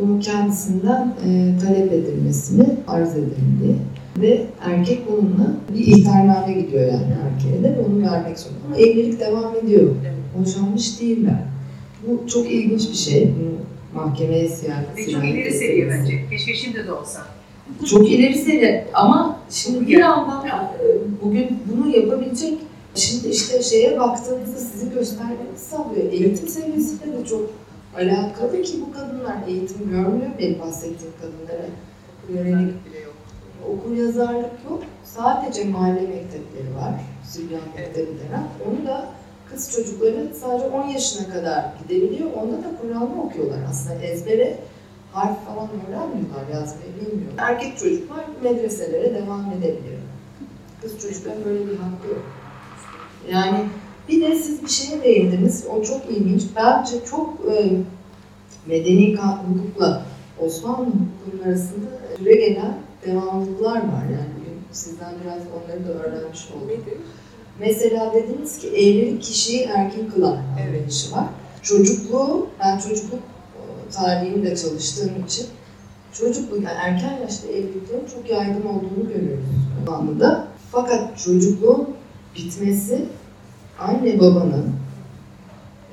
bunu 0.00 0.20
kendisinden 0.20 1.14
e, 1.26 1.54
talep 1.62 1.92
edilmesini 1.92 2.66
arz 2.88 3.14
diye. 3.14 3.74
Ve 4.18 4.46
erkek 4.60 5.00
bununla 5.10 5.54
bir 5.74 5.86
ihtarname 5.86 6.52
gidiyor 6.52 6.82
yani 6.82 7.14
erkeğe 7.24 7.62
de 7.62 7.76
ve 7.76 7.80
onu 7.80 8.02
vermek 8.02 8.38
zorunda. 8.38 8.60
Ama 8.66 8.76
evlilik 8.76 9.20
devam 9.20 9.56
ediyor. 9.56 9.94
Boşanmış 10.38 11.00
değiller. 11.00 11.42
Bu 12.06 12.28
çok 12.28 12.52
ilginç 12.52 12.88
bir 12.90 12.96
şey. 12.96 13.28
Bunu 13.40 13.54
mahkemeye 14.02 14.48
siyaset 14.48 14.96
Ve 14.96 15.10
çok 15.10 15.24
ileri 15.24 15.52
seviye 15.52 15.88
bence. 15.88 16.28
Keşke 16.30 16.54
şimdi 16.54 16.86
de 16.86 16.92
olsa. 16.92 17.20
Çok 17.90 18.10
ileri 18.10 18.34
seviye 18.34 18.86
ama 18.94 19.40
şimdi 19.50 19.86
bir 19.86 19.98
yandan 19.98 20.46
e, 20.46 20.52
bugün 21.22 21.58
bunu 21.66 21.96
yapabilecek 21.96 22.58
Şimdi 22.94 23.28
işte 23.28 23.62
şeye 23.62 24.00
baktığınızda 24.00 24.58
sizi 24.58 24.90
göstermeniz 24.94 25.60
sağlıyor. 25.70 26.12
Eğitim 26.12 26.48
seviyesiyle 26.48 27.18
de 27.18 27.26
çok 27.26 27.50
alakalı 27.96 28.62
ki 28.62 28.72
bu 28.86 28.92
kadınlar 28.92 29.36
eğitim 29.48 29.90
görmüyor 29.90 30.30
benim 30.38 30.60
bahsettiğim 30.60 31.12
kadınlara 31.20 31.66
yönelik. 32.28 32.74
Okur 33.72 33.96
yazarlık 33.96 34.50
yok. 34.70 34.82
Sadece 35.04 35.64
mahalle 35.64 36.00
mektepleri 36.00 36.74
var. 36.76 36.94
Sübyan 37.24 37.62
mektebi 37.76 38.06
denen. 38.06 38.46
Onu 38.68 38.86
da 38.86 39.08
kız 39.50 39.72
çocukları 39.72 40.28
sadece 40.40 40.66
10 40.66 40.88
yaşına 40.88 41.34
kadar 41.34 41.64
gidebiliyor. 41.82 42.30
Onda 42.32 42.56
da 42.56 42.70
Kur'an'ı 42.82 43.22
okuyorlar 43.22 43.58
aslında. 43.70 43.94
Ezbere 43.94 44.58
harf 45.12 45.44
falan 45.46 45.68
öğrenmiyorlar, 45.68 46.48
yazmayı 46.52 46.94
bilmiyor. 46.94 47.32
Erkek 47.38 47.78
çocuklar 47.78 48.24
medreselere 48.42 49.14
devam 49.14 49.52
edebiliyor. 49.52 50.00
Kız 50.82 51.00
çocukların 51.00 51.44
böyle 51.44 51.66
bir 51.66 51.76
hakkı 51.76 52.08
yok. 52.08 52.22
Yani 53.30 53.58
bir 54.08 54.22
de 54.22 54.36
siz 54.36 54.62
bir 54.62 54.68
şeye 54.68 55.02
değindiniz, 55.02 55.66
o 55.70 55.82
çok 55.82 56.10
ilginç. 56.10 56.42
Bence 56.56 57.04
çok 57.10 57.34
e, 57.52 57.70
medeni 58.66 59.16
hukukla 59.16 60.02
Osmanlı 60.40 60.86
hukukunun 60.86 61.44
arasında 61.48 61.86
süre 62.18 62.34
gelen 62.34 62.74
devamlılıklar 63.06 63.76
var. 63.76 64.04
Yani 64.12 64.28
bugün 64.40 64.54
Sizden 64.72 65.14
biraz 65.24 65.42
onları 65.54 65.88
da 65.88 65.92
öğrenmiş. 66.02 66.48
Nedir? 66.66 66.98
Mesela 67.60 68.14
dediniz 68.14 68.58
ki 68.58 68.68
evlilik 68.68 69.22
kişiyi 69.22 69.62
erkin 69.62 70.10
kılan 70.10 70.38
Evet. 70.62 70.68
anlayışı 70.68 71.12
var. 71.12 71.24
Çocukluğu, 71.62 72.46
ben 72.60 72.78
çocukluk 72.78 73.20
e, 73.20 73.90
tarihinde 73.90 74.56
çalıştığım 74.56 75.24
için 75.26 75.46
çocukluk, 76.12 76.64
yani 76.64 76.78
erken 76.84 77.18
yaşta 77.22 77.48
evliliklerin 77.48 78.06
çok 78.14 78.30
yaygın 78.30 78.68
olduğunu 78.68 79.08
görüyoruz 79.14 79.44
Osmanlı'da. 79.82 80.46
Fakat 80.72 81.18
çocukluğun 81.18 81.88
bitmesi 82.36 83.04
anne 83.78 84.20
babanın 84.20 84.72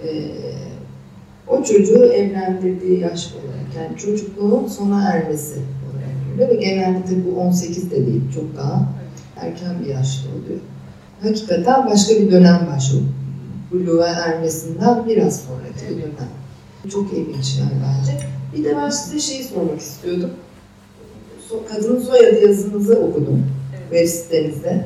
e, 0.04 0.32
o 1.48 1.64
çocuğu 1.64 2.06
evlendirdiği 2.06 3.00
yaş 3.00 3.34
olarak, 3.34 3.76
yani 3.78 3.98
çocukluğun 3.98 4.68
sona 4.68 5.10
ermesi 5.10 5.60
görüyor 6.38 6.96
ve 6.96 7.02
tabii 7.10 7.26
bu 7.26 7.40
18 7.40 7.92
de 7.92 8.06
değil, 8.08 8.22
çok 8.36 8.58
daha 8.58 8.90
erken 9.38 9.80
bir 9.84 9.86
yaşta 9.86 10.30
oluyor 10.30 10.60
hakikaten 11.24 11.86
başka 11.90 12.14
bir 12.16 12.32
dönem 12.32 12.68
başlıyor. 12.74 13.04
Buluğa 13.72 14.08
ermesinden 14.08 15.08
biraz 15.08 15.40
sonraki 15.42 15.90
bir 15.90 16.02
dönem. 16.02 16.30
Çok 16.92 17.14
ilginç 17.14 17.58
yani 17.60 17.72
bence. 17.88 18.18
Bir 18.56 18.64
de 18.64 18.76
ben 18.78 18.90
size 18.90 19.20
şeyi 19.20 19.44
sormak 19.44 19.80
istiyordum. 19.82 20.30
So- 21.50 21.68
Kadın 21.76 22.02
soyadı 22.02 22.48
yazınızı 22.48 23.00
okudum 23.00 23.46
Evet. 23.74 23.84
web 23.90 24.08
sitenizde. 24.08 24.86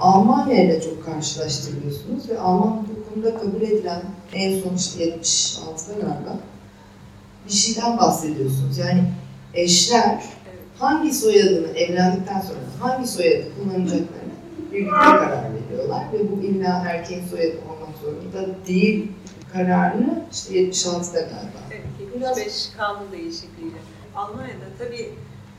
Almanya 0.00 0.64
ile 0.64 0.80
çok 0.80 1.04
karşılaştırıyorsunuz 1.06 2.28
ve 2.28 2.38
Alman 2.40 2.86
hukukunda 2.88 3.38
kabul 3.38 3.62
edilen 3.62 4.02
en 4.32 4.60
son 4.60 4.74
işte 4.76 5.04
76'da 5.04 5.92
galiba 5.92 6.38
bir 7.48 7.52
şeyden 7.52 7.98
bahsediyorsunuz. 7.98 8.78
Yani 8.78 9.04
eşler 9.54 10.22
hangi 10.78 11.14
soyadını 11.14 11.66
evlendikten 11.78 12.40
sonra 12.40 12.58
hangi 12.80 13.06
soyadı 13.08 13.44
kullanacaklarını 13.56 14.34
birlikte 14.72 14.90
karar 14.96 15.44
veriyorlar 15.54 16.04
ve 16.12 16.18
bu 16.30 16.42
illa 16.42 16.84
erkeğin 16.88 17.26
soyadı 17.26 17.56
olmak 17.58 17.98
zorunda 18.02 18.66
değil 18.66 19.12
kararını 19.52 20.24
işte 20.32 20.54
76'da 20.54 21.20
galiba. 21.20 21.58
Evet, 21.70 21.82
Biraz- 22.16 22.38
75 22.38 22.68
kanun 22.76 23.12
değişikliğiyle. 23.12 23.76
Almanya'da 24.16 24.64
tabii 24.78 25.10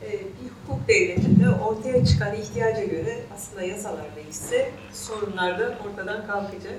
e, 0.02 0.10
bir 0.12 0.50
hukuk 0.66 0.88
devletinde 0.88 1.50
ortaya 1.50 2.04
çıkan 2.04 2.34
ihtiyaca 2.34 2.84
göre 2.84 3.18
aslında 3.36 3.62
yasalar 3.62 4.06
değişse 4.16 4.70
sorunlar 4.92 5.58
da 5.58 5.74
ortadan 5.86 6.26
kalkacak. 6.26 6.74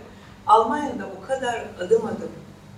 Almanya'da 0.48 1.06
o 1.22 1.28
kadar 1.28 1.66
adım 1.80 2.06
adım 2.06 2.30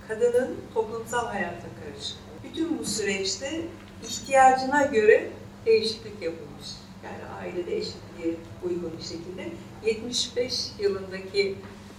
kadının 0.08 0.56
toplumsal 0.74 1.26
hayata 1.26 1.66
karışık. 1.84 2.16
Bütün 2.44 2.78
bu 2.78 2.84
süreçte 2.84 3.60
ihtiyacına 4.08 4.82
göre 4.86 5.30
değişiklik 5.66 6.22
yapılmış. 6.22 6.66
Yani 7.04 7.24
ailede 7.40 7.76
eşitliğe 7.76 8.34
uygun 8.64 8.92
bir 8.98 9.02
şekilde. 9.02 9.48
75 9.86 10.70
yılındaki 10.78 11.56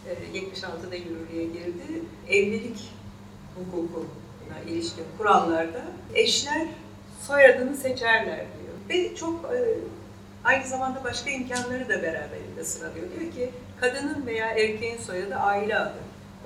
e, 0.07 0.37
76'da 0.39 0.95
yürürlüğe 0.95 1.45
girdi. 1.45 2.01
Evlilik 2.29 2.77
hukukuna 3.55 4.59
ilişkin 4.67 5.05
kurallarda 5.17 5.81
eşler 6.13 6.67
soyadını 7.27 7.77
seçerler 7.77 8.37
diyor. 8.37 8.75
Ve 8.89 9.15
çok 9.15 9.45
e, 9.45 9.77
aynı 10.43 10.67
zamanda 10.67 11.03
başka 11.03 11.29
imkanları 11.29 11.89
da 11.89 12.03
beraberinde 12.03 12.63
sıralıyor. 12.63 13.05
Diyor 13.19 13.31
ki 13.31 13.49
kadının 13.79 14.25
veya 14.25 14.47
erkeğin 14.49 14.97
soyadı 14.97 15.35
aile 15.35 15.77
adı. 15.77 15.97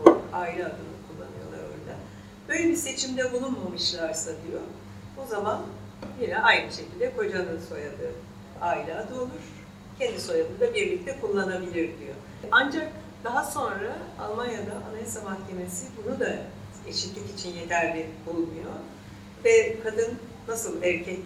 O 0.06 0.18
aile 0.34 0.66
adını 0.66 0.96
kullanıyorlar 1.08 1.60
orada. 1.60 1.98
Böyle 2.50 2.70
bir 2.70 2.76
seçimde 2.76 3.34
bulunmamışlarsa 3.34 4.32
diyor. 4.48 4.62
O 5.24 5.28
zaman 5.28 5.62
yine 6.22 6.38
aynı 6.38 6.72
şekilde 6.72 7.16
kocanın 7.16 7.60
soyadı 7.70 8.12
aile 8.62 8.96
adı 8.96 9.22
olur. 9.22 9.30
Kendi 10.00 10.22
soyadını 10.22 10.60
da 10.60 10.74
birlikte 10.74 11.20
kullanabilir 11.22 11.74
diyor. 11.74 12.16
Ancak 12.52 12.92
daha 13.24 13.44
sonra 13.44 13.96
Almanya'da 14.20 14.72
Anayasa 14.92 15.22
Mahkemesi 15.22 15.86
bunu 16.06 16.20
da 16.20 16.38
eşitlik 16.88 17.40
için 17.40 17.54
yeterli 17.54 18.06
bulmuyor. 18.26 18.72
Ve 19.46 19.80
kadın 19.84 20.14
nasıl 20.48 20.84
erkek 20.84 21.20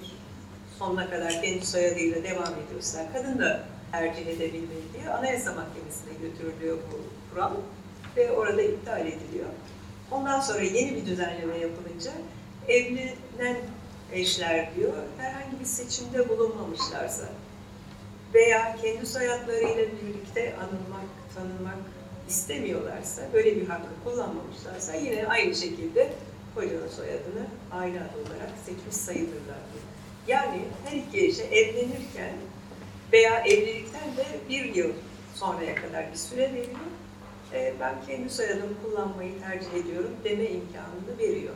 sonuna 0.79 1.09
kadar 1.09 1.41
kendi 1.41 1.65
soyadıyla 1.65 2.23
devam 2.23 2.53
ediyorsa 2.67 3.05
kadın 3.13 3.39
da 3.39 3.63
tercih 3.91 4.27
edebilmeli 4.27 4.93
diye 4.93 5.09
Anayasa 5.09 5.53
Mahkemesi'ne 5.53 6.13
götürülüyor 6.21 6.77
bu 6.77 6.99
kural 7.33 7.51
ve 8.17 8.31
orada 8.31 8.61
iptal 8.61 9.01
ediliyor. 9.01 9.49
Ondan 10.11 10.39
sonra 10.39 10.61
yeni 10.61 10.95
bir 10.95 11.05
düzenleme 11.05 11.57
yapılınca 11.57 12.11
evlenen 12.67 13.57
eşler 14.13 14.75
diyor 14.75 14.93
herhangi 15.17 15.59
bir 15.59 15.65
seçimde 15.65 16.29
bulunmamışlarsa 16.29 17.29
veya 18.33 18.77
kendi 18.81 19.05
soyadlarıyla 19.05 19.85
birlikte 19.85 20.55
anılmak, 20.55 21.09
tanınmak 21.35 21.77
istemiyorlarsa, 22.29 23.21
böyle 23.33 23.55
bir 23.55 23.67
hakkı 23.67 23.89
kullanmamışlarsa 24.03 24.93
yine 24.93 25.27
aynı 25.27 25.55
şekilde 25.55 26.13
kocanın 26.55 26.87
soyadını 26.87 27.47
aile 27.71 27.99
adı 27.99 28.19
olarak 28.27 28.51
seçmiş 28.65 28.95
sayılırlar. 28.95 29.57
Yani 30.27 30.61
her 30.85 30.97
iki 30.97 31.25
eşe 31.27 31.43
evlenirken 31.43 32.33
veya 33.13 33.39
evlilikten 33.39 34.17
de 34.17 34.25
bir 34.49 34.75
yıl 34.75 34.91
sonraya 35.35 35.75
kadar 35.75 36.11
bir 36.11 36.17
süre 36.17 36.41
veriliyor. 36.41 36.89
E, 37.53 37.73
ben 37.79 37.95
kendi 38.07 38.29
soyadımı 38.29 38.73
kullanmayı 38.83 39.31
tercih 39.41 39.73
ediyorum 39.73 40.11
deme 40.23 40.43
imkanını 40.43 41.17
veriyor. 41.19 41.53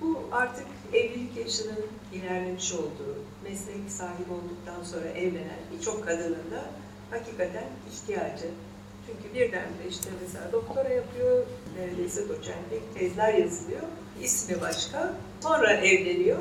Bu 0.00 0.28
artık 0.32 0.66
evlilik 0.92 1.36
yaşının 1.36 1.86
ilerlemiş 2.12 2.72
olduğu, 2.72 3.16
meslek 3.44 3.90
sahibi 3.90 4.32
olduktan 4.32 4.84
sonra 4.84 5.08
evlenen 5.08 5.60
birçok 5.72 6.04
kadının 6.06 6.50
da 6.50 6.64
hakikaten 7.10 7.64
ihtiyacı. 7.92 8.46
Çünkü 9.06 9.34
birdenbire 9.34 9.88
işte 9.90 10.10
mesela 10.22 10.52
doktora 10.52 10.88
yapıyor, 10.88 11.46
neredeyse 11.78 12.28
doçentlik, 12.28 12.94
tezler 12.94 13.34
yazılıyor, 13.34 13.82
ismi 14.22 14.60
başka, 14.60 15.14
sonra 15.42 15.72
evleniyor, 15.72 16.38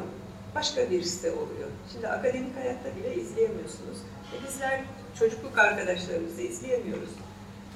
başka 0.55 0.91
birisi 0.91 1.23
de 1.23 1.31
oluyor. 1.31 1.69
Şimdi 1.93 2.07
akademik 2.07 2.57
hayatta 2.57 2.89
bile 2.95 3.15
izleyemiyorsunuz. 3.15 3.97
E 4.33 4.47
bizler 4.47 4.81
çocukluk 5.19 5.57
arkadaşlarımızı 5.57 6.41
izleyemiyoruz. 6.41 7.09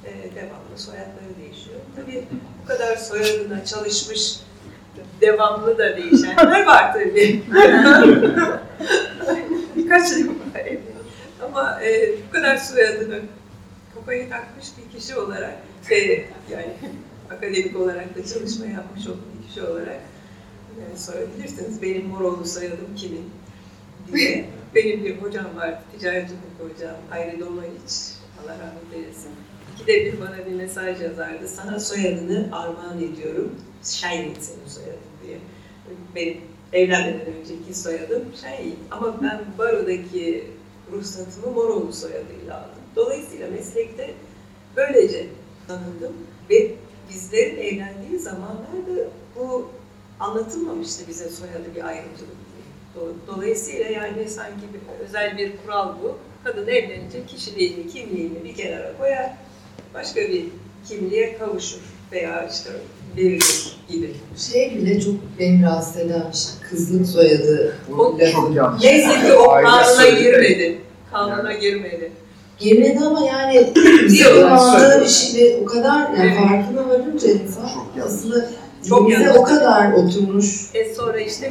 E, 0.06 0.36
devamlı 0.36 0.78
soyadları 0.78 1.38
değişiyor. 1.42 1.80
Tabii 1.96 2.26
bu 2.64 2.68
kadar 2.68 2.98
soyadına 2.98 3.66
çalışmış, 3.66 4.40
devamlı 5.22 5.78
da 5.78 5.98
değişenler 5.98 6.66
var 6.66 6.94
tabii. 6.94 7.44
Birkaç 9.76 10.12
yıl 10.12 10.30
var 10.30 10.60
evli. 10.66 10.82
Ama 11.46 11.84
e, 11.84 12.12
bu 12.28 12.32
kadar 12.34 12.58
soyadını 12.58 13.20
kafayı 13.96 14.30
takmış 14.30 14.66
bir 14.78 15.00
kişi 15.00 15.18
olarak 15.18 15.58
ve 15.90 16.26
yani 16.52 16.74
akademik 17.30 17.76
olarak 17.76 18.18
da 18.18 18.26
çalışma 18.26 18.66
yapmış 18.66 19.08
olan 19.08 19.20
bir 19.42 19.48
kişi 19.48 19.62
olarak 19.64 20.02
yani 20.80 21.00
sorabilirsiniz 21.00 21.82
benim 21.82 22.06
Moroğlu 22.06 22.46
soyadım 22.46 22.96
kimin 22.96 23.30
diye. 24.14 24.46
Benim 24.76 25.04
bir 25.04 25.18
hocam 25.18 25.56
var, 25.56 25.82
ticaret 25.92 26.30
hukuku 26.30 26.74
hocam, 26.74 26.96
Ayri 27.12 27.40
Domaniç, 27.40 28.14
Allah 28.40 28.54
rahmet 28.54 28.94
eylesin. 28.94 29.32
İkide 29.76 30.06
bir 30.06 30.22
bana 30.22 30.46
bir 30.46 30.54
mesaj 30.54 31.02
yazardı. 31.02 31.48
Sana 31.48 31.80
soyadını 31.80 32.50
armağan 32.52 32.98
ediyorum. 32.98 33.56
Şahin 33.84 34.34
senin 34.34 34.68
soyadın 34.68 35.00
diye. 35.24 35.38
Benim 36.16 36.42
evlenmeden 36.74 37.34
önceki 37.40 37.74
soyadım 37.74 38.24
Şahin. 38.42 38.80
Ama 38.92 39.22
ben 39.22 39.42
barodaki 39.58 40.48
ruhsatımı 40.92 41.54
Moroğlu 41.54 41.94
soyadıyla 41.94 42.58
aldım. 42.58 42.82
Dolayısıyla 42.96 43.50
meslekte 43.50 44.14
böylece 44.76 45.28
tanındım 45.68 46.14
ve 46.50 46.72
bizlerin 47.10 47.58
evlendiği 47.58 48.20
zamanlarda 48.20 49.10
bu 49.36 49.70
anlatılmamıştı 50.20 51.08
bize 51.08 51.30
soyadı 51.30 51.76
bir 51.76 51.84
ayrımcılık 51.84 52.40
Dolayısıyla 53.28 53.86
yani 53.86 54.30
sanki 54.30 54.62
bir, 54.74 55.06
özel 55.06 55.38
bir 55.38 55.58
kural 55.58 55.96
bu. 56.04 56.18
Kadın 56.44 56.68
evlenince 56.68 57.26
kişiliğini, 57.26 57.88
kimliğini 57.88 58.44
bir 58.44 58.56
kenara 58.56 58.98
koyar, 58.98 59.34
başka 59.94 60.22
bir 60.22 60.46
kimliğe 60.88 61.38
kavuşur 61.38 61.80
veya 62.12 62.48
işte 62.48 62.70
verilir 63.20 63.74
gibi. 63.90 64.14
Şey 64.38 64.76
bile 64.76 65.02
çok 65.02 65.16
beni 65.40 65.64
rahatsız 65.64 65.98
eden 65.98 66.24
bir 66.32 66.38
şey. 66.38 66.70
Kızlık 66.70 67.08
soyadı 67.08 67.74
lafı. 67.92 68.32
çok 68.32 68.56
yanlış. 68.56 68.84
Neyse 68.84 69.10
ki 69.28 69.34
o 69.34 69.48
kanuna 69.48 70.10
girmedi. 70.10 70.82
Kanuna 71.12 71.54
girmedi. 71.54 72.12
Girmedi 72.60 73.00
ama 73.06 73.26
yani 73.26 73.74
kullandığı 73.74 74.10
söylüyorlar. 74.10 75.02
bir 75.02 75.08
şeyde 75.08 75.60
o 75.64 75.66
kadar 75.66 76.00
yani 76.00 76.18
Evet. 76.22 76.50
farkına 76.50 76.90
varınca 76.90 77.30
insan 77.30 77.68
Çok 77.74 78.06
aslında 78.06 78.50
Çok 78.90 79.10
bize 79.10 79.24
yanlış. 79.24 79.38
o 79.38 79.44
kadar 79.44 79.94
oturmuş. 79.94 80.70
E 80.74 80.94
sonra 80.96 81.20
işte 81.20 81.50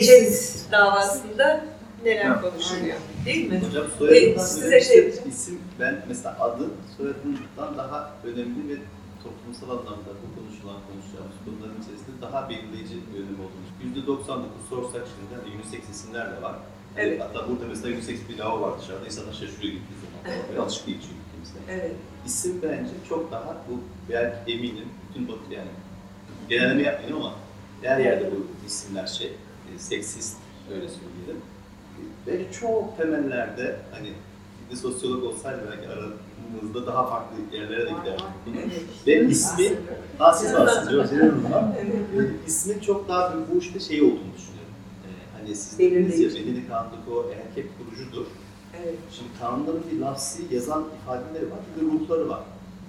Çet 0.00 0.54
davasında 0.72 1.64
neler 2.04 2.26
Evet. 2.26 2.40
konuşuluyor. 2.42 2.96
Değil 3.26 3.50
mi? 3.50 3.62
Hocam 3.68 3.84
Ve 3.84 3.98
soyadından 3.98 4.44
size 4.44 4.60
ziyade 4.68 4.84
şey 4.84 5.08
işte 5.08 5.22
isim, 5.28 5.58
ben 5.80 5.96
mesela 6.08 6.36
adı 6.40 6.62
soyadından 6.96 7.78
daha 7.78 8.10
önemli 8.24 8.68
ve 8.68 8.74
toplumsal 9.24 9.68
anlamda 9.76 10.10
bu 10.22 10.26
konuşulan 10.36 10.78
konuşacağımız 10.88 11.36
konuların 11.44 11.82
içerisinde 11.82 12.14
daha 12.22 12.38
belirleyici 12.50 12.96
bir 13.08 13.18
önemi 13.22 13.40
olduğunu. 13.44 13.68
%99 14.16 14.44
sorsak 14.70 15.04
şimdi 15.12 15.30
hani 15.36 15.56
unisex 15.56 15.84
isimler 15.94 16.26
de 16.36 16.42
var. 16.42 16.56
Hani 16.94 17.06
Evet. 17.08 17.20
Hatta 17.20 17.48
burada 17.48 17.64
mesela 17.68 17.88
yüksek 17.88 18.28
bir 18.28 18.38
lava 18.38 18.60
var 18.60 18.80
dışarıda. 18.80 19.06
İnsanlar 19.06 19.32
şaşırıyor 19.32 19.72
gittiği 19.76 19.96
zaman. 20.02 20.38
Böyle 20.48 20.60
alışık 20.60 20.86
değil 20.86 20.98
çünkü 21.02 21.14
gittiğimizde. 21.22 21.58
Evet. 21.68 21.96
İsim 22.26 22.62
bence 22.62 22.90
çok 23.08 23.32
daha 23.32 23.56
bu 23.68 23.74
belki 24.12 24.52
eminim 24.52 24.88
bütün 25.08 25.28
batı 25.28 25.54
yani 25.54 25.70
genelleme 26.48 26.82
yapmayın 26.82 27.16
ama 27.16 27.34
her 27.82 27.98
yerde 27.98 28.30
bu 28.32 28.46
isimler 28.66 29.06
şey 29.06 29.32
e, 29.74 29.78
seksist 29.78 30.36
öyle 30.72 30.86
söyleyelim. 30.88 31.42
Ve 32.26 32.52
çok 32.52 32.96
temellerde 32.96 33.76
hani 33.92 34.12
bir 34.70 34.76
sosyolog 34.76 35.24
olsaydı 35.24 35.60
belki 35.70 35.88
aranızda 36.58 36.86
daha 36.86 37.06
farklı 37.06 37.56
yerlere 37.56 37.86
de. 37.86 38.16
Evet. 38.56 38.82
Ve 39.06 39.26
ismi, 39.26 39.72
daha 40.18 40.32
siz 40.32 40.54
varsınız, 40.54 40.92
yok 40.92 41.06
senin 41.06 41.52
var. 41.52 41.64
İsmin 42.46 42.78
çok 42.78 43.08
daha 43.08 43.34
bir 43.34 43.54
bu 43.54 43.58
işte 43.58 43.80
şey 43.80 44.02
olduğunu 44.02 44.34
düşünüyorum. 44.36 44.74
E, 45.04 45.38
hani 45.38 45.56
siz 45.56 45.78
dediniz 45.78 46.20
ya, 46.20 46.28
bedeni 46.30 46.68
kanundaki 46.68 47.10
o 47.10 47.30
erkek 47.30 47.66
kurucudur. 47.78 48.26
Evet. 48.82 48.94
Şimdi 49.10 49.30
kanunların 49.40 49.82
bir 49.92 50.00
lafsi 50.00 50.42
yazan 50.54 50.84
ifadeleri 51.02 51.50
var, 51.50 51.58
bir 51.76 51.80
de 51.80 51.84
ruhları 51.92 52.28
var. 52.28 52.40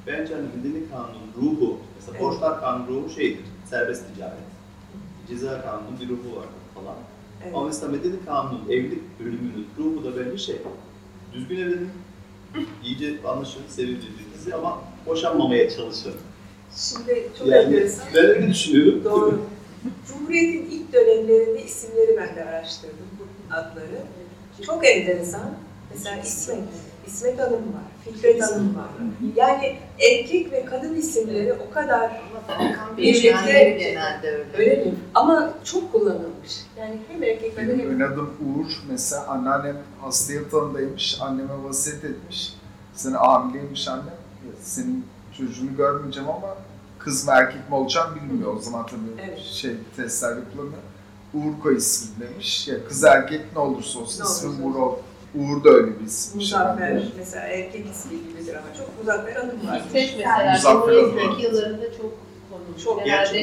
Bence 0.08 0.34
hani 0.36 0.48
medeni 0.56 0.90
kanunun 0.90 1.32
ruhu, 1.42 1.78
mesela 1.96 2.18
Evet. 2.18 2.22
borçlar 2.22 2.60
kanunu 2.60 2.88
ruhu 2.88 3.10
şeydir, 3.10 3.46
serbest 3.66 4.04
ticaret. 4.16 4.38
Ceza 5.28 5.62
kanunun 5.62 6.00
bir 6.02 6.10
ruhu 6.10 6.36
var 6.38 6.46
falan. 6.76 6.96
Evet. 7.44 7.56
Ama 7.56 7.66
mesela 7.66 7.92
medeni 7.92 8.26
kanunun 8.26 8.62
evlilik 8.70 9.20
bölümünün 9.20 9.68
ruhu 9.78 10.04
da 10.04 10.20
bence 10.20 10.38
şey, 10.38 10.58
düzgün 11.34 11.58
evlenin, 11.58 11.90
iyice 12.84 13.14
anlaşın, 13.28 13.62
sevin 13.70 13.96
birbirinizi 13.98 14.56
ama 14.56 14.82
boşanmamaya 15.06 15.70
çalışın. 15.70 16.14
Şimdi 16.76 17.28
çok 17.40 17.48
Yani 17.48 17.64
enteresan. 17.66 18.06
ben 18.16 18.26
öyle 18.26 18.48
düşünüyorum. 18.50 19.04
Doğru. 19.04 19.42
Cumhuriyet'in 20.08 20.70
ilk 20.72 20.94
dönemlerinde 20.94 21.64
isimleri 21.64 22.18
ben 22.18 22.36
de 22.36 22.46
araştırdım, 22.46 22.98
bu 23.20 23.54
adları. 23.54 24.02
Çok 24.66 24.88
enteresan. 24.88 25.54
Mesela 25.94 26.18
İsmet, 26.22 26.58
İsmet 27.08 27.40
Hanım 27.40 27.54
var, 27.54 27.84
Fikret 28.06 28.42
Hanım 28.42 28.76
var. 28.76 28.90
Yani 29.36 29.78
erkek 30.00 30.52
ve 30.52 30.66
kadın 30.66 30.96
isimleri 30.96 31.54
o 31.54 31.74
kadar 31.74 32.22
Birlikte- 32.98 33.78
genelde 33.80 34.32
öyle. 34.32 34.58
öyle 34.58 34.86
mi? 34.86 34.94
Ama 35.16 35.54
çok 35.64 35.92
kullanılmış. 35.92 36.62
Yani 36.80 36.98
hem 37.08 37.24
erkek 37.24 37.56
kadın 37.56 37.70
Benim 37.80 38.02
adım 38.14 38.30
Uğur. 38.40 38.72
Mesela 38.90 39.28
anneannem 39.28 39.78
hasta 40.02 40.34
yatağındaymış. 40.34 41.18
Anneme 41.22 41.64
vasiyet 41.64 42.04
etmiş. 42.04 42.54
Seni 42.94 43.16
hamileymiş 43.16 43.88
annem. 43.88 44.16
Senin 44.62 45.06
çocuğunu 45.38 45.76
görmeyeceğim 45.78 46.30
ama 46.30 46.56
kız 47.00 47.26
mı 47.28 47.32
erkek 47.36 47.70
mi 47.70 47.76
olacağım 47.76 48.16
bilmiyor. 48.16 48.56
O 48.56 48.60
zaman 48.60 48.86
tabii 48.86 49.22
Evet. 49.28 49.40
şey 49.40 49.72
testler 49.96 50.30
yapılamıyor. 50.38 50.82
Uğur 51.34 51.60
koy 51.64 51.78
isim 51.78 52.10
demiş. 52.20 52.68
Ya 52.68 52.76
kız 52.88 53.04
erkek 53.04 53.42
ne 53.54 53.60
olursa 53.60 54.00
olsun 54.00 54.24
olursa 54.24 54.48
Uğur 54.64 54.76
ol. 54.76 54.96
Uğur 55.36 55.64
da 55.64 55.70
öyle 55.70 56.00
bir 56.00 56.06
isimmiş. 56.06 56.52
Muzaffer 56.52 56.86
herhalde. 56.88 57.06
mesela 57.18 57.48
erkek 57.48 57.86
ismi 57.96 58.12
gibidir 58.12 58.56
ama 58.56 58.68
çok 58.78 59.00
Muzaffer 59.00 59.36
Hanım 59.36 59.68
var. 59.68 59.82
İsveç 59.88 60.14
mesela 60.18 60.52
Muzaffer 60.54 60.94
ilk 60.94 61.44
yıllarında 61.44 61.86
çok 61.98 62.18
konulmuş. 62.52 62.84
Çok 62.84 63.02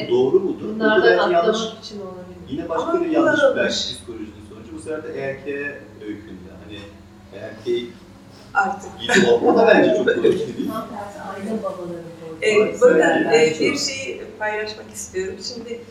bu 0.09 0.11
doğru 0.11 0.39
mudur? 0.39 0.63
Bu 0.63 0.69
da 0.69 0.73
bunlardan 0.75 1.03
belki 1.03 1.33
yanlış. 1.33 1.57
atlamak 1.57 1.83
için 1.85 1.99
olabilir. 2.01 2.37
Yine 2.49 2.69
başka 2.69 2.83
Ama 2.89 3.01
bir 3.01 3.09
yanlış 3.09 3.39
belki 3.55 3.73
psikolojinin 3.73 4.33
sonucu. 4.49 4.75
Bu 4.75 4.79
sefer 4.79 5.03
de 5.03 5.21
erkeğe 5.21 5.79
öykünde. 6.07 6.49
Hani 6.65 6.79
erkeği 7.43 7.91
Artık. 8.53 8.89
gibi 9.01 9.27
olma 9.31 9.57
da 9.57 9.67
bence 9.67 9.95
çok 9.97 10.07
doğru 10.07 10.23
bir 10.23 10.37
şey 10.37 10.57
değil. 10.57 10.69
Aile 11.35 11.63
babaları 11.63 12.01
Evet, 12.41 12.81
bakın 12.81 12.99
Evet, 12.99 13.61
e, 13.61 13.71
bir 13.71 13.77
şeyi 13.77 14.21
paylaşmak 14.39 14.91
istiyorum. 14.93 15.35
Şimdi 15.43 15.81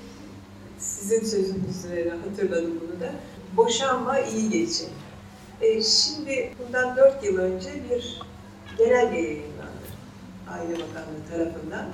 sizin 0.78 1.24
sözünüz 1.24 1.84
üzerine 1.84 2.10
hatırladım 2.10 2.80
bunu 2.80 3.00
da. 3.00 3.12
Boşanma 3.56 4.18
iyi 4.20 4.50
geçin. 4.50 4.88
E, 5.60 5.82
şimdi 5.82 6.52
bundan 6.58 6.96
dört 6.96 7.24
yıl 7.24 7.38
önce 7.38 7.70
bir 7.90 8.22
genelge 8.78 9.18
yayınlandı. 9.18 9.88
Aile 10.50 10.72
Bakanlığı 10.72 11.28
tarafından. 11.30 11.86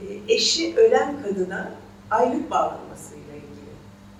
E, 0.00 0.34
eşi 0.34 0.76
ölen 0.76 1.22
kadına 1.22 1.70
aylık 2.10 2.50
bağlanmasıyla 2.50 3.34
ilgili. 3.34 3.70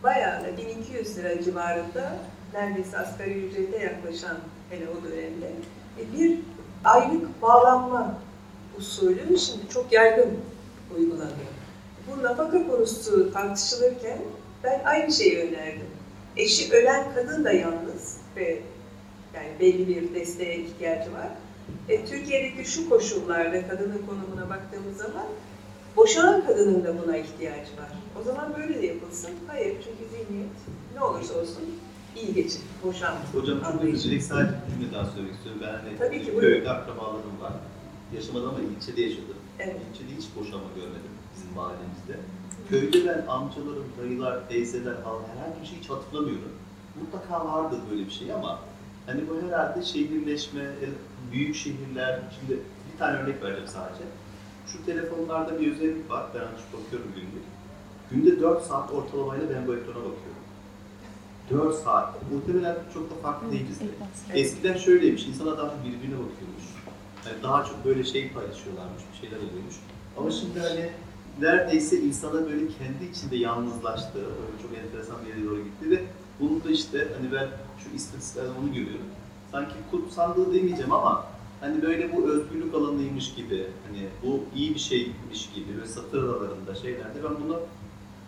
Bayağı 0.02 0.44
da 0.44 0.56
1200 0.56 1.18
lira 1.18 1.42
civarında 1.42 2.16
neredeyse 2.54 2.98
asgari 2.98 3.46
ücrete 3.46 3.78
yaklaşan 3.78 4.36
hele 4.70 4.84
o 4.88 5.04
dönemde 5.04 5.52
e, 5.98 6.18
bir 6.18 6.38
aylık 6.84 7.42
bağlanma 7.42 8.18
usulü 8.78 9.38
şimdi 9.38 9.68
çok 9.68 9.92
yaygın 9.92 10.38
uygulanıyor. 10.96 11.56
Bu 12.08 12.22
nafaka 12.22 12.66
konusu 12.66 13.32
tartışılırken 13.32 14.18
ben 14.64 14.82
aynı 14.84 15.12
şeyi 15.12 15.38
önerdim. 15.38 15.86
Eşi 16.36 16.72
ölen 16.72 17.14
kadın 17.14 17.44
da 17.44 17.52
yalnız 17.52 18.25
ve 18.36 18.62
yani 19.34 19.48
belli 19.60 19.88
bir 19.88 20.14
desteğe 20.14 20.56
ihtiyacı 20.56 21.12
var. 21.12 21.28
E, 21.88 22.06
Türkiye'deki 22.06 22.70
şu 22.70 22.88
koşullarda 22.88 23.68
kadının 23.68 24.06
konumuna 24.06 24.50
baktığımız 24.50 24.96
zaman 24.96 25.26
boşanan 25.96 26.46
kadının 26.46 26.84
da 26.84 26.94
buna 27.02 27.16
ihtiyacı 27.16 27.76
var. 27.76 27.90
O 28.20 28.22
zaman 28.22 28.54
böyle 28.58 28.82
de 28.82 28.86
yapılsın. 28.86 29.30
Hayır 29.46 29.74
çünkü 29.84 30.10
zihniyet 30.10 30.50
ne 30.94 31.00
olursa 31.04 31.34
olsun 31.34 31.64
iyi 32.16 32.34
geçin, 32.34 32.62
boşanma. 32.84 33.20
Hocam 33.32 33.58
çok 33.72 33.84
özür. 33.84 34.20
Sadece 34.20 34.54
bir 34.80 34.94
daha 34.94 35.04
söylemek 35.04 35.34
istiyorum. 35.34 35.60
Ben 35.64 35.72
hani 35.72 35.98
Tabii 35.98 36.24
ki, 36.24 36.38
köyde 36.40 36.70
akrabalarım 36.70 37.40
var. 37.40 37.52
Yaşamadım 38.14 38.48
ama 38.48 38.58
ilçede 38.60 39.00
yaşadım. 39.02 39.36
Evet. 39.58 39.76
İlçede 39.92 40.16
hiç 40.18 40.26
boşanma 40.36 40.68
görmedim 40.76 41.12
bizim 41.36 41.54
mahallemizde. 41.54 42.16
Köyde 42.70 43.08
ben 43.08 43.26
amcalarım, 43.26 43.86
dayılar, 44.00 44.48
teyzeler 44.48 45.02
falan 45.04 45.22
herhangi 45.34 45.60
bir 45.62 45.66
şey 45.66 45.78
hiç 45.78 45.90
hatırlamıyorum. 45.90 46.52
Mutlaka 47.00 47.46
vardır 47.46 47.78
böyle 47.90 48.06
bir 48.06 48.10
şey 48.10 48.32
ama 48.32 48.60
hani 49.06 49.20
bu 49.28 49.46
herhalde 49.46 49.84
şehirleşme, 49.84 50.70
büyük 51.32 51.56
şehirler, 51.56 52.20
şimdi 52.40 52.60
bir 52.92 52.98
tane 52.98 53.18
örnek 53.18 53.42
vereceğim 53.42 53.68
sadece. 53.68 54.04
Şu 54.66 54.84
telefonlarda 54.86 55.60
bir 55.60 55.72
özellik 55.72 56.10
var, 56.10 56.26
ben 56.34 56.40
açıp 56.40 56.72
bakıyorum 56.72 57.08
günlük. 57.14 57.46
Günde 58.10 58.42
4 58.42 58.62
saat 58.62 58.92
ortalamayla 58.92 59.50
ben 59.50 59.66
bu 59.66 59.74
ekrana 59.74 59.96
bakıyorum. 59.96 60.42
4 61.50 61.74
saat. 61.74 62.14
Muhtemelen 62.32 62.76
çok 62.94 63.10
da 63.10 63.14
farklı 63.14 63.52
değiliz. 63.52 63.78
Eskiden 64.34 64.76
şöyleymiş, 64.76 65.26
insanlar 65.26 65.58
daha 65.58 65.66
çok 65.70 65.84
birbirine 65.84 66.14
bakıyormuş. 66.14 66.64
Yani 67.26 67.42
daha 67.42 67.64
çok 67.64 67.84
böyle 67.84 68.04
şey 68.04 68.32
paylaşıyorlarmış, 68.32 69.02
bir 69.12 69.18
şeyler 69.20 69.36
oluyormuş. 69.36 69.74
Ama 70.16 70.30
şimdi 70.30 70.60
hani 70.60 70.90
neredeyse 71.40 72.00
insana 72.00 72.44
böyle 72.46 72.68
kendi 72.68 73.04
içinde 73.12 73.36
yalnızlaştığı, 73.36 74.18
öyle 74.18 74.62
çok 74.62 74.78
enteresan 74.78 75.16
bir 75.24 75.28
yere 75.28 75.44
doğru 75.44 75.64
gitti 75.64 75.90
ve 75.90 76.04
bunu 76.40 76.64
da 76.64 76.70
işte 76.70 77.08
hani 77.18 77.32
ben 77.32 77.48
şu 77.84 77.96
istatistiklerden 77.96 78.50
onu 78.62 78.68
görüyorum. 78.68 79.06
Sanki 79.52 79.74
kutsandığı 79.90 80.54
demeyeceğim 80.54 80.92
ama 80.92 81.26
hani 81.60 81.82
böyle 81.82 82.16
bu 82.16 82.28
özgürlük 82.30 82.74
alanıymış 82.74 83.34
gibi, 83.34 83.66
hani 83.86 84.02
bu 84.22 84.40
iyi 84.56 84.74
bir 84.74 84.80
şeymiş 84.80 85.50
gibi 85.54 85.82
ve 85.82 85.86
satır 85.86 86.22
aralarında 86.22 86.74
şeylerde 86.82 87.24
ben 87.24 87.44
bunu 87.44 87.60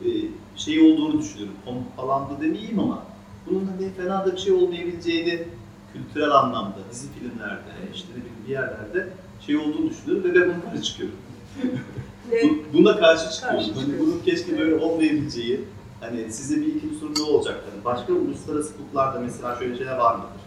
e, 0.04 0.08
şey 0.56 0.80
olduğunu 0.80 1.20
düşünüyorum. 1.20 1.54
Pompalandı 1.64 2.40
demeyeyim 2.40 2.78
ama 2.78 3.02
bunun 3.46 3.66
hani 3.66 3.92
fena 3.92 4.26
da 4.26 4.32
bir 4.32 4.38
şey 4.38 4.52
olmayabileceğini 4.52 5.42
kültürel 5.92 6.30
anlamda, 6.30 6.76
dizi 6.90 7.08
filmlerde, 7.12 7.70
işte 7.94 8.08
ne 8.12 8.16
bileyim 8.16 8.36
bir 8.46 8.52
yerlerde 8.52 9.08
şey 9.46 9.56
olduğunu 9.56 9.90
düşünüyorum 9.90 10.30
ve 10.30 10.34
ben 10.34 10.48
buna 10.48 10.70
karşı 10.70 10.82
çıkıyorum. 10.82 11.16
Buna 12.72 12.96
karşı 12.96 13.30
çıkıyorum. 13.30 13.58
Karşı 13.58 13.80
Hani 13.80 13.98
bunun 14.00 14.20
keşke 14.24 14.58
böyle 14.58 14.74
olmayabileceği, 14.74 15.60
hani 16.00 16.32
size 16.32 16.56
bir 16.56 16.74
iki 16.74 16.88
soru 17.00 17.14
ne 17.14 17.22
olacak? 17.22 17.64
Hani 17.70 17.84
başka 17.84 18.12
uluslararası 18.12 18.74
hukuklarda 18.74 19.20
mesela 19.20 19.56
şöyle 19.56 19.76
şeyler 19.76 19.96
var 19.96 20.14
mıdır? 20.14 20.40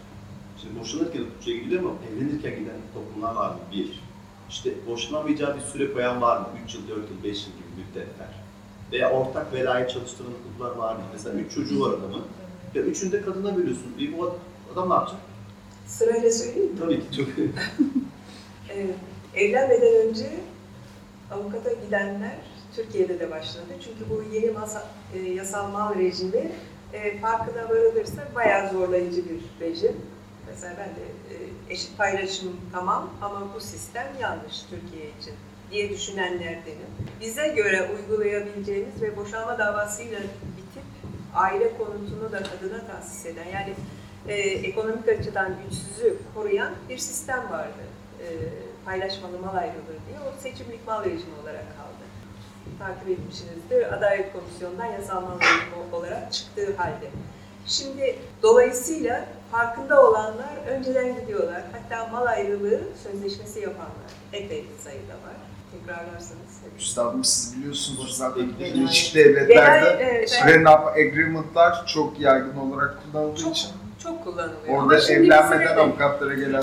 Şimdi 0.62 0.80
boşanırken 0.80 1.20
hukukçuya 1.20 1.56
gidiyor 1.56 1.82
ama 1.82 1.92
evlenirken 2.12 2.58
giden 2.58 2.76
toplumlar 2.94 3.34
var 3.34 3.48
mı? 3.50 3.58
Bir. 3.72 4.02
İşte 4.50 4.70
boşanamayacağı 4.86 5.56
bir 5.56 5.60
süre 5.60 5.92
koyan 5.92 6.22
var 6.22 6.38
mı? 6.40 6.46
3 6.64 6.74
yıl, 6.74 6.88
4 6.88 6.98
yıl, 6.98 7.24
5 7.24 7.46
yıl 7.46 7.52
gibi 7.52 7.68
müddetler. 7.76 8.28
Veya 8.92 9.10
ortak 9.10 9.52
velayet 9.52 9.90
çalıştıran 9.90 10.28
hukuklar 10.30 10.76
var 10.76 10.96
mı? 10.96 11.02
Mesela 11.12 11.40
3 11.40 11.54
çocuğu 11.54 11.80
var 11.80 11.90
adamın. 11.90 12.22
Ya 12.74 12.82
üçünü 12.82 13.12
de 13.12 13.22
kadına 13.22 13.56
bölüyorsun. 13.56 13.94
E 14.00 14.18
bu 14.18 14.34
adam 14.72 14.90
ne 14.90 14.94
yapacak? 14.94 15.20
sırayla 15.86 16.30
söyleyeyim 16.30 16.72
mi? 16.72 16.78
Tabii 16.78 17.00
ki 17.10 17.16
çok 17.16 17.28
Ee, 18.70 18.86
evlenmeden 19.34 20.08
önce 20.08 20.30
avukata 21.30 21.72
gidenler 21.72 22.36
Türkiye'de 22.76 23.20
de 23.20 23.30
başladı. 23.30 23.66
Çünkü 23.84 24.10
bu 24.10 24.34
yeni 24.34 24.50
masa, 24.50 24.88
e, 25.14 25.18
yasal 25.18 25.70
mal 25.70 25.94
rejimi 25.94 26.52
e, 26.92 27.18
farkına 27.18 27.68
varılırsa 27.68 28.22
bayağı 28.34 28.72
zorlayıcı 28.72 29.22
bir 29.28 29.66
rejim. 29.66 29.96
Mesela 30.46 30.74
ben 30.78 30.88
de 30.88 31.34
e, 31.34 31.36
eşit 31.72 31.98
paylaşım 31.98 32.56
tamam 32.72 33.10
ama 33.22 33.48
bu 33.54 33.60
sistem 33.60 34.06
yanlış 34.20 34.62
Türkiye 34.70 35.10
için 35.20 35.34
diye 35.70 35.90
düşünenlerdenim. 35.90 36.88
Bize 37.20 37.48
göre 37.48 37.90
uygulayabileceğimiz 37.96 39.02
ve 39.02 39.16
boşanma 39.16 39.58
davasıyla 39.58 40.20
bitip 40.20 40.82
aile 41.34 41.78
konutunu 41.78 42.32
da 42.32 42.42
kadına 42.42 42.86
tahsis 42.86 43.26
eden 43.26 43.48
yani 43.54 43.74
e, 44.28 44.34
ekonomik 44.42 45.08
açıdan 45.08 45.56
güçsüzü 45.64 46.18
koruyan 46.34 46.72
bir 46.88 46.98
sistem 46.98 47.50
vardı. 47.50 47.82
E, 48.20 48.26
paylaşmalı 48.84 49.38
mal 49.38 49.56
ayrılığı 49.56 49.98
diye. 50.08 50.18
O 50.20 50.40
seçimlik 50.40 50.86
mal 50.86 51.04
rejimi 51.04 51.34
olarak 51.42 51.76
kaldı. 51.76 52.01
Takip 52.78 53.08
etmişsinizdir. 53.08 53.92
Adalet 53.92 54.32
Komisyonu'ndan 54.32 54.86
yasal 54.86 55.20
mal 55.20 55.40
rejimi 55.40 55.94
olarak 55.94 56.32
çıktığı 56.32 56.76
halde. 56.76 57.10
Şimdi 57.66 58.18
dolayısıyla 58.42 59.24
farkında 59.50 60.02
olanlar 60.08 60.66
önceden 60.68 61.20
gidiyorlar. 61.20 61.62
Hatta 61.72 62.06
mal 62.06 62.26
ayrılığı 62.26 62.80
sözleşmesi 63.02 63.60
yapanlar 63.60 64.10
epey 64.32 64.64
sayıda 64.84 65.12
var. 65.12 65.36
Tekrarlarsanız. 65.72 66.60
Üstadım 66.78 67.24
siz 67.24 67.56
biliyorsunuz 67.56 68.16
zaten. 68.16 68.58
Birleşik 68.58 69.16
Velayet, 69.16 69.36
Devletler'de 69.36 70.04
evet, 70.04 70.40
prenup 70.44 70.86
agreement'lar 70.86 71.86
çok 71.86 72.20
yaygın 72.20 72.56
olarak 72.56 72.98
kullanıldığı 73.12 73.40
Çok 73.40 73.56
için 73.56 73.70
çok 74.02 74.24
kullanılıyor. 74.24 74.68
orada 74.68 74.94
Ama 74.94 75.04
evlenmeden 75.08 75.76
avukatlara 75.76 76.34
gelenler 76.34 76.62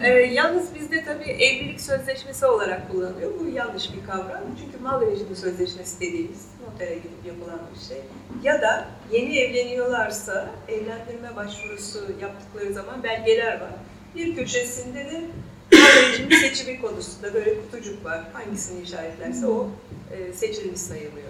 Evet. 0.00 0.30
Ee, 0.30 0.32
yalnız 0.32 0.74
bizde 0.74 1.04
tabii 1.04 1.30
evlilik 1.30 1.80
sözleşmesi 1.80 2.46
olarak 2.46 2.90
kullanılıyor. 2.90 3.30
Bu 3.40 3.48
yanlış 3.48 3.92
bir 3.92 4.06
kavram. 4.06 4.42
Çünkü 4.64 4.84
mal 4.84 5.00
rejimi 5.00 5.36
sözleşmesi 5.36 6.00
dediğimiz 6.00 6.46
notere 6.66 6.94
gidip 6.94 7.26
yapılan 7.26 7.60
bir 7.74 7.88
şey. 7.88 8.02
Ya 8.42 8.62
da 8.62 8.88
yeni 9.12 9.38
evleniyorlarsa 9.38 10.50
evlendirme 10.68 11.36
başvurusu 11.36 11.98
yaptıkları 12.20 12.72
zaman 12.72 13.02
belgeler 13.02 13.60
var. 13.60 13.70
Bir 14.14 14.36
köşesinde 14.36 14.98
de 14.98 15.20
mal 15.72 16.12
rejimi 16.12 16.36
seçimi 16.36 16.80
konusunda 16.80 17.34
böyle 17.34 17.54
kutucuk 17.60 18.04
var. 18.04 18.20
Hangisini 18.32 18.82
işaretlerse 18.82 19.46
o 19.46 19.68
e, 20.12 20.32
seçilmiş 20.32 20.80
sayılıyor. 20.80 21.28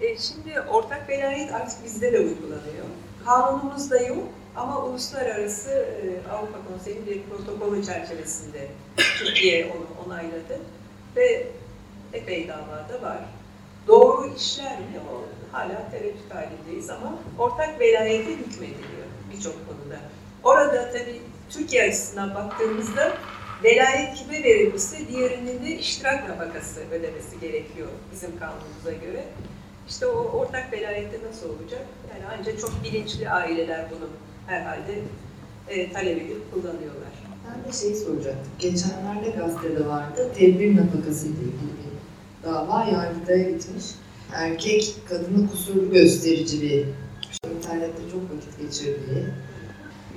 E, 0.00 0.18
şimdi 0.18 0.60
ortak 0.60 1.08
velayet 1.08 1.52
artık 1.52 1.84
bizde 1.84 2.12
de 2.12 2.18
uygulanıyor. 2.18 2.86
Kanunumuzda 3.24 3.98
yok 3.98 4.28
ama 4.56 4.84
uluslararası 4.84 5.70
e, 5.70 6.30
Avrupa 6.30 6.58
Konseyi 6.68 7.06
bir 7.06 7.22
protokolü 7.22 7.84
çerçevesinde 7.84 8.68
Türkiye 9.18 9.64
onu 9.64 10.06
onayladı 10.06 10.60
ve 11.16 11.46
epey 12.12 12.48
davada 12.48 13.02
var. 13.02 13.18
Doğru 13.86 14.34
işler 14.36 14.78
mi? 14.78 15.00
O 15.12 15.22
hala 15.56 15.90
tereddüt 15.90 16.34
halindeyiz 16.34 16.90
ama 16.90 17.18
ortak 17.38 17.80
velayete 17.80 18.30
hükmediliyor 18.30 19.06
birçok 19.32 19.54
konuda. 19.68 20.00
Orada 20.44 20.90
tabii 20.92 21.20
Türkiye 21.50 21.88
açısından 21.88 22.34
baktığımızda 22.34 23.12
velayet 23.64 24.14
kime 24.14 24.42
verilmişse 24.42 25.08
diğerinin 25.08 25.64
de 25.64 25.70
iştirak 25.70 26.28
nafakası 26.28 26.80
ödemesi 26.90 27.40
gerekiyor 27.40 27.88
bizim 28.12 28.38
kanunumuza 28.38 28.92
göre. 28.92 29.24
İşte 29.88 30.06
o 30.06 30.38
ortak 30.38 30.72
velayette 30.72 31.18
nasıl 31.28 31.48
olacak? 31.48 31.82
Yani 32.10 32.38
ancak 32.38 32.60
çok 32.60 32.84
bilinçli 32.84 33.30
aileler 33.30 33.86
bunu 33.90 34.08
herhalde 34.46 34.98
e, 35.68 35.92
talep 35.92 36.22
edip 36.22 36.52
kullanıyorlar. 36.54 37.12
Ben 37.48 37.72
de 37.72 37.76
şeyi 37.76 37.96
soracaktım. 37.96 38.52
Geçenlerde 38.58 39.30
gazetede 39.38 39.86
vardı. 39.86 40.30
Tedbir 40.34 40.76
nafakası 40.76 41.26
ile 41.26 41.32
ilgili 41.32 41.72
bir 41.78 42.48
dava 42.48 42.84
yargıtaya 42.84 43.50
gitmiş. 43.50 43.84
Erkek 44.32 44.94
kadını 45.08 45.50
kusurlu 45.50 45.90
gösterici 45.90 46.62
bir 46.62 46.84
internette 47.56 48.02
çok 48.12 48.22
vakit 48.22 48.60
geçirdiği, 48.60 49.24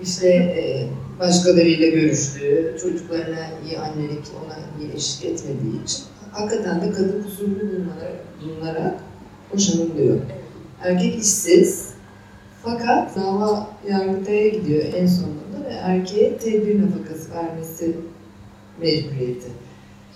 işte 0.03 0.27
e, 0.27 0.87
başkalarıyla 1.19 1.89
görüştüğü, 1.89 2.77
çocuklarına 2.81 3.47
iyi 3.65 3.79
annelik, 3.79 4.25
ona 4.45 4.57
iyi 4.81 4.95
eşlik 4.95 5.25
etmediği 5.25 5.83
için 5.83 6.03
hakikaten 6.31 6.81
de 6.81 6.91
kadın 6.91 7.23
kusurlu 7.23 7.59
bulunarak, 7.59 8.13
bulunarak 8.41 8.99
boşanılıyor. 9.53 10.17
Erkek 10.83 11.15
işsiz 11.15 11.94
fakat 12.65 13.15
dava 13.15 13.67
yargıtaya 13.89 14.47
gidiyor 14.47 14.83
en 14.93 15.07
sonunda 15.07 15.69
ve 15.69 15.73
erkeğe 15.73 16.37
tedbir 16.37 16.81
nafakası 16.81 17.31
vermesi 17.35 17.95
mecburiyeti. 18.81 19.47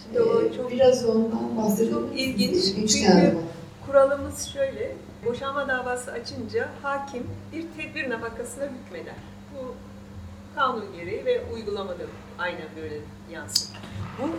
Şimdi 0.03 0.19
Ee, 0.19 0.57
çok 0.57 0.71
Biraz 0.71 1.05
ondan 1.05 1.57
bahsedelim. 1.57 1.93
Çok 1.93 2.19
ilginç. 2.19 2.63
Çünkü- 2.75 2.99
geldi 2.99 3.35
bana. 3.35 3.43
kuralımız 3.85 4.47
şöyle. 4.53 4.95
Boşanma 5.25 5.67
davası 5.67 6.11
açınca 6.11 6.69
hakim 6.83 7.23
bir 7.53 7.65
tedbir 7.77 8.09
nafakasına 8.09 8.63
hükmeder. 8.63 9.13
Bu 9.55 9.73
kanun 10.55 10.85
gereği 10.97 11.25
ve 11.25 11.41
uygulamada 11.53 12.03
aynen 12.39 12.67
böyle 12.81 12.95
yansır. 13.33 13.69
Bu 14.21 14.29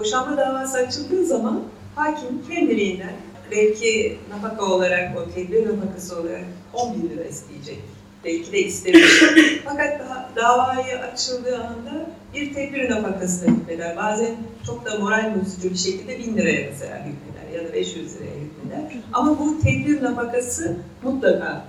boşanma 0.00 0.36
davası 0.36 0.78
açıldığı 0.78 1.26
zaman 1.26 1.62
hakim 1.96 2.42
kendiliğinden 2.48 3.12
belki 3.50 4.18
nafaka 4.30 4.64
olarak 4.64 5.18
o 5.18 5.30
tedbir 5.30 5.66
nafakası 5.66 6.20
olarak 6.20 6.44
10 6.72 6.94
bin 6.94 7.10
lira 7.10 7.24
isteyecek. 7.24 7.78
Belki 8.24 8.52
de 8.52 8.58
istemiş. 8.58 9.22
Fakat 9.64 10.00
daha, 10.00 10.30
davayı 10.36 10.98
açıldığı 10.98 11.56
anda 11.56 12.10
bir 12.34 12.54
tedbir 12.54 12.90
nafakasına 12.90 13.50
hükmeder. 13.50 13.96
Bazen 13.96 14.36
çok 14.66 14.86
da 14.86 14.98
moral 14.98 15.34
bozucu 15.40 15.70
bir 15.70 15.78
şekilde 15.78 16.18
1000 16.18 16.36
liraya 16.36 16.70
mesela 16.70 16.98
hükmeder 16.98 17.58
ya 17.58 17.68
da 17.68 17.72
500 17.72 18.14
liraya 18.14 18.34
hükmeder. 18.34 19.02
Ama 19.12 19.38
bu 19.38 19.60
tedbir 19.60 20.02
nafakası 20.02 20.76
mutlaka 21.02 21.64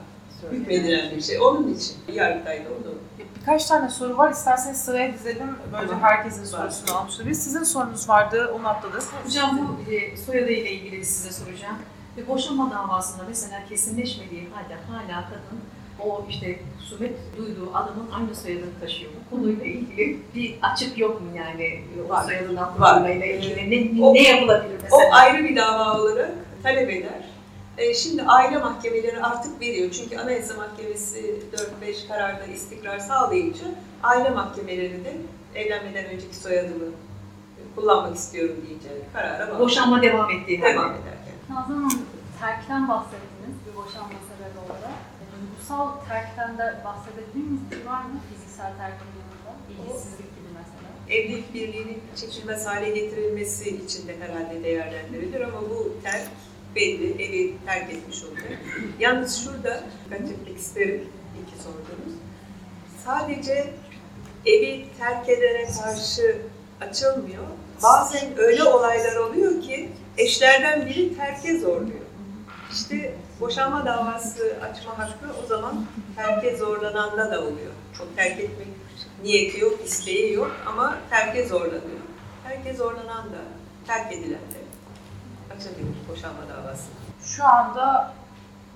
hükmedilen 0.52 1.16
bir 1.16 1.22
şey. 1.22 1.40
Onun 1.40 1.74
için 1.74 1.96
Yargıtay'da 2.14 2.70
onu 2.70 2.94
Birkaç 3.42 3.66
tane 3.66 3.90
soru 3.90 4.18
var. 4.18 4.32
İsterseniz 4.32 4.78
sıraya 4.82 5.14
dizelim. 5.14 5.56
Böylece 5.74 5.96
herkesin 5.96 6.46
sorusunu 6.46 6.98
almış 6.98 7.16
olabiliriz. 7.16 7.44
Sizin 7.44 7.64
sorunuz 7.64 8.10
vardı. 8.10 8.52
Onu 8.60 8.68
atladık. 8.68 9.04
Hocam 9.26 9.60
bu 9.88 9.92
e, 9.92 10.18
soyadıyla 10.18 10.70
ilgili 10.70 11.06
size 11.06 11.32
soracağım. 11.46 11.76
Ve 12.18 12.28
boşanma 12.28 12.72
davasında 12.72 13.24
mesela 13.28 13.62
kesinleşmediği 13.70 14.48
halde 14.54 14.74
hala 14.92 15.22
kadın 15.30 15.60
o 16.00 16.26
işte 16.30 16.60
husumet 16.80 17.14
duyduğu 17.38 17.70
adamın 17.74 18.10
aynı 18.16 18.36
soyadını 18.36 18.80
taşıyor. 18.82 19.12
Bu 19.32 19.36
konuyla 19.36 19.66
ilgili 19.66 20.20
bir 20.36 20.56
açık 20.62 20.98
yok 20.98 21.22
mu 21.22 21.28
yani 21.38 21.82
o 22.12 22.22
soyadından 22.24 22.80
Var. 22.80 22.94
kurtulmayla 22.94 23.26
ilgili 23.26 23.98
ne, 24.00 24.04
O- 24.06 24.14
ne 24.14 24.22
yapılabilir 24.22 24.76
O 24.92 24.98
mesela? 24.98 25.16
ayrı 25.16 25.44
bir 25.44 25.56
dava 25.56 26.02
olarak 26.02 26.32
talep 26.64 26.90
eder. 26.90 27.30
E, 27.80 27.94
şimdi 27.94 28.24
aile 28.24 28.58
mahkemeleri 28.58 29.22
artık 29.22 29.62
veriyor. 29.62 29.92
Çünkü 29.92 30.18
Anayasa 30.18 30.54
Mahkemesi 30.54 31.42
4-5 31.82 32.08
kararda 32.08 32.46
istikrar 32.46 33.00
sağlayınca 33.00 33.66
aile 34.04 34.30
mahkemeleri 34.30 35.06
de 35.06 35.18
evlenmeden 35.56 36.06
önceki 36.06 36.36
soyadımı 36.36 36.86
kullanmak 37.76 38.16
istiyorum 38.16 38.56
deyince 38.68 38.90
karara 39.14 39.52
bağlı. 39.52 39.60
Boşanma 39.60 40.02
devam 40.02 40.32
ettiği 40.32 40.62
devam 40.62 40.92
ederken. 40.92 41.36
Nazan 41.50 41.76
Hanım, 41.76 42.02
terkten 42.40 42.88
bahsettiniz 42.90 43.56
bir 43.68 43.76
boşanma 43.76 44.08
sebebi 44.30 44.60
olarak. 44.66 44.92
E, 45.22 45.24
Duygusal 45.42 45.88
terkten 46.10 46.58
de 46.58 46.78
bahsedebildiğiniz 46.86 47.62
bir 47.72 47.86
var 47.86 48.02
mı? 48.04 48.20
Fiziksel 48.34 48.72
terkin 48.78 49.08
durumunda. 49.16 49.52
İlgisizlik 49.70 50.36
gibi 50.36 50.48
mesela. 50.54 50.90
Evlilik 51.20 51.54
birliğinin 51.54 52.02
çekilmez 52.16 52.66
hale 52.68 52.90
getirilmesi 52.90 53.70
için 53.86 54.08
de 54.08 54.16
herhalde 54.20 54.64
değerlendirilir 54.64 55.42
ama 55.42 55.62
bu 55.70 55.94
terk 56.04 56.28
belli, 56.76 57.24
evi 57.24 57.54
terk 57.66 57.94
etmiş 57.94 58.24
olacak. 58.24 58.60
Yalnız 59.00 59.44
şurada 59.44 59.84
dikkat 60.06 60.22
etmek 60.32 60.58
isterim, 60.58 61.08
iki 61.44 61.64
sordunuz. 61.64 62.20
Sadece 63.06 63.74
evi 64.46 64.86
terk 65.00 65.30
edene 65.30 65.66
karşı 65.84 66.42
açılmıyor. 66.82 67.44
Bazen 67.84 68.38
öyle 68.38 68.64
olaylar 68.64 69.16
oluyor 69.16 69.62
ki 69.62 69.90
eşlerden 70.18 70.86
biri 70.86 71.18
terke 71.18 71.60
zorluyor. 71.60 72.00
İşte 72.72 73.16
boşanma 73.40 73.86
davası 73.86 74.56
açma 74.62 74.98
hakkı 74.98 75.26
o 75.44 75.48
zaman 75.48 75.86
terke 76.16 76.56
zorlananda 76.56 77.32
da 77.32 77.42
oluyor. 77.42 77.72
Çok 77.98 78.16
terk 78.16 78.40
etmek 78.40 78.68
niyeti 79.24 79.60
yok, 79.60 79.80
isteği 79.86 80.34
yok 80.34 80.52
ama 80.66 80.98
terke 81.10 81.46
zorlanıyor. 81.46 82.00
Terke 82.48 82.74
zorlanan 82.74 83.26
da, 83.26 83.42
terk 83.88 84.14
edilen 84.14 84.32
de 84.32 84.59
açabilir 85.60 85.96
boşanma 86.10 86.42
davası. 86.50 86.84
Şu 87.24 87.46
anda 87.46 88.14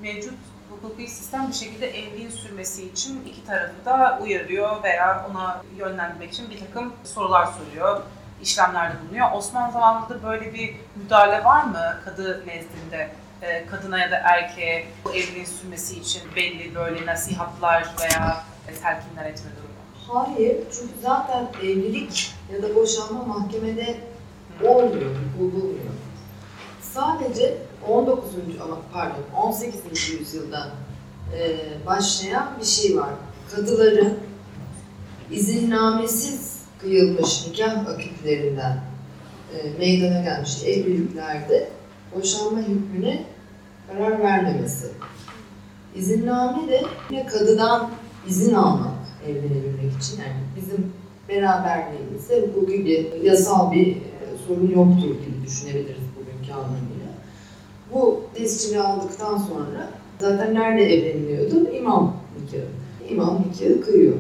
mevcut 0.01 0.33
hukuki 0.69 1.07
sistem 1.07 1.47
bir 1.47 1.53
şekilde 1.53 1.99
evliliğin 1.99 2.29
sürmesi 2.29 2.87
için 2.89 3.25
iki 3.25 3.45
tarafı 3.45 3.85
da 3.85 4.19
uyarıyor 4.23 4.83
veya 4.83 5.25
ona 5.31 5.61
yönlendirmek 5.77 6.33
için 6.33 6.49
bir 6.49 6.59
takım 6.59 6.93
sorular 7.03 7.45
soruyor, 7.45 8.01
işlemlerde 8.41 8.95
bulunuyor. 9.03 9.27
Osmanlı 9.33 9.73
zamanında 9.73 10.09
da 10.09 10.23
böyle 10.23 10.53
bir 10.53 10.75
müdahale 10.95 11.43
var 11.43 11.63
mı 11.63 11.97
kadı 12.05 12.43
nezdinde? 12.47 13.09
Ee, 13.41 13.65
Kadına 13.65 13.99
ya 13.99 14.11
da 14.11 14.15
erkeğe 14.15 14.87
bu 15.05 15.13
evliliğin 15.13 15.45
sürmesi 15.45 15.99
için 15.99 16.21
belli 16.35 16.75
böyle 16.75 17.05
nasihatlar 17.05 17.87
veya 18.01 18.43
telkinler 18.67 19.25
etme 19.25 19.51
durumu. 19.57 20.23
Hayır, 20.25 20.57
çünkü 20.71 20.93
zaten 21.01 21.47
evlilik 21.61 22.33
ya 22.53 22.63
da 22.63 22.75
boşanma 22.75 23.23
mahkemede 23.23 23.97
olmuyor, 24.63 25.11
bulunmuyor. 25.39 25.93
Sadece 26.93 27.57
19. 27.89 28.23
ama 28.63 28.77
pardon 28.93 29.23
18. 29.43 30.09
yüzyılda 30.19 30.71
e, 31.37 31.57
başlayan 31.85 32.47
bir 32.59 32.65
şey 32.65 32.97
var. 32.97 33.09
Kadıların 33.51 34.13
izinnamesiz 35.31 36.61
kıyılmış 36.81 37.47
nikah 37.47 37.87
akitlerinden 37.87 38.81
e, 39.53 39.77
meydana 39.79 40.21
gelmiş 40.21 40.63
evliliklerde 40.63 41.69
boşanma 42.15 42.59
hükmüne 42.59 43.25
karar 43.87 44.19
vermemesi. 44.19 44.87
İzinname 45.95 46.67
de 46.67 46.81
yine 47.09 47.25
kadıdan 47.25 47.89
izin 48.27 48.53
almak 48.53 48.93
evlenebilmek 49.27 50.01
için 50.01 50.17
yani 50.17 50.39
bizim 50.55 50.93
beraberliğimizde 51.29 52.41
hukuki 52.41 52.85
bir 52.85 53.21
yasal 53.23 53.71
bir 53.71 53.87
e, 53.87 54.01
sorun 54.47 54.71
yoktur 54.71 55.09
gibi 55.09 55.45
düşünebiliriz 55.45 56.12
bugünkü 56.43 56.53
anlamıyla. 56.53 57.13
Bu 57.93 58.21
tescili 58.33 58.79
aldıktan 58.79 59.37
sonra 59.37 59.89
Zaten 60.19 60.53
nerede 60.53 60.93
evleniliyordu? 60.93 61.69
İmam 61.77 62.15
nikahı. 62.41 62.67
İmam 63.09 63.43
nikahı 63.47 63.81
kıyıyor. 63.81 64.15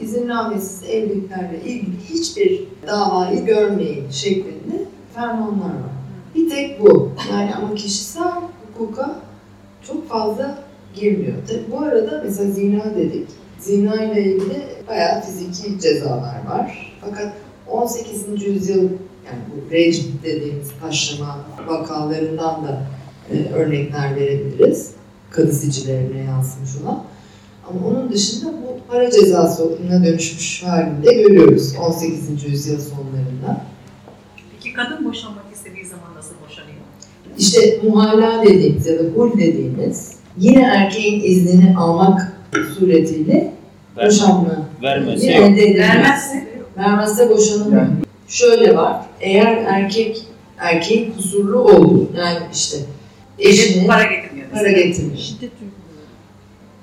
İzinnamesiz 0.00 0.90
evliliklerle 0.90 1.60
ilgili 1.64 1.96
hiçbir 2.08 2.64
davayı 2.86 3.44
görmeyin 3.44 4.10
şeklinde 4.10 4.84
fermanlar 5.14 5.68
var. 5.68 5.92
Bir 6.34 6.50
tek 6.50 6.82
bu. 6.82 7.12
Yani 7.32 7.54
ama 7.54 7.74
kişisel 7.74 8.32
hukuka 8.66 9.20
çok 9.86 10.08
fazla 10.08 10.58
girmiyor. 10.94 11.36
Tabii 11.48 11.72
bu 11.72 11.80
arada 11.80 12.22
mesela 12.24 12.50
zina 12.50 12.84
dedik. 12.96 13.28
Zina 13.60 14.04
ile 14.04 14.24
ilgili 14.24 14.62
bayağı 14.88 15.20
fiziki 15.20 15.80
cezalar 15.80 16.46
var. 16.50 16.96
Fakat 17.00 17.32
18. 17.68 18.42
yüzyıl 18.46 18.88
yani 19.28 19.40
bu 19.50 19.70
rejim 19.72 20.12
dediğimiz 20.24 20.68
taşlama 20.82 21.38
vakalarından 21.68 22.64
da 22.68 22.82
e, 23.32 23.52
örnekler 23.52 24.16
verebiliriz. 24.16 24.90
Kadı 25.30 25.52
sicillerine 25.52 26.18
yansımış 26.24 26.70
olan. 26.82 27.02
Ama 27.70 27.86
onun 27.88 28.12
dışında 28.12 28.52
bu 28.52 28.92
para 28.92 29.10
cezasına 29.10 30.04
dönüşmüş 30.04 30.62
halinde 30.62 31.12
görüyoruz 31.14 31.74
18. 31.88 32.44
yüzyıl 32.44 32.78
sonlarında. 32.80 33.64
Peki 34.52 34.72
kadın 34.74 35.04
boşanmak 35.04 35.44
istediği 35.54 35.86
zaman 35.86 36.14
nasıl 36.16 36.34
boşanıyor? 36.46 36.78
İşte 37.38 37.80
muhalla 37.88 38.42
dediğimiz 38.46 38.86
ya 38.86 38.98
da 38.98 39.02
hul 39.02 39.38
dediğimiz 39.38 40.12
yine 40.38 40.62
erkeğin 40.62 41.22
iznini 41.24 41.76
almak 41.78 42.32
suretiyle 42.78 43.54
Ver, 43.96 44.06
boşanma 44.06 44.48
yok. 44.48 44.58
edilmiyor. 44.82 45.78
Vermezse 45.78 46.48
Vermezse 46.78 47.30
boşanılmıyor. 47.30 47.82
Yani- 47.82 48.07
Şöyle 48.28 48.76
var, 48.76 48.96
eğer 49.20 49.56
erkek 49.56 50.24
erkeğin 50.58 51.12
kusurlu 51.12 51.58
olduğu 51.58 52.08
yani 52.16 52.38
işte 52.52 52.76
eşine 53.38 53.86
para 53.86 54.02
getirmiyor. 54.02 54.48
para 54.52 54.70
getirmiş. 54.70 55.34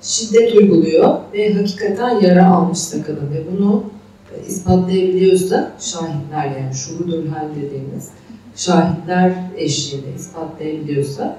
Şiddet 0.02 0.54
uyguluyor 0.54 1.18
ve 1.32 1.54
hakikaten 1.54 2.20
yara 2.20 2.46
almışsa 2.46 3.02
kadın 3.02 3.30
ve 3.34 3.42
bunu 3.52 3.84
e, 4.34 4.48
ispatlayabiliyorsa 4.48 5.72
şahitler 5.80 6.44
yani 6.44 6.74
şuhudur 6.74 7.26
hal 7.26 7.48
dediğimiz 7.56 8.08
şahitler 8.56 9.32
eşliğinde 9.56 10.06
ispatlayabiliyorsa 10.16 11.38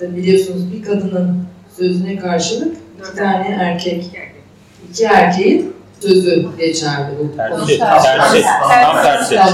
da 0.00 0.16
biliyorsunuz 0.16 0.72
bir 0.72 0.82
kadının 0.82 1.38
sözüne 1.76 2.16
karşılık 2.16 2.76
iki 3.00 3.16
tane 3.16 3.48
erkek, 3.48 4.04
İki 4.04 4.16
erkek. 4.16 4.42
iki 4.90 5.04
erkeğin 5.04 5.72
sözü 6.00 6.46
geçerli 6.58 7.14
bu 7.18 7.36
Tersi, 7.36 7.78
konuda. 7.78 8.02
tersi, 8.02 8.42
tam 8.42 9.02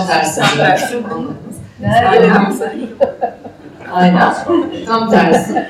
tersi. 0.07 0.40
Tam 0.40 0.57
tersi. 0.57 0.97
Anladınız. 0.97 1.36
Aynen. 2.01 2.53
Aynen. 3.93 4.34
Tam 4.86 5.11
tersi. 5.11 5.66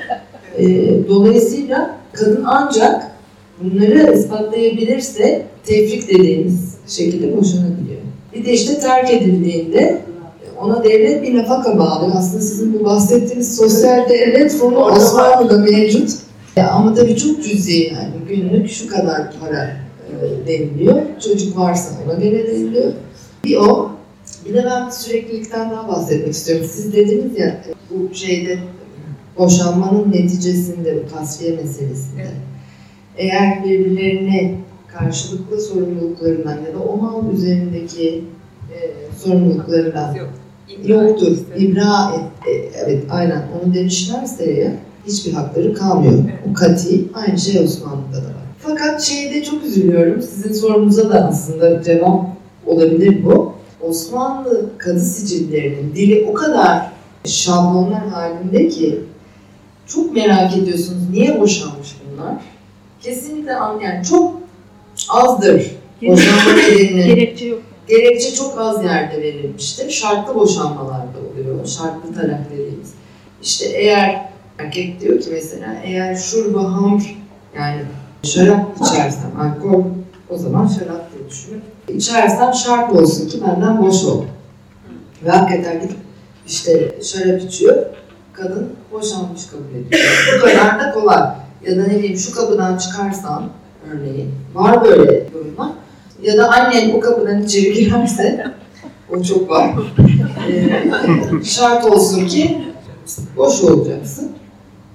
Ee, 0.57 1.07
dolayısıyla 1.09 1.95
kadın 2.13 2.43
ancak 2.47 3.07
bunları 3.63 4.13
ispatlayabilirse 4.13 5.45
tefrik 5.65 6.09
dediğimiz 6.09 6.77
şekilde 6.87 7.37
boşanabiliyor. 7.37 8.01
Bir 8.33 8.45
de 8.45 8.51
işte 8.53 8.79
terk 8.79 9.09
edildiğinde 9.11 10.01
ona 10.61 10.83
devlet 10.83 11.23
bir 11.23 11.37
nafaka 11.37 11.79
bağlıyor. 11.79 12.11
Aslında 12.17 12.41
sizin 12.41 12.79
bu 12.79 12.85
bahsettiğiniz 12.85 13.55
sosyal 13.55 14.09
devlet 14.09 14.53
fonu 14.57 14.77
Osmanlı'da 14.77 15.57
mevcut. 15.57 16.09
Ya 16.55 16.69
ama 16.71 16.93
tabii 16.93 17.17
çok 17.17 17.43
cüzi 17.43 17.77
yani. 17.83 18.09
Günlük 18.29 18.69
şu 18.71 18.87
kadar 18.89 19.21
para 19.41 19.69
deniliyor. 20.47 21.01
Çocuk 21.23 21.57
varsa 21.57 21.95
ona 22.05 22.13
göre 22.13 22.47
deniliyor. 22.47 22.93
Bir 23.43 23.55
o. 23.55 23.89
Bir 24.45 24.53
de 24.53 24.65
ben 24.65 24.89
süreklilikten 24.89 25.71
daha 25.71 25.87
bahsetmek 25.87 26.33
istiyorum. 26.33 26.65
Siz 26.71 26.93
dediniz 26.93 27.39
ya 27.39 27.61
bu 27.89 28.15
şeyde 28.15 28.57
boşanmanın 29.37 30.11
neticesinde, 30.11 31.03
bu 31.03 31.13
tasfiye 31.15 31.51
meselesinde 31.55 32.21
Evet. 32.21 32.31
eğer 33.17 33.63
birbirlerine 33.63 34.55
karşılıklı 34.87 35.61
sorumluluklarından 35.61 36.57
ya 36.67 36.73
da 36.73 36.79
o 36.79 36.97
mal 36.97 37.33
üzerindeki 37.33 38.23
e, 38.73 38.77
sorumluluklarından 39.23 40.15
Yok. 40.15 40.29
yoktur, 40.85 41.37
ibra 41.57 42.13
et, 42.15 42.47
e, 42.49 42.51
evet 42.85 43.03
aynen 43.09 43.43
onu 43.63 43.73
demişlerse 43.73 44.51
ya 44.51 44.71
hiçbir 45.07 45.33
hakları 45.33 45.73
kalmıyor. 45.73 46.13
O 46.51 46.53
kati 46.53 47.05
aynı 47.13 47.39
şey 47.39 47.63
Osmanlı'da 47.63 48.17
da 48.17 48.27
var. 48.27 48.42
Fakat 48.63 49.01
şeyde 49.01 49.43
çok 49.43 49.63
üzülüyorum. 49.63 50.21
Sizin 50.21 50.53
sorunuza 50.53 51.09
da 51.09 51.27
aslında 51.27 51.83
cevap 51.83 52.25
olabilir 52.65 53.25
bu. 53.25 53.53
Osmanlı 53.81 54.69
kadı 54.77 54.99
sicillerinin 54.99 55.95
dili 55.95 56.27
o 56.29 56.33
kadar 56.33 56.91
şablonlar 57.25 58.07
halinde 58.07 58.67
ki 58.67 58.99
çok 59.87 60.15
merak 60.15 60.57
ediyorsunuz 60.57 61.09
niye 61.11 61.39
boşanmış 61.41 61.95
bunlar? 62.11 62.33
Kesinlikle 63.01 63.55
an- 63.55 63.79
yani 63.79 64.05
çok 64.05 64.39
azdır 65.09 65.71
boşanma 66.07 66.53
nedeninin. 66.53 67.05
Gerekçe 67.15 67.45
yok. 67.45 67.61
Gerekçe 67.87 68.33
çok 68.33 68.59
az 68.61 68.83
yerde 68.83 69.21
verilmiştir. 69.21 69.89
Şartlı 69.89 70.35
boşanmalarda 70.35 71.17
oluyor. 71.33 71.65
Şartlı 71.67 72.13
talak 72.15 72.51
dediğimiz. 72.51 72.93
İşte 73.43 73.65
eğer 73.65 74.25
erkek 74.59 75.01
diyor 75.01 75.21
ki 75.21 75.29
mesela 75.31 75.75
eğer 75.83 76.15
şurba 76.15 76.63
hamr 76.63 77.15
yani 77.57 77.81
şarap 78.23 78.65
içersem 78.81 79.31
alkol 79.39 79.83
o 80.29 80.37
zaman 80.37 80.67
şarap 80.67 81.13
diye 81.13 81.29
düşünün. 81.29 81.61
İçersem 81.87 82.53
şart 82.53 82.93
olsun 82.93 83.27
ki 83.27 83.41
benden 83.47 83.81
boş 83.81 84.03
ol. 84.03 84.23
Ve 85.25 85.29
hakikaten 85.29 85.81
gidip 85.81 85.97
işte 86.47 86.95
şarap 87.03 87.41
içiyor. 87.41 87.85
Kadın 88.33 88.69
boşanmış 88.91 89.45
kabul 89.45 89.75
ediyor. 89.75 90.01
Bu 90.37 90.45
kadar 90.45 90.79
da 90.79 90.91
kolay. 90.91 91.21
Ya 91.65 91.77
da 91.77 91.87
ne 91.87 91.97
bileyim 91.97 92.17
şu 92.17 92.35
kapıdan 92.35 92.77
çıkarsan 92.77 93.43
örneğin. 93.91 94.31
Var 94.53 94.83
böyle 94.83 95.33
durumlar. 95.33 95.69
Ya 96.21 96.37
da 96.37 96.51
annen 96.51 96.93
o 96.95 96.99
kapıdan 96.99 97.43
içeri 97.43 97.73
girerse 97.73 98.53
o 99.09 99.23
çok 99.23 99.49
var. 99.49 99.73
Ee, 100.49 100.83
şart 101.43 101.85
olsun 101.85 102.27
ki 102.27 102.63
boş 103.37 103.63
olacaksın. 103.63 104.31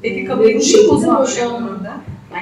Peki 0.03 0.25
kabul 0.25 0.55
bu 0.55 0.61
şekilde 0.61 0.91
o 0.91 0.99
zaman 0.99 1.23
boşanma. 1.23 1.69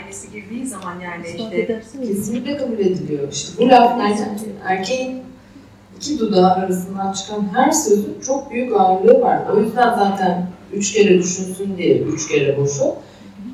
Annesi 0.06 0.32
girdiği 0.32 0.66
zaman 0.66 1.00
yani 1.00 1.24
işte. 1.26 1.66
Kesinlikle 2.06 2.56
kabul 2.56 2.78
ediliyor. 2.78 3.32
İşte 3.32 3.52
bu 3.58 3.68
laf 3.68 3.98
yani 4.00 4.16
erkeğin 4.64 5.22
iki 5.96 6.18
dudağı 6.18 6.52
arasından 6.52 7.12
çıkan 7.12 7.48
her 7.54 7.70
sözün 7.70 8.16
çok 8.26 8.50
büyük 8.50 8.72
ağırlığı 8.72 9.20
var. 9.20 9.40
O 9.54 9.60
yüzden 9.60 9.94
zaten 9.98 10.46
üç 10.72 10.92
kere 10.92 11.18
düşünsün 11.18 11.76
diye 11.76 11.98
üç 11.98 12.28
kere 12.28 12.58
boş 12.58 12.80
ol. 12.80 12.94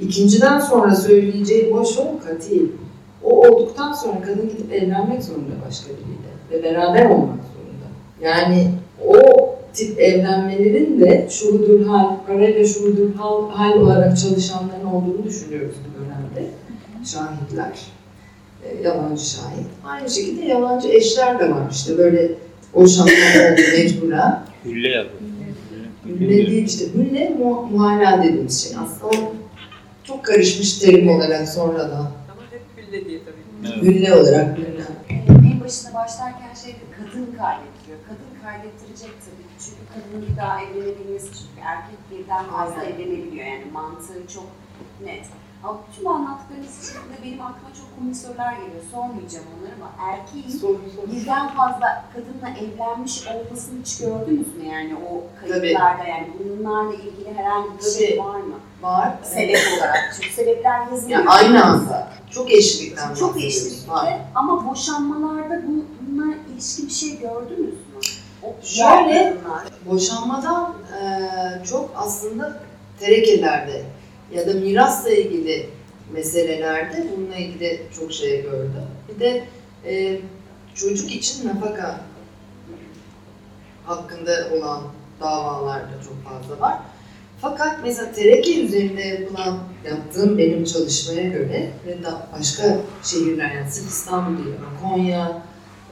İkinciden 0.00 0.60
sonra 0.60 0.94
söyleyeceği 0.94 1.72
boş 1.72 1.98
ol 1.98 2.18
katil. 2.26 2.68
O 3.22 3.48
olduktan 3.48 3.92
sonra 3.92 4.20
kadın 4.20 4.48
gidip 4.48 4.72
evlenmek 4.72 5.22
zorunda 5.22 5.54
başka 5.66 5.88
biriyle 5.90 6.32
ve 6.50 6.62
beraber 6.62 7.04
olmak 7.04 7.38
zorunda. 7.54 7.88
Yani 8.20 8.70
o 9.08 9.18
tip 9.74 10.00
evlenmelerin 10.00 11.00
de 11.00 11.28
şuhudur 11.30 11.86
hal, 11.86 12.16
parayla 12.26 12.64
şuhudur 12.64 13.14
hal, 13.14 13.50
hal 13.50 13.72
olarak 13.78 14.18
çalışanların 14.18 14.86
olduğunu 14.86 15.24
düşünüyoruz. 15.24 15.76
Şahitler, 17.04 17.80
e, 18.64 18.82
yalancı 18.82 19.24
şahit. 19.30 19.66
Aynı 19.84 20.10
şekilde 20.10 20.44
yalancı 20.44 20.88
eşler 20.88 21.38
de 21.38 21.50
var 21.50 21.62
işte 21.70 21.98
böyle 21.98 22.30
boşanma 22.74 23.12
oldu 23.12 23.60
mecburen. 23.78 24.44
Hülle 24.64 24.88
yapıyor. 24.88 25.20
Hülle 26.06 26.28
değil 26.28 26.66
işte, 26.66 26.84
hülle 26.94 27.28
mu, 27.28 27.68
muhalla 27.72 28.22
dediğimiz 28.22 28.64
şey. 28.68 28.76
Aslında 28.78 29.06
o 29.06 29.32
çok 30.04 30.24
karışmış 30.24 30.78
terim 30.78 31.08
olarak 31.08 31.48
sonradan. 31.48 31.96
Ama 32.00 32.42
hep 32.50 32.62
gülle 32.76 33.04
diye 33.04 33.20
tabii. 33.24 33.72
Evet. 33.74 33.82
Hülle 33.82 34.14
olarak 34.14 34.56
bilinen. 34.56 34.86
En 35.28 35.60
başına 35.60 35.94
başlarken 35.94 36.54
şeydi 36.64 36.78
kadın 36.96 37.26
kaydettiriyor. 37.38 37.98
Kadın 38.08 38.32
kaydettirecek 38.44 39.14
tabii. 39.24 39.46
Çünkü 39.64 39.82
kadının 39.94 40.26
bir 40.30 40.36
daha 40.36 40.60
evlenebilmesi 40.62 41.26
çünkü 41.26 41.60
erkek 41.64 41.98
birden 42.10 42.44
fazla 42.44 42.82
evlenebiliyor. 42.84 43.46
Yani 43.46 43.64
mantığı 43.72 44.32
çok 44.34 44.46
net. 45.04 45.24
Ama 45.64 45.78
tüm 45.96 46.06
anlattıklarınız 46.08 46.78
içinde 46.88 47.24
benim 47.24 47.40
aklıma 47.42 47.74
çok 47.78 47.98
komik 47.98 48.16
sorular 48.16 48.52
geliyor. 48.52 48.82
Sormayacağım 48.92 49.44
onları 49.58 49.74
ama 49.80 50.12
erkeğin 50.12 50.46
birden 51.12 51.48
fazla 51.48 52.04
kadınla 52.14 52.48
evlenmiş 52.58 53.26
olmasını 53.26 53.80
hiç 53.80 53.98
gördünüz 53.98 54.56
mü? 54.56 54.64
Yani 54.72 54.94
o 55.10 55.24
kayıtlarda 55.40 56.04
yani 56.04 56.28
bunlarla 56.38 56.94
ilgili 56.94 57.34
herhangi 57.34 57.68
bir 57.78 57.84
şey 57.98 58.10
Tabii. 58.10 58.28
var 58.28 58.36
mı? 58.40 58.54
Var. 58.82 59.14
Sebep 59.22 59.58
olarak. 59.78 60.16
Çünkü 60.16 60.34
sebepler 60.34 60.86
yazılıyor. 60.86 61.18
Yani 61.18 61.30
aynı 61.30 61.64
anda. 61.64 62.08
Çok 62.30 62.52
eşlikten 62.52 63.14
Çok 63.14 63.36
Var. 63.88 64.18
ama 64.34 64.70
boşanmalarda 64.70 65.62
bu, 65.66 65.84
bununla 66.00 66.34
ilişkin 66.52 66.86
bir 66.86 66.92
şey 66.92 67.18
gördünüz 67.20 67.74
mü? 67.74 68.00
Şöyle-. 68.62 69.36
Boşanmadan 69.86 70.74
eee, 71.02 71.62
çok 71.70 71.90
aslında 71.96 72.60
terekelerde 73.00 73.82
ya 74.34 74.46
da 74.46 74.52
mirasla 74.54 75.10
ilgili 75.10 75.68
meselelerde 76.12 77.06
bununla 77.16 77.36
ilgili 77.36 77.82
çok 78.00 78.12
şey 78.12 78.42
gördüm. 78.42 78.72
Bir 79.08 79.20
de 79.20 79.44
eee, 79.86 80.20
çocuk 80.74 81.10
için 81.14 81.48
nafaka 81.48 82.00
hakkında 83.84 84.48
olan 84.56 84.82
davalarda 85.20 86.02
çok 86.04 86.24
fazla 86.24 86.60
var. 86.60 86.78
Fakat 87.40 87.78
mesela 87.84 88.12
tereke 88.12 88.62
üzerinde 88.64 89.02
yapılan, 89.02 89.58
yaptığım 89.90 90.38
benim 90.38 90.64
çalışmaya 90.64 91.28
göre 91.28 91.70
ve 91.86 92.04
da 92.04 92.26
başka 92.38 92.78
şehirler 93.02 93.54
yani 93.54 93.70
sırf 93.70 93.88
İstanbul 93.88 94.44
değil 94.44 94.56
Konya, 94.82 95.42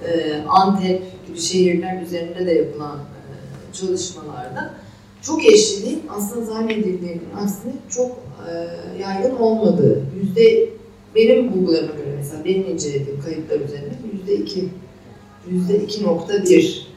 e, 0.07 0.37
Antep 0.49 1.27
gibi 1.27 1.39
şehirler 1.39 2.03
üzerinde 2.03 2.47
de 2.47 2.53
yapılan 2.53 2.99
e, 2.99 3.73
çalışmalarda 3.75 4.75
çok 5.23 5.47
eşliliğin 5.47 6.03
aslında 6.09 6.45
zannedildiğinin 6.45 7.23
aksine 7.37 7.73
çok 7.91 8.11
e, 8.49 8.53
yaygın 9.03 9.37
olmadığı, 9.37 10.03
yüzde 10.21 10.69
benim 11.15 11.53
bulgularıma 11.53 11.95
göre 11.95 12.15
mesela 12.17 12.45
benim 12.45 12.71
incelediğim 12.71 13.21
kayıtlar 13.21 13.61
üzerinde 13.61 13.95
yüzde 14.13 14.35
iki, 14.35 14.69
yüzde 15.51 15.79
iki 15.79 16.05
nokta 16.05 16.45
bir 16.45 16.91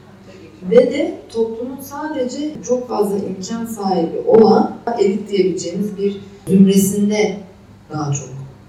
ve 0.70 0.76
de 0.76 1.18
toplumun 1.32 1.80
sadece 1.80 2.54
çok 2.66 2.88
fazla 2.88 3.16
imkan 3.16 3.66
sahibi 3.66 4.18
olan 4.26 4.76
elit 5.00 5.30
diyebileceğimiz 5.30 5.98
bir 5.98 6.20
zümresinde 6.48 7.36
daha 7.92 8.12
çok 8.12 8.28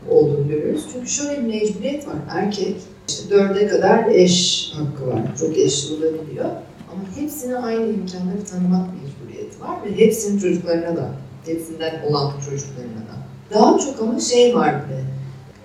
olduğunu 0.10 0.48
görüyoruz. 0.48 0.86
Çünkü 0.94 1.08
şöyle 1.08 1.42
bir 1.42 1.48
mecburiyet 1.48 2.08
var. 2.08 2.16
Erkek 2.30 2.76
işte 3.08 3.30
dörde 3.30 3.68
kadar 3.68 4.06
eş 4.06 4.72
hakkı 4.76 5.08
var. 5.08 5.22
Çok 5.40 5.58
eşli 5.58 5.94
olabiliyor. 5.96 6.46
Ama 6.92 7.22
hepsine 7.22 7.58
aynı 7.58 7.90
imkanları 7.90 8.46
tanımak 8.52 8.88
mecburiyeti 8.88 9.25
var 9.62 9.78
ve 9.86 9.98
hepsinin 9.98 10.40
çocuklarına 10.40 10.98
da, 10.98 11.12
hepsinden 11.46 12.02
olan 12.10 12.32
çocuklarına 12.50 13.02
da. 13.10 13.16
Daha 13.54 13.80
çok 13.80 14.02
ama 14.02 14.20
şey 14.20 14.56
var 14.56 14.76
bir 14.84 14.94
de. 14.94 15.02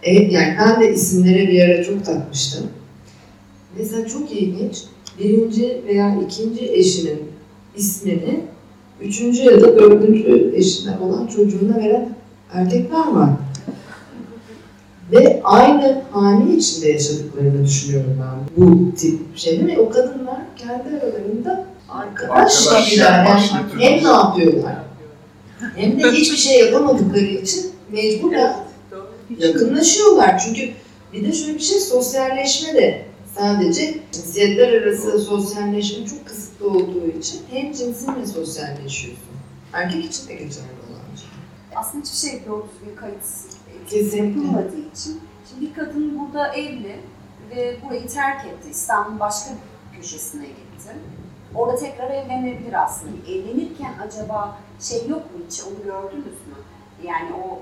E, 0.02 0.12
yani 0.14 0.56
ben 0.58 0.80
de 0.80 0.94
isimlere 0.94 1.48
bir 1.48 1.60
ara 1.64 1.84
çok 1.84 2.04
takmıştım. 2.04 2.66
Mesela 3.78 4.08
çok 4.08 4.32
ilginç 4.32 4.84
birinci 5.18 5.82
veya 5.86 6.16
ikinci 6.26 6.72
eşinin 6.72 7.22
ismini 7.76 8.40
üçüncü 9.00 9.42
ya 9.42 9.60
da 9.60 9.78
dördüncü 9.78 10.52
eşinden 10.56 10.98
olan 10.98 11.26
çocuğuna 11.26 11.76
veren 11.76 12.14
erkekler 12.52 13.12
var. 13.12 13.30
Ve 15.12 15.40
aynı 15.44 16.02
hane 16.10 16.54
içinde 16.54 16.88
yaşadıklarını 16.88 17.64
düşünüyorum 17.64 18.18
ben 18.20 18.64
bu 18.64 18.94
tip 18.94 19.20
şeyde 19.36 19.66
ve 19.66 19.78
o 19.78 19.90
kadınlar 19.90 20.40
kendi 20.56 20.88
aralarında 20.88 21.66
arkadaş 21.90 22.68
gibiler. 22.90 23.24
Yani 23.24 23.40
yapmak 23.42 23.80
hem 23.80 24.04
ne 24.04 24.08
yapıyorlar 24.08 24.90
hem 25.76 26.02
de 26.02 26.10
hiçbir 26.12 26.36
şey 26.36 26.58
yapamadıkları 26.60 27.24
için 27.24 27.72
mecburen 27.92 28.56
yakınlaşıyorlar. 29.38 30.38
Çünkü 30.38 30.70
bir 31.12 31.24
de 31.28 31.32
şöyle 31.32 31.54
bir 31.54 31.60
şey 31.60 31.80
sosyalleşme 31.80 32.74
de 32.74 33.06
sadece 33.38 33.98
cinsiyetler 34.12 34.82
arası 34.82 35.18
sosyalleşme 35.18 36.06
çok 36.06 36.26
kısıtlı 36.26 36.68
olduğu 36.68 37.06
için 37.18 37.40
hem 37.50 37.72
cinsinle 37.72 38.26
sosyalleşiyorsun. 38.26 39.24
Erkek 39.72 40.04
için 40.04 40.28
de 40.28 40.32
geçerli 40.32 40.80
olan 40.90 41.02
bir 41.14 41.18
şey. 41.20 41.28
Aslında 41.76 42.04
hiçbir 42.04 42.28
şey 42.28 42.40
doğru 42.48 42.66
düzgün 42.74 42.96
kayıt 42.96 43.16
Kesinlikle. 43.90 44.16
yapılmadığı 44.26 44.90
için. 44.94 45.20
Şimdi 45.48 45.66
bir 45.66 45.74
kadın 45.74 46.18
burada 46.18 46.54
evli 46.54 46.96
ve 47.56 47.76
burayı 47.84 48.08
terk 48.08 48.44
etti. 48.46 48.68
İstanbul'un 48.70 49.20
başka 49.20 49.50
bir 49.92 49.96
köşesine 50.02 50.46
gitti. 50.46 50.69
Orada 51.54 51.76
tekrar 51.76 52.10
evlenebilir 52.10 52.84
aslında. 52.84 53.12
Evlenirken 53.28 53.92
acaba 54.08 54.58
şey 54.80 54.98
yok 55.08 55.18
mu 55.24 55.40
hiç 55.50 55.60
onu 55.62 55.84
gördünüz 55.84 56.24
mü? 56.24 56.54
Yani 57.04 57.30
o 57.32 57.58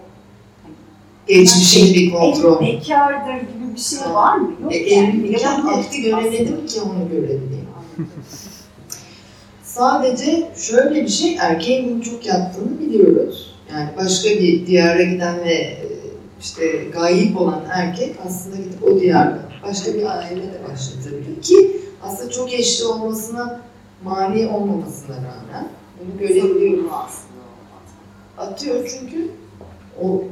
Geçmişin 1.29 1.95
bir 1.95 2.13
kontrol. 2.13 2.61
bekardır 2.61 3.35
gibi 3.35 3.75
bir 3.75 3.81
şey 3.81 4.15
var 4.15 4.37
mı? 4.37 4.53
Yok 4.63 4.75
E, 4.75 4.77
yani. 4.95 5.09
evlilikten 5.09 5.59
Yok. 5.59 5.73
akti 5.73 6.03
göremedim 6.03 6.67
ki 6.67 6.81
onu 6.81 7.09
görebileyim. 7.11 7.69
Sadece 9.63 10.51
şöyle 10.57 11.03
bir 11.03 11.09
şey, 11.09 11.37
erkeğin 11.41 11.91
bunu 11.95 12.03
çok 12.03 12.27
yaptığını 12.27 12.81
biliyoruz. 12.81 13.55
Yani 13.73 13.89
başka 13.97 14.29
bir 14.31 14.67
diyara 14.67 15.03
giden 15.03 15.39
ve 15.45 15.53
e, 15.55 15.87
işte 16.41 16.85
gayip 16.93 17.41
olan 17.41 17.63
erkek 17.73 18.17
aslında 18.27 18.57
gidip 18.57 18.83
o 18.85 19.01
diyarda 19.01 19.39
başka 19.69 19.95
bir 19.95 20.19
aile 20.19 20.43
de 20.43 20.61
başlatabiliyor 20.73 21.43
ki 21.43 21.77
aslında 22.03 22.31
çok 22.31 22.53
eşli 22.53 22.85
olmasına 22.85 23.61
mani 24.05 24.47
olmamasına 24.47 25.17
rağmen 25.17 25.69
bunu 26.01 26.19
görebiliyoruz. 26.19 26.85
aslında. 26.93 27.39
Atıyor 28.39 28.89
çünkü 29.01 29.31
o 30.03 30.25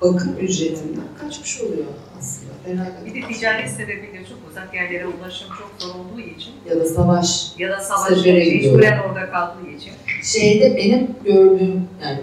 bakım 0.00 0.36
ücretinden 0.40 1.04
kaçmış 1.20 1.60
oluyor 1.60 1.84
aslında. 2.18 2.52
Fena 2.64 2.86
Bir 3.04 3.22
de 3.22 3.32
ticaret 3.34 3.70
sebebiyle 3.70 4.24
çok 4.28 4.38
uzak 4.50 4.74
yerlere 4.74 5.06
ulaşım 5.06 5.48
çok 5.48 5.72
zor 5.78 5.94
olduğu 5.94 6.20
için 6.20 6.52
ya 6.70 6.80
da 6.80 6.84
savaş 6.84 7.52
ya 7.58 7.70
da 7.70 7.80
savaş 7.80 8.24
mecburen 8.26 8.98
orada 9.08 9.30
kaldığı 9.30 9.70
için. 9.76 9.92
şeyde 10.22 10.76
benim 10.76 11.10
gördüğüm 11.24 11.88
yani 12.02 12.20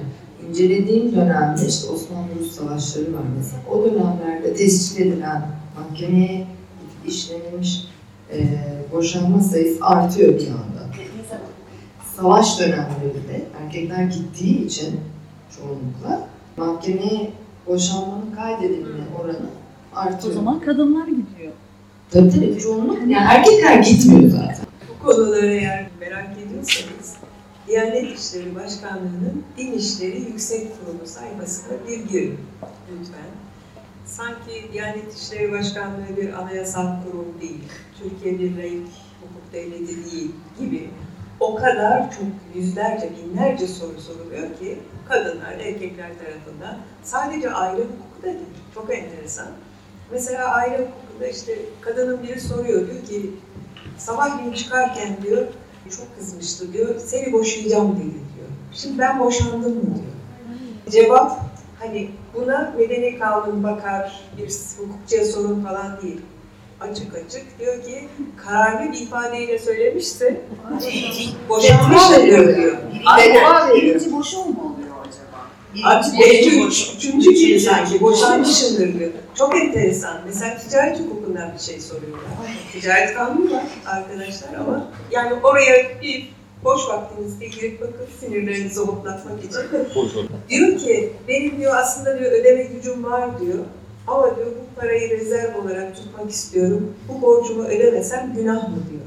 incelediğim 0.50 1.16
dönemde 1.16 1.68
işte 1.68 1.88
Osmanlı-Rus 1.90 2.52
savaşları 2.52 3.14
var 3.14 3.24
mesela. 3.38 3.62
O 3.72 3.86
dönemlerde 3.86 4.54
tescil 4.54 5.08
edilen 5.08 5.48
mahkemeye 5.80 6.48
işlenmiş 7.08 7.88
e, 8.34 8.38
boşanma 8.94 9.40
sayısı 9.40 9.86
artıyor 9.86 10.34
bir 10.34 10.48
anda. 10.48 10.81
Savaş 12.22 12.60
dönemlerinde 12.60 13.46
erkekler 13.64 14.04
gittiği 14.04 14.66
için 14.66 15.00
çoğunlukla 15.58 16.28
mahkemeye 16.58 17.32
boşanmanın 17.68 18.32
kaydedilme 18.36 19.04
oranı 19.22 19.50
O 19.96 19.98
artıyor. 19.98 20.34
zaman 20.34 20.60
kadınlar 20.60 21.08
gidiyor. 21.08 21.54
Tabii 22.12 22.30
tabii 22.30 22.60
çoğunluk 22.60 22.98
yani 23.00 23.14
erkekler 23.14 23.80
gitmiyor 23.84 24.30
zaten. 24.32 24.66
Bu 24.90 25.06
konuları 25.06 25.46
eğer 25.46 25.88
merak 26.00 26.38
ediyorsanız 26.38 27.16
Diyanet 27.68 28.20
İşleri 28.20 28.56
Başkanlığı'nın 28.56 29.44
Din 29.58 29.72
İşleri 29.72 30.22
Yüksek 30.22 30.68
Kurulu 30.80 31.08
sayfasına 31.08 31.74
bir 31.88 32.06
girin 32.10 32.38
lütfen. 32.92 33.30
Sanki 34.06 34.74
Diyanet 34.74 35.18
İşleri 35.18 35.52
Başkanlığı 35.52 36.18
bir 36.18 36.34
anayasal 36.34 36.88
kurum 37.04 37.26
değil, 37.42 37.62
Türkiye 38.04 38.40
bir 38.40 38.58
laik 38.58 38.88
hukuk 39.22 39.54
devleti 39.54 40.12
değil 40.12 40.32
gibi 40.60 40.90
o 41.42 41.56
kadar 41.56 42.12
çok 42.12 42.28
yüzlerce, 42.56 43.10
binlerce 43.18 43.68
soru 43.68 44.02
soruluyor 44.02 44.56
ki 44.60 44.80
kadınlar, 45.10 45.52
erkekler 45.52 46.10
tarafından 46.20 46.78
sadece 47.04 47.52
aile 47.52 47.82
hukuku 47.82 48.22
da 48.22 48.26
değil. 48.26 48.46
Çok 48.76 48.94
enteresan. 48.94 49.48
Mesela 50.12 50.48
aile 50.54 50.78
hukukunda 50.78 51.28
işte 51.28 51.60
kadının 51.82 52.24
biri 52.24 52.42
soruyor 52.42 52.88
diyor 52.88 53.06
ki 53.06 53.32
sabahleyin 53.98 54.54
çıkarken 54.54 55.18
diyor 55.24 55.48
çok 55.90 56.18
kızmıştı 56.18 56.74
diyor 56.74 57.00
seni 57.00 57.34
boşayacağım 57.34 57.96
dedi 57.96 58.04
diyor. 58.04 58.48
Şimdi 58.74 59.00
ben 59.00 59.20
boşandım 59.20 59.76
mı 59.76 59.84
diyor. 59.84 60.12
Cevap 60.90 61.40
hani 61.80 62.12
buna 62.34 62.74
medeni 62.78 63.20
kanun 63.20 63.64
bakar 63.64 64.30
bir 64.38 64.52
hukukçuya 64.78 65.26
sorun 65.26 65.64
falan 65.64 66.02
değil. 66.02 66.22
Açık 66.82 67.16
açık 67.16 67.60
diyor 67.60 67.84
ki 67.84 68.08
kararlı 68.46 68.92
bir 68.92 68.98
ifadeyle 69.00 69.60
söylemişse 69.60 70.42
boşanmıştır 71.50 72.24
diyor. 72.24 72.56
diyor. 72.58 72.78
Birinci 73.76 74.12
boşu 74.12 74.38
mu 74.38 74.44
oluyor 74.46 74.96
acaba? 75.02 75.88
Artık 75.90 76.14
belki 76.20 76.62
üç, 76.68 76.92
üçüncü 76.98 77.32
gün 77.34 77.58
sanki 77.58 78.02
boşanmışımdır 78.02 79.00
diyor. 79.00 79.12
Çok 79.36 79.56
enteresan. 79.56 80.22
Mesela 80.26 80.58
ticaret 80.58 81.00
hukukundan 81.00 81.54
bir 81.54 81.60
şey 81.60 81.80
soruyorlar. 81.80 82.22
Ticaret 82.74 83.14
kanunu 83.14 83.52
var 83.54 83.64
arkadaşlar 83.86 84.54
ama 84.60 84.88
yani 85.12 85.34
oraya 85.44 86.02
bir 86.02 86.34
boş 86.64 86.82
vaktinizde 86.90 87.48
girip 87.48 87.82
bakın 87.82 88.08
sinirlerinizi 88.20 88.80
hoplatmak 88.80 89.40
için. 89.40 89.62
diyor 90.50 90.78
ki 90.80 91.14
benim 91.28 91.58
diyor 91.58 91.76
aslında 91.76 92.20
diyor 92.20 92.32
ödeme 92.32 92.64
gücüm 92.64 93.04
var 93.04 93.40
diyor. 93.42 93.60
Ama 94.08 94.36
diyor 94.36 94.48
bu 94.48 94.80
parayı 94.82 95.10
rezerv 95.10 95.62
olarak 95.66 95.96
tutmak 95.96 96.32
istiyorum. 96.32 96.94
Bu 97.10 97.22
borcumu 97.22 97.64
ödemesem 97.64 98.34
günah 98.36 98.70
mı 98.70 98.78
diyor. 98.90 99.02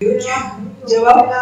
Diyor 0.00 0.20
ki 0.20 0.28
cevap 0.88 1.32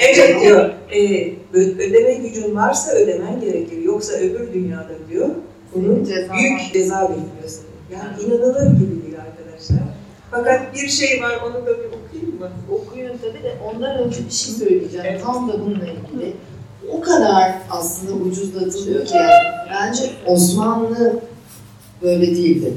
Evet 0.00 0.40
diyor, 0.42 0.70
e, 0.92 1.32
ödeme 1.54 2.14
gücün 2.14 2.56
varsa 2.56 2.92
ödemen 2.92 3.40
gerekir. 3.40 3.82
Yoksa 3.82 4.12
öbür 4.12 4.54
dünyada 4.54 4.92
diyor, 5.10 5.28
bunun 5.74 6.04
Ceza 6.04 6.28
var. 6.32 6.38
büyük 6.38 6.72
ceza 6.72 7.02
bekliyor 7.02 7.46
seni. 7.46 7.98
Yani 8.00 8.22
inanılır 8.22 8.66
gibi 8.66 9.02
değil 9.02 9.16
arkadaşlar. 9.20 9.78
Fakat 10.30 10.74
bir 10.74 10.88
şey 10.88 11.22
var, 11.22 11.40
onu 11.46 11.66
da 11.66 11.70
bir 11.78 11.84
okuyayım 11.86 12.38
mı? 12.40 12.50
Okuyun 12.70 13.18
tabii 13.18 13.42
de 13.42 13.52
ondan 13.64 13.98
önce 13.98 14.16
bir 14.26 14.30
şey 14.32 14.54
söyleyeceğim. 14.54 15.06
Evet. 15.08 15.22
Tam 15.24 15.48
da 15.48 15.60
bununla 15.60 15.84
ilgili. 15.84 16.32
O 16.92 17.00
kadar 17.00 17.54
aslında 17.70 18.12
ucuzlatılıyor 18.12 19.06
ki 19.06 19.16
yani 19.16 19.30
bence 19.70 20.02
Osmanlı 20.26 21.20
böyle 22.04 22.26
değildi. 22.26 22.72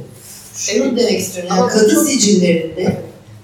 Şunu 0.55 0.83
Evet. 0.83 0.99
demek 0.99 1.19
istiyorum. 1.19 1.53
Yani 1.57 1.69
kadı 1.69 1.93
çok- 1.93 2.03
sicillerinde 2.03 2.97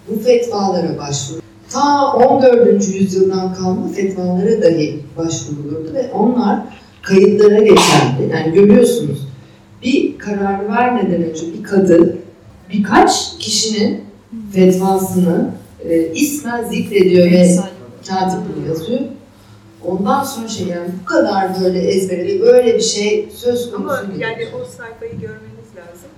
bu 0.10 0.20
fetvalara 0.20 0.98
başvur. 0.98 1.36
Ta 1.72 2.14
14. 2.14 2.94
yüzyıldan 2.94 3.54
kalma 3.56 3.88
fetvalara 3.88 4.62
dahi 4.62 5.00
başvurulurdu 5.18 5.94
ve 5.94 6.12
onlar 6.12 6.60
kayıtlara 7.02 7.60
geçerdi. 7.60 8.30
Yani 8.32 8.54
görüyorsunuz 8.54 9.20
bir 9.84 10.18
karar 10.18 10.68
vermeden 10.70 11.24
önce 11.24 11.54
bir 11.58 11.64
kadı 11.64 12.18
birkaç 12.74 13.38
kişinin 13.40 14.02
fetvasını 14.54 15.50
e, 15.90 16.14
ismen 16.14 16.64
zikrediyor 16.64 17.32
ve 17.32 17.56
katip 18.10 18.40
bunu 18.58 18.68
yazıyor. 18.68 19.00
Ondan 19.86 20.24
sonra 20.24 20.48
şey 20.48 20.68
yani 20.68 20.90
bu 21.02 21.06
kadar 21.06 21.62
böyle 21.64 21.80
ezberede 21.80 22.42
böyle 22.42 22.76
bir 22.76 22.82
şey 22.82 23.30
söz 23.36 23.72
konusu 23.72 23.90
Ama 23.90 24.04
yani 24.20 24.48
o 24.56 24.66
sayfayı 24.78 25.12
görmeniz 25.12 25.53
lazım. 25.76 26.10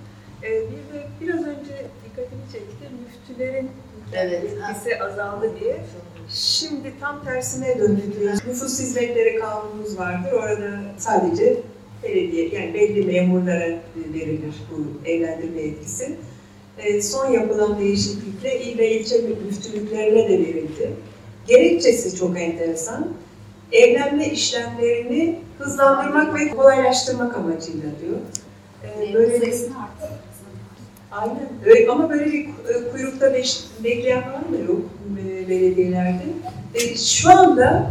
Ee, 0.42 0.48
bir 0.50 0.94
de 0.94 1.06
biraz 1.20 1.40
önce 1.40 1.86
dikkatimi 2.04 2.42
çekti. 2.52 2.84
Müftülerin 3.04 3.70
Evet. 4.14 4.44
etkisi 4.44 5.02
azaldı 5.02 5.50
diye. 5.60 5.76
Şimdi 6.30 6.92
tam 7.00 7.24
tersine 7.24 7.78
döndü. 7.78 8.02
Nüfus 8.46 8.80
hizmetleri 8.80 9.38
kanunumuz 9.40 9.98
vardır. 9.98 10.32
Orada 10.32 10.80
sadece 10.98 11.56
belediye, 12.02 12.48
yani 12.48 12.74
belli 12.74 13.06
memurlara 13.06 13.68
verilir 14.14 14.54
bu 14.70 15.08
evlendirme 15.08 15.60
etkisi. 15.60 16.16
Ee, 16.78 17.02
son 17.02 17.30
yapılan 17.30 17.78
değişiklikle 17.78 18.60
il 18.60 18.78
ve 18.78 18.90
ilçe 18.90 19.18
müftülüklerine 19.46 20.28
de 20.28 20.38
verildi. 20.38 20.90
Gerekçesi 21.46 22.16
çok 22.16 22.40
enteresan. 22.40 23.08
Evlenme 23.72 24.28
işlemlerini 24.28 25.38
hızlandırmak 25.58 26.34
ve 26.34 26.48
kolaylaştırmak 26.48 27.36
amacıyla 27.36 27.88
diyor. 28.02 28.16
Ee, 28.84 29.14
böyle 29.14 29.38
sayısını. 29.38 29.74
Aynen. 31.10 31.48
Öyle, 31.66 31.90
ama 31.90 32.10
böyle 32.10 32.26
bir 32.26 32.44
e, 32.44 32.90
kuyrukta 32.92 33.34
beş, 33.34 33.58
bekleyen 33.84 34.22
falan 34.24 34.52
da 34.52 34.72
yok 34.72 34.80
e, 35.26 35.48
belediyelerde. 35.48 36.22
E, 36.74 36.96
şu 36.96 37.30
anda 37.30 37.90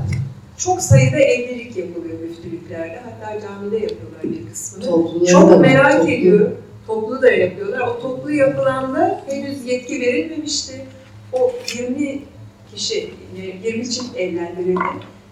çok 0.58 0.82
sayıda 0.82 1.18
evlilik 1.18 1.78
yapılıyor 1.78 2.20
müftülüklerde. 2.20 3.00
Hatta 3.04 3.42
camide 3.42 3.78
yapıyorlar 3.78 4.24
bir 4.24 4.50
kısmını. 4.50 4.84
Da 4.84 5.26
çok 5.26 5.52
var, 5.52 5.58
merak 5.58 5.92
toplu. 5.98 6.12
ediyor. 6.12 6.52
Toplu 6.88 7.22
da 7.22 7.32
yapıyorlar. 7.32 7.80
O 7.80 8.00
toplu 8.02 8.32
yapılanda 8.32 9.22
henüz 9.30 9.66
yetki 9.66 10.02
verilmemişti. 10.02 10.86
O 11.34 11.52
20 11.78 12.22
kişi, 12.76 13.14
e, 13.64 13.68
20 13.68 13.90
çift 13.90 14.18
evlendirildi. 14.18 14.80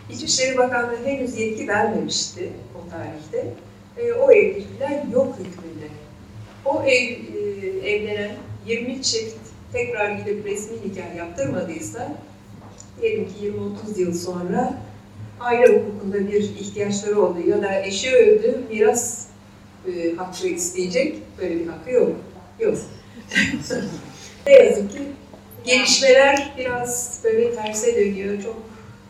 İçişleri 0.09 0.57
Bakanlığı 0.57 1.05
henüz 1.05 1.39
yetki 1.39 1.67
vermemişti 1.67 2.49
o 2.75 2.89
tarihte. 2.89 3.53
E, 3.97 4.13
o 4.13 4.31
evlilikler 4.31 5.03
yok 5.13 5.35
hükmünde. 5.39 5.87
O 6.65 6.83
ev, 6.83 7.11
e, 7.83 7.89
evlenen 7.89 8.35
20 8.67 9.01
çift 9.01 9.35
tekrar 9.73 10.11
gidip 10.11 10.45
resmi 10.45 10.77
nikah 10.85 11.15
yaptırmadıysa 11.15 12.17
diyelim 13.01 13.25
ki 13.25 13.33
20-30 13.95 13.99
yıl 13.99 14.13
sonra 14.13 14.77
aile 15.39 15.67
hukukunda 15.67 16.31
bir 16.31 16.41
ihtiyaçları 16.41 17.21
oldu 17.21 17.39
ya 17.47 17.61
da 17.61 17.81
eşi 17.81 18.15
öldü 18.15 18.59
miras 18.69 19.27
e, 19.87 20.15
hakkı 20.15 20.47
isteyecek. 20.47 21.17
Böyle 21.37 21.59
bir 21.59 21.67
hakkı 21.67 21.91
yok. 21.91 22.11
Yok. 22.59 22.77
ne 24.47 24.53
yazık 24.53 24.91
ki 24.91 24.99
gelişmeler 25.63 26.53
biraz 26.57 27.19
böyle 27.23 27.55
terse 27.55 27.95
dönüyor. 27.95 28.43
Çok 28.43 28.63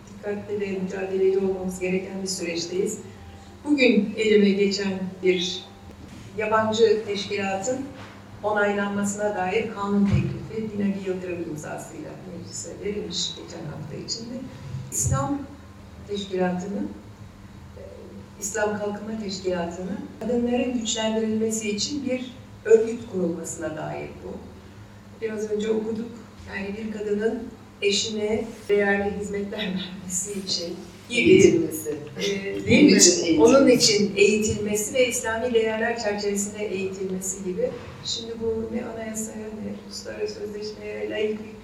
dikkatli 0.10 0.62
ve 0.62 0.80
mücadeleci 0.80 1.40
olmamız 1.40 1.80
gereken 1.80 2.22
bir 2.24 2.28
süreçteyiz. 2.28 2.98
Bugün 3.66 4.14
elime 4.18 4.50
geçen 4.50 4.94
bir 5.24 5.64
yabancı 6.38 7.06
teşkilatın 7.06 7.86
onaylanmasına 8.44 9.36
dair 9.36 9.74
kanun 9.74 10.06
teklifi 10.06 10.74
Binali 10.74 11.10
Yıldırım 11.10 11.44
imzasıyla 11.50 12.12
meclise 12.32 12.70
verilmiş 12.86 13.36
geçen 13.36 13.66
hafta 13.66 13.96
içinde. 13.96 14.40
İslam 14.92 15.42
Teşkilatı'nın, 16.08 16.92
e, 17.78 17.82
İslam 18.42 18.78
Kalkınma 18.78 19.20
Teşkilatı'nın 19.24 20.00
kadınların 20.20 20.80
güçlendirilmesi 20.80 21.70
için 21.70 22.06
bir 22.06 22.32
örgüt 22.66 23.00
kurulmasına 23.12 23.78
dair 23.78 24.10
bu. 24.24 24.32
Biraz 25.22 25.52
önce 25.52 25.72
okuduk. 25.72 26.12
Yani 26.50 26.78
bir 26.78 26.92
kadının 26.92 27.44
eşine 27.82 28.46
değerli 28.70 29.20
hizmetler 29.20 29.60
vermesi 29.66 30.40
için 30.40 30.76
gibi 31.14 31.34
e, 32.18 32.66
değil 32.66 32.84
mi? 32.84 32.92
Onun 32.92 32.98
için. 32.98 33.42
Onun 33.42 33.68
için 33.68 34.14
eğitilmesi 34.16 34.94
ve 34.94 35.08
İslami 35.08 35.54
değerler 35.54 36.00
çerçevesinde 36.00 36.66
eğitilmesi 36.66 37.44
gibi. 37.44 37.70
Şimdi 38.06 38.32
bu 38.42 38.76
ne 38.76 38.86
anayasaya 38.86 39.38
ne 39.38 39.74
uluslararası 39.88 40.34
sözleşmeye, 40.34 41.10
laiklik 41.10 41.56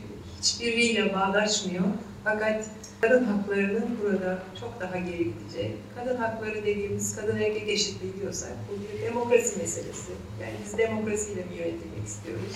hiçbiriyle 0.41 1.13
bağdaşmıyor. 1.13 1.83
Fakat 2.23 2.65
kadın 3.01 3.23
haklarının 3.23 3.85
burada 4.03 4.43
çok 4.59 4.81
daha 4.81 4.97
geri 4.97 5.23
gidecek. 5.23 5.71
Kadın 5.95 6.17
hakları 6.17 6.65
dediğimiz 6.65 7.15
kadın 7.15 7.37
erkek 7.37 7.69
eşitliği 7.69 8.13
diyorsak 8.21 8.51
bu 8.69 8.97
bir 8.97 9.01
demokrasi 9.05 9.59
meselesi. 9.59 10.11
Yani 10.41 10.53
biz 10.65 10.77
demokrasiyle 10.77 11.41
mi 11.41 11.55
yönetilmek 11.57 12.07
istiyoruz? 12.07 12.55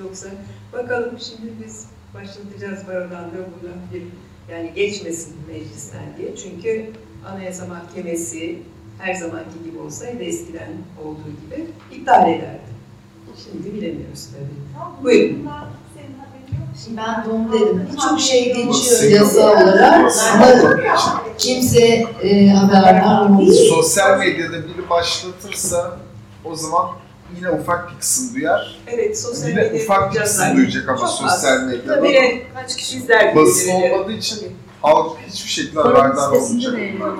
Yoksa 0.00 0.28
bakalım 0.72 1.18
şimdi 1.20 1.52
biz 1.64 1.86
başlatacağız 2.14 2.86
barodan 2.88 3.24
da 3.24 3.38
bir 3.94 4.02
yani 4.50 4.72
geçmesin 4.74 5.36
meclisten 5.48 6.02
diye. 6.18 6.36
Çünkü 6.36 6.86
Anayasa 7.32 7.66
Mahkemesi 7.66 8.58
her 8.98 9.14
zamanki 9.14 9.64
gibi 9.64 9.78
olsaydı 9.78 10.22
eskiden 10.22 10.70
olduğu 11.04 11.30
gibi 11.46 11.66
iptal 11.92 12.30
ederdi. 12.30 12.72
Şimdi 13.44 13.74
bilemiyoruz 13.74 14.26
tabii. 14.26 15.04
Buyurun. 15.04 15.48
Şimdi 16.84 16.96
ben 16.96 17.30
onu 17.30 17.52
dedim. 17.52 17.88
Birçok 17.92 18.20
şey 18.20 18.44
geçiyor 18.54 19.10
yasa 19.10 19.40
olarak 19.52 20.12
ama 20.34 20.46
kimse 21.38 21.86
e, 22.22 22.48
haberdar 22.48 23.24
olmuyor. 23.24 23.54
Sosyal 23.54 24.18
medyada 24.18 24.52
biri 24.52 24.90
başlatırsa 24.90 25.98
o 26.44 26.56
zaman 26.56 26.88
yine 27.36 27.50
ufak 27.50 27.90
bir 27.92 27.98
kısım 27.98 28.34
duyar. 28.34 28.80
Evet, 28.86 29.20
sosyal 29.20 29.48
Yine 29.50 29.62
medya 29.62 29.82
ufak 29.84 30.14
bir 30.14 30.18
kısım 30.20 30.36
zaten. 30.38 30.56
duyacak 30.56 30.88
ama 30.88 30.98
Çok 30.98 31.08
sosyal 31.08 31.52
az. 31.56 31.66
medyada. 31.66 31.94
Tabii 31.94 32.42
kaç 32.54 32.76
kişi 32.76 32.96
izler 32.98 33.36
Basın 33.36 33.70
olmadığı 33.70 34.12
için 34.12 34.38
halk 34.82 35.18
hiçbir 35.26 35.50
şekilde 35.50 35.76
Baronun 35.76 35.94
haberdar 35.96 36.22
sitesinde 36.22 36.68
olmayacak. 36.68 37.18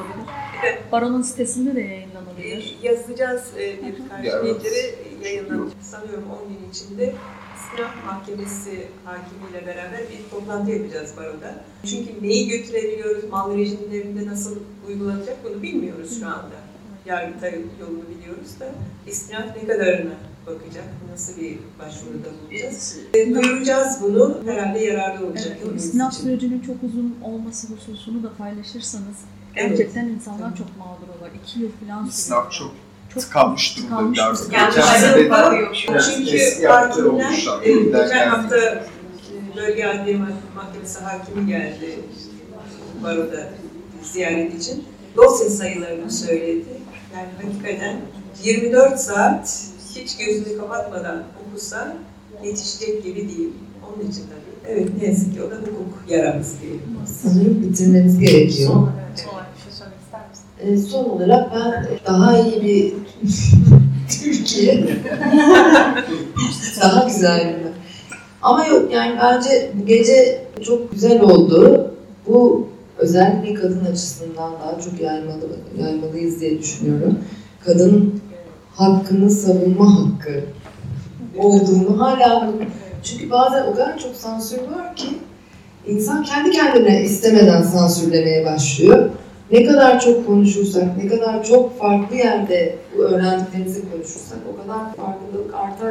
Baronun 0.92 1.22
sitesinde 1.22 1.74
de 1.76 1.80
yayınlanabilir. 1.80 2.78
E, 2.82 2.88
yazacağız 2.88 3.42
e, 3.58 3.60
bir 3.86 4.08
karşı 4.08 4.26
Ya, 4.28 4.38
evet. 4.42 4.44
bildiri 4.60 4.94
yayınlanacak. 5.24 5.76
Sanıyorum 5.82 6.24
10 6.44 6.48
gün 6.48 6.70
içinde 6.70 7.14
İstinaf 7.58 7.90
Mahkemesi 8.06 8.86
hakimiyle 9.04 9.66
beraber 9.66 10.00
bir 10.00 10.30
toplantı 10.30 10.70
yapacağız 10.70 11.10
baroda. 11.16 11.64
Çünkü 11.90 12.22
neyi 12.22 12.48
götürebiliyoruz, 12.48 13.24
mal 13.30 13.56
rejimlerinde 13.58 14.26
nasıl 14.30 14.56
uygulanacak 14.88 15.36
bunu 15.44 15.62
bilmiyoruz 15.62 16.20
şu 16.20 16.26
anda. 16.26 16.61
Yargıtay 17.06 17.54
yolunu 17.80 18.02
biliyoruz 18.18 18.60
da 18.60 18.66
istinaf 19.06 19.56
ne 19.56 19.66
kadarına 19.66 20.10
bakacak, 20.46 20.84
nasıl 21.12 21.40
bir 21.40 21.58
başvuruda 21.78 22.28
bulunacağız. 22.42 22.96
E, 23.14 23.34
Duyuracağız 23.34 23.98
bunu, 24.02 24.38
herhalde 24.46 24.78
yararlı 24.78 25.26
olacak. 25.26 25.56
Evet, 25.66 25.80
istinaf 25.80 26.14
sürecinin 26.14 26.60
çok 26.60 26.76
uzun 26.82 27.16
olması 27.24 27.66
hususunu 27.74 28.22
da 28.22 28.32
paylaşırsanız 28.38 29.16
Evet. 29.56 29.70
gerçekten 29.70 30.04
insanlar 30.08 30.56
çok 30.56 30.66
mağdur 30.78 31.08
olur. 31.20 31.30
İki 31.44 31.60
yıl 31.60 31.68
falan 31.70 31.96
sürüyor. 31.98 32.08
İsnaf 32.08 32.52
çok 32.52 32.72
Çok 33.14 33.22
tıkanmış 33.22 33.78
durumda 33.78 34.24
artık. 34.24 34.52
Yani 34.52 34.74
Kendisi. 34.74 35.06
Evet, 35.90 36.04
Çünkü 36.16 36.36
eski 36.36 36.66
hakimler, 36.66 37.32
e, 37.64 37.72
geçen 37.72 38.28
hafta 38.28 38.56
e, 38.58 38.82
bölge 39.56 39.86
adliye 39.86 40.16
Mah- 40.16 40.54
mahkemesi 40.56 40.98
hakimi 41.00 41.46
geldi 41.46 41.98
baroda 43.02 43.48
ziyaret 44.02 44.54
için. 44.62 44.84
Dosya 45.16 45.50
sayılarını 45.50 46.10
söyledi. 46.10 46.64
Yani 47.14 47.28
hakikaten 47.42 47.96
24 48.44 49.00
saat 49.00 49.68
hiç 49.94 50.16
gözünü 50.16 50.58
kapatmadan 50.58 51.22
okusa 51.46 51.96
yetişecek 52.44 53.04
gibi 53.04 53.28
değil. 53.28 53.48
Onun 53.86 54.10
için 54.10 54.22
tabii. 54.22 54.72
Evet 54.72 54.88
ne 55.00 55.08
yazık 55.08 55.34
ki 55.34 55.42
o 55.42 55.50
da 55.50 55.54
hukuk 55.54 56.02
yaramız 56.08 56.54
diyelim. 56.62 56.80
Sanırım 57.22 57.62
bitirmemiz 57.62 58.18
gerekiyor. 58.18 58.72
Evet, 59.08 59.18
son 59.24 59.32
olarak 59.32 59.56
bir 59.56 59.62
şey 59.62 59.72
söylemek 59.72 60.00
ister 60.04 60.20
misin? 60.30 60.84
E, 60.84 60.88
son 60.90 61.04
olarak 61.04 61.52
ben 61.54 61.88
daha 62.06 62.38
iyi 62.38 62.62
bir 62.62 62.94
Türkiye, 64.22 64.84
daha 66.80 67.04
güzel 67.04 67.56
bir 67.58 67.72
Ama 68.42 68.66
yok 68.66 68.92
yani 68.92 69.18
bence 69.22 69.70
bu 69.74 69.86
gece 69.86 70.44
çok 70.62 70.92
güzel 70.92 71.20
oldu. 71.20 71.90
Bu 72.26 72.68
özellikle 72.98 73.54
kadın 73.54 73.84
açısından 73.84 74.52
daha 74.52 74.80
çok 74.80 75.00
yaymalı, 75.00 75.48
yaymalıyız 75.78 76.40
diye 76.40 76.58
düşünüyorum. 76.58 77.18
Kadın 77.64 78.20
hakkını 78.74 79.30
savunma 79.30 79.94
hakkı 79.94 80.44
olduğunu 81.38 82.00
hala 82.00 82.50
çünkü 83.02 83.30
bazen 83.30 83.66
o 83.66 83.72
kadar 83.72 83.98
çok 83.98 84.16
sansür 84.16 84.58
var 84.58 84.96
ki 84.96 85.08
insan 85.86 86.22
kendi 86.22 86.50
kendine 86.50 87.02
istemeden 87.02 87.62
sansürlemeye 87.62 88.46
başlıyor. 88.46 89.10
Ne 89.52 89.64
kadar 89.64 90.00
çok 90.00 90.26
konuşursak, 90.26 90.96
ne 90.96 91.08
kadar 91.08 91.44
çok 91.44 91.78
farklı 91.78 92.16
yerde 92.16 92.76
öğrendiklerimizi 92.98 93.90
konuşursak 93.90 94.38
o 94.52 94.62
kadar 94.62 94.94
farklılık 94.94 95.54
artar. 95.54 95.90